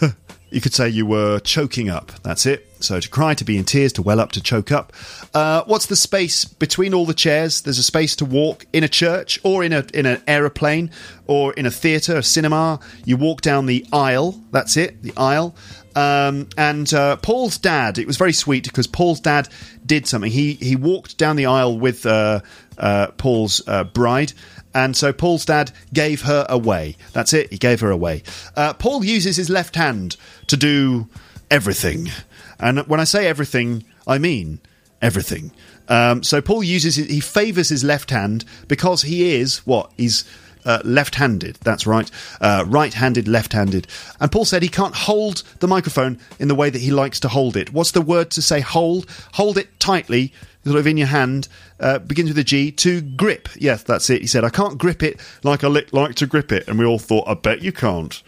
You 0.54 0.60
could 0.60 0.72
say 0.72 0.88
you 0.88 1.04
were 1.04 1.40
choking 1.40 1.90
up. 1.90 2.12
That's 2.22 2.46
it. 2.46 2.70
So 2.78 3.00
to 3.00 3.08
cry, 3.08 3.34
to 3.34 3.44
be 3.44 3.58
in 3.58 3.64
tears, 3.64 3.92
to 3.94 4.02
well 4.02 4.20
up, 4.20 4.30
to 4.32 4.40
choke 4.40 4.70
up. 4.70 4.92
Uh, 5.34 5.64
what's 5.66 5.86
the 5.86 5.96
space 5.96 6.44
between 6.44 6.94
all 6.94 7.06
the 7.06 7.14
chairs? 7.14 7.62
There's 7.62 7.80
a 7.80 7.82
space 7.82 8.14
to 8.16 8.24
walk 8.24 8.64
in 8.72 8.84
a 8.84 8.88
church 8.88 9.40
or 9.42 9.64
in 9.64 9.72
a 9.72 9.84
in 9.92 10.06
an 10.06 10.22
aeroplane 10.28 10.92
or 11.26 11.52
in 11.54 11.66
a 11.66 11.72
theatre, 11.72 12.18
a 12.18 12.22
cinema. 12.22 12.78
You 13.04 13.16
walk 13.16 13.40
down 13.40 13.66
the 13.66 13.84
aisle. 13.92 14.40
That's 14.52 14.76
it, 14.76 15.02
the 15.02 15.12
aisle. 15.16 15.56
Um, 15.96 16.48
and 16.56 16.92
uh, 16.94 17.16
Paul's 17.16 17.58
dad, 17.58 17.98
it 17.98 18.06
was 18.06 18.16
very 18.16 18.32
sweet 18.32 18.64
because 18.64 18.86
Paul's 18.86 19.20
dad 19.20 19.48
did 19.84 20.06
something. 20.06 20.30
He 20.30 20.52
he 20.54 20.76
walked 20.76 21.18
down 21.18 21.34
the 21.34 21.46
aisle 21.46 21.76
with 21.76 22.06
uh, 22.06 22.40
uh 22.78 23.08
Paul's 23.16 23.60
uh, 23.66 23.82
bride 23.82 24.32
and 24.74 24.96
so 24.96 25.12
Paul's 25.12 25.44
dad 25.44 25.70
gave 25.92 26.22
her 26.22 26.46
away. 26.48 26.96
That's 27.12 27.32
it, 27.32 27.50
he 27.50 27.58
gave 27.58 27.80
her 27.80 27.90
away. 27.90 28.22
Uh, 28.56 28.74
Paul 28.74 29.04
uses 29.04 29.36
his 29.36 29.48
left 29.48 29.76
hand 29.76 30.16
to 30.48 30.56
do 30.56 31.08
everything. 31.50 32.10
And 32.58 32.80
when 32.88 33.00
I 33.00 33.04
say 33.04 33.26
everything, 33.26 33.84
I 34.06 34.18
mean 34.18 34.60
everything. 35.00 35.52
Um, 35.88 36.22
so 36.22 36.40
Paul 36.40 36.64
uses 36.64 36.96
he 36.96 37.20
favours 37.20 37.68
his 37.68 37.84
left 37.84 38.10
hand 38.10 38.44
because 38.68 39.02
he 39.02 39.34
is 39.34 39.58
what 39.66 39.92
he's 39.96 40.24
uh, 40.64 40.80
left-handed. 40.82 41.56
That's 41.56 41.86
right, 41.86 42.10
uh, 42.40 42.64
right-handed, 42.66 43.28
left-handed. 43.28 43.86
And 44.18 44.32
Paul 44.32 44.44
said 44.44 44.62
he 44.62 44.68
can't 44.68 44.94
hold 44.94 45.42
the 45.60 45.68
microphone 45.68 46.18
in 46.38 46.48
the 46.48 46.54
way 46.54 46.70
that 46.70 46.80
he 46.80 46.90
likes 46.90 47.20
to 47.20 47.28
hold 47.28 47.56
it. 47.56 47.72
What's 47.72 47.90
the 47.90 48.00
word 48.00 48.30
to 48.32 48.42
say? 48.42 48.60
Hold. 48.60 49.06
Hold 49.34 49.58
it 49.58 49.78
tightly 49.78 50.32
sort 50.64 50.78
of 50.78 50.86
in 50.86 50.96
your 50.96 51.08
hand, 51.08 51.48
uh, 51.80 51.98
begins 51.98 52.30
with 52.30 52.38
a 52.38 52.44
G, 52.44 52.72
to 52.72 53.00
grip. 53.00 53.48
Yes, 53.56 53.82
that's 53.82 54.10
it. 54.10 54.20
He 54.20 54.26
said, 54.26 54.44
I 54.44 54.50
can't 54.50 54.78
grip 54.78 55.02
it 55.02 55.20
like 55.42 55.64
I 55.64 55.68
like 55.68 56.14
to 56.16 56.26
grip 56.26 56.52
it. 56.52 56.68
And 56.68 56.78
we 56.78 56.84
all 56.84 56.98
thought, 56.98 57.28
I 57.28 57.34
bet 57.34 57.62
you 57.62 57.72
can't. 57.72 58.22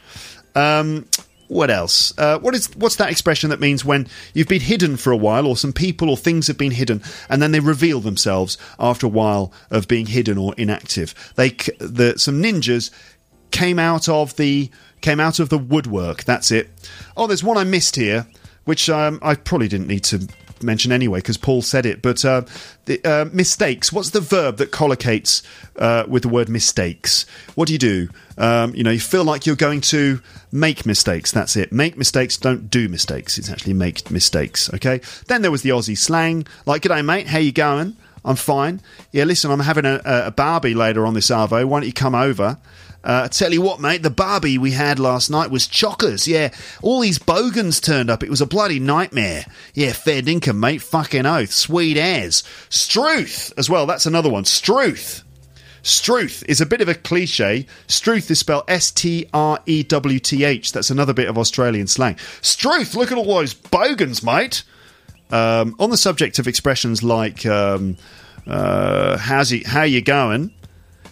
Um, 0.54 1.06
what 1.48 1.70
else? 1.70 2.16
Uh, 2.18 2.38
what 2.38 2.54
is 2.54 2.74
what's 2.76 2.96
that 2.96 3.10
expression 3.10 3.50
that 3.50 3.60
means 3.60 3.84
when 3.84 4.08
you've 4.34 4.48
been 4.48 4.60
hidden 4.60 4.96
for 4.96 5.12
a 5.12 5.16
while, 5.16 5.46
or 5.46 5.56
some 5.56 5.72
people 5.72 6.10
or 6.10 6.16
things 6.16 6.46
have 6.48 6.58
been 6.58 6.72
hidden, 6.72 7.02
and 7.28 7.40
then 7.40 7.52
they 7.52 7.60
reveal 7.60 8.00
themselves 8.00 8.58
after 8.78 9.06
a 9.06 9.10
while 9.10 9.52
of 9.70 9.86
being 9.86 10.06
hidden 10.06 10.38
or 10.38 10.54
inactive? 10.56 11.14
They 11.36 11.50
the 11.78 12.14
some 12.16 12.42
ninjas 12.42 12.90
came 13.52 13.78
out 13.78 14.08
of 14.08 14.36
the 14.36 14.70
came 15.00 15.20
out 15.20 15.38
of 15.38 15.48
the 15.48 15.58
woodwork. 15.58 16.24
That's 16.24 16.50
it. 16.50 16.68
Oh, 17.16 17.26
there's 17.26 17.44
one 17.44 17.58
I 17.58 17.64
missed 17.64 17.96
here, 17.96 18.26
which 18.64 18.90
um, 18.90 19.20
I 19.22 19.34
probably 19.34 19.68
didn't 19.68 19.86
need 19.86 20.04
to 20.04 20.26
mention 20.62 20.92
anyway 20.92 21.18
because 21.18 21.36
Paul 21.36 21.62
said 21.62 21.86
it. 21.86 22.02
But 22.02 22.24
uh, 22.24 22.42
the, 22.86 23.02
uh, 23.04 23.26
mistakes. 23.32 23.92
What's 23.92 24.10
the 24.10 24.20
verb 24.20 24.58
that 24.58 24.70
collocates 24.70 25.42
uh, 25.76 26.04
with 26.08 26.22
the 26.22 26.28
word 26.28 26.48
mistakes? 26.48 27.26
What 27.54 27.66
do 27.66 27.72
you 27.72 27.78
do? 27.78 28.08
Um, 28.38 28.74
you 28.74 28.82
know, 28.82 28.90
you 28.90 29.00
feel 29.00 29.24
like 29.24 29.46
you're 29.46 29.56
going 29.56 29.80
to 29.82 30.20
make 30.52 30.86
mistakes. 30.86 31.32
That's 31.32 31.56
it. 31.56 31.72
Make 31.72 31.96
mistakes. 31.96 32.36
Don't 32.36 32.70
do 32.70 32.88
mistakes. 32.88 33.38
It's 33.38 33.50
actually 33.50 33.74
make 33.74 34.10
mistakes. 34.10 34.72
Okay. 34.74 35.00
Then 35.26 35.42
there 35.42 35.50
was 35.50 35.62
the 35.62 35.70
Aussie 35.70 35.98
slang, 35.98 36.46
like 36.66 36.82
"G'day, 36.82 37.04
mate. 37.04 37.28
How 37.28 37.38
you 37.38 37.52
going?" 37.52 37.96
I'm 38.26 38.36
fine. 38.36 38.80
Yeah, 39.12 39.22
listen, 39.22 39.52
I'm 39.52 39.60
having 39.60 39.86
a, 39.86 40.00
a 40.04 40.30
Barbie 40.32 40.74
later 40.74 41.06
on 41.06 41.14
this 41.14 41.28
Arvo. 41.28 41.64
Why 41.64 41.78
don't 41.78 41.86
you 41.86 41.92
come 41.92 42.16
over? 42.16 42.58
Uh, 43.06 43.22
I 43.24 43.28
tell 43.28 43.52
you 43.52 43.62
what, 43.62 43.78
mate, 43.78 44.02
the 44.02 44.10
Barbie 44.10 44.58
we 44.58 44.72
had 44.72 44.98
last 44.98 45.30
night 45.30 45.48
was 45.48 45.68
chockers. 45.68 46.26
Yeah, 46.26 46.52
all 46.82 46.98
these 46.98 47.20
bogans 47.20 47.80
turned 47.80 48.10
up. 48.10 48.24
It 48.24 48.30
was 48.30 48.40
a 48.40 48.46
bloody 48.46 48.80
nightmare. 48.80 49.46
Yeah, 49.74 49.92
fair 49.92 50.22
dinkum, 50.22 50.58
mate. 50.58 50.82
Fucking 50.82 51.24
oath. 51.24 51.52
Sweet 51.52 51.96
as. 51.96 52.42
Struth 52.68 53.52
as 53.56 53.70
well. 53.70 53.86
That's 53.86 54.06
another 54.06 54.28
one. 54.28 54.44
Struth. 54.44 55.22
Struth 55.82 56.42
is 56.48 56.60
a 56.60 56.66
bit 56.66 56.80
of 56.80 56.88
a 56.88 56.96
cliche. 56.96 57.64
Struth 57.86 58.28
is 58.28 58.40
spelled 58.40 58.64
S 58.66 58.90
T 58.90 59.28
R 59.32 59.60
E 59.66 59.84
W 59.84 60.18
T 60.18 60.42
H. 60.42 60.72
That's 60.72 60.90
another 60.90 61.14
bit 61.14 61.28
of 61.28 61.38
Australian 61.38 61.86
slang. 61.86 62.16
Struth, 62.42 62.96
look 62.96 63.12
at 63.12 63.18
all 63.18 63.24
those 63.24 63.54
bogans, 63.54 64.24
mate. 64.24 64.64
Um, 65.30 65.76
on 65.78 65.90
the 65.90 65.96
subject 65.96 66.40
of 66.40 66.48
expressions 66.48 67.04
like 67.04 67.46
um, 67.46 67.98
uh, 68.48 69.16
how's 69.16 69.50
he, 69.50 69.60
how 69.60 69.82
you 69.82 70.02
going, 70.02 70.52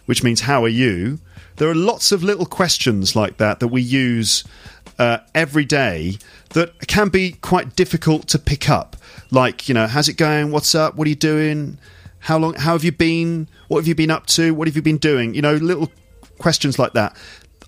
which 0.07 0.25
means 0.25 0.41
how 0.41 0.65
are 0.65 0.69
you, 0.69 1.21
there 1.57 1.69
are 1.69 1.75
lots 1.75 2.13
of 2.13 2.23
little 2.23 2.47
questions 2.47 3.15
like 3.15 3.37
that 3.39 3.61
that 3.61 3.69
we 3.69 3.83
use 3.83 4.45
uh, 4.99 5.19
every 5.35 5.65
day 5.65 6.19
that 6.51 6.87
can 6.87 7.09
be 7.09 7.33
quite 7.33 7.77
difficult 7.77 8.29
to 8.29 8.39
pick 8.39 8.69
up. 8.69 8.97
Like, 9.31 9.69
you 9.69 9.75
know, 9.75 9.87
how's 9.87 10.09
it 10.09 10.17
going? 10.17 10.51
What's 10.51 10.75
up? 10.75 10.95
What 10.95 11.07
are 11.07 11.11
you 11.11 11.17
doing? 11.17 11.79
How 12.21 12.39
long? 12.39 12.55
How 12.55 12.73
have 12.73 12.85
you 12.85 12.93
been? 12.93 13.49
What 13.69 13.79
have 13.79 13.89
you 13.89 13.95
been 13.95 14.11
up 14.11 14.27
to? 14.27 14.55
What 14.55 14.69
have 14.69 14.77
you 14.77 14.83
been 14.83 14.99
doing? 14.99 15.35
You 15.35 15.43
know, 15.43 15.55
little 15.55 15.91
questions 16.39 16.79
like 16.79 16.93
that. 16.95 17.17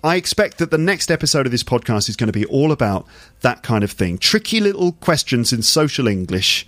I 0.03 0.15
expect 0.15 0.59
that 0.59 0.71
the 0.71 0.77
next 0.77 1.09
episode 1.09 1.45
of 1.45 1.51
this 1.51 1.63
podcast 1.63 2.07
is 2.07 2.15
going 2.15 2.27
to 2.27 2.33
be 2.33 2.45
all 2.45 2.71
about 2.71 3.07
that 3.41 3.63
kind 3.63 3.83
of 3.83 3.91
thing. 3.91 4.17
Tricky 4.17 4.59
little 4.59 4.93
questions 4.93 5.51
in 5.51 5.63
social 5.63 6.07
English. 6.07 6.67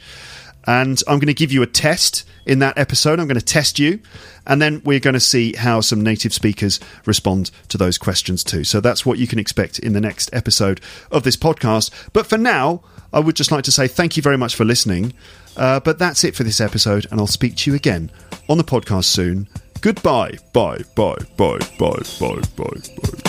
And 0.70 1.01
I'm 1.07 1.17
going 1.17 1.26
to 1.26 1.34
give 1.34 1.51
you 1.51 1.63
a 1.63 1.65
test 1.65 2.28
in 2.45 2.59
that 2.59 2.78
episode. 2.78 3.20
I'm 3.20 3.26
going 3.26 3.39
to 3.39 3.45
test 3.45 3.80
you. 3.80 3.99
And 4.45 4.61
then 4.61 4.84
we're 4.86 4.99
going 4.99 5.15
to 5.15 5.20
see 5.20 5.53
how 5.53 5.82
some 5.82 6.03
native 6.03 6.32
speakers 6.32 6.80
respond 7.07 7.49
to 7.70 7.78
those 7.80 7.97
questions 7.97 8.43
too. 8.43 8.63
So 8.63 8.80
that's 8.80 9.03
what 9.03 9.17
you 9.17 9.26
can 9.26 9.39
expect 9.39 9.80
in 9.80 9.93
the 9.93 9.99
next 9.99 10.30
episode 10.32 10.80
of 11.11 11.24
this 11.24 11.36
podcast. 11.36 11.89
But 12.13 12.28
for 12.28 12.38
now, 12.38 12.84
I 13.11 13.20
would 13.20 13.36
just 13.36 13.51
like 13.51 13.63
to 13.63 13.72
say 13.72 13.88
thank 13.88 14.15
you 14.15 14.22
very 14.22 14.38
much 14.38 14.53
for 14.55 14.63
listening. 14.63 15.13
Uh, 15.57 15.80
but 15.80 15.97
that's 15.97 16.24
it 16.24 16.36
for 16.36 16.43
this 16.43 16.61
episode. 16.61 17.07
And 17.09 17.20
I'll 17.20 17.26
speak 17.26 17.55
to 17.57 17.72
you 17.72 17.76
again 17.76 18.11
on 18.47 18.59
the 18.59 18.63
podcast 18.63 19.05
soon. 19.05 19.47
Goodbye. 19.82 20.38
Bye, 20.53 20.84
bye, 20.95 21.15
bye, 21.36 21.57
bye, 21.80 21.97
bye, 22.20 22.41
bye, 22.55 22.82
bye. 22.93 23.28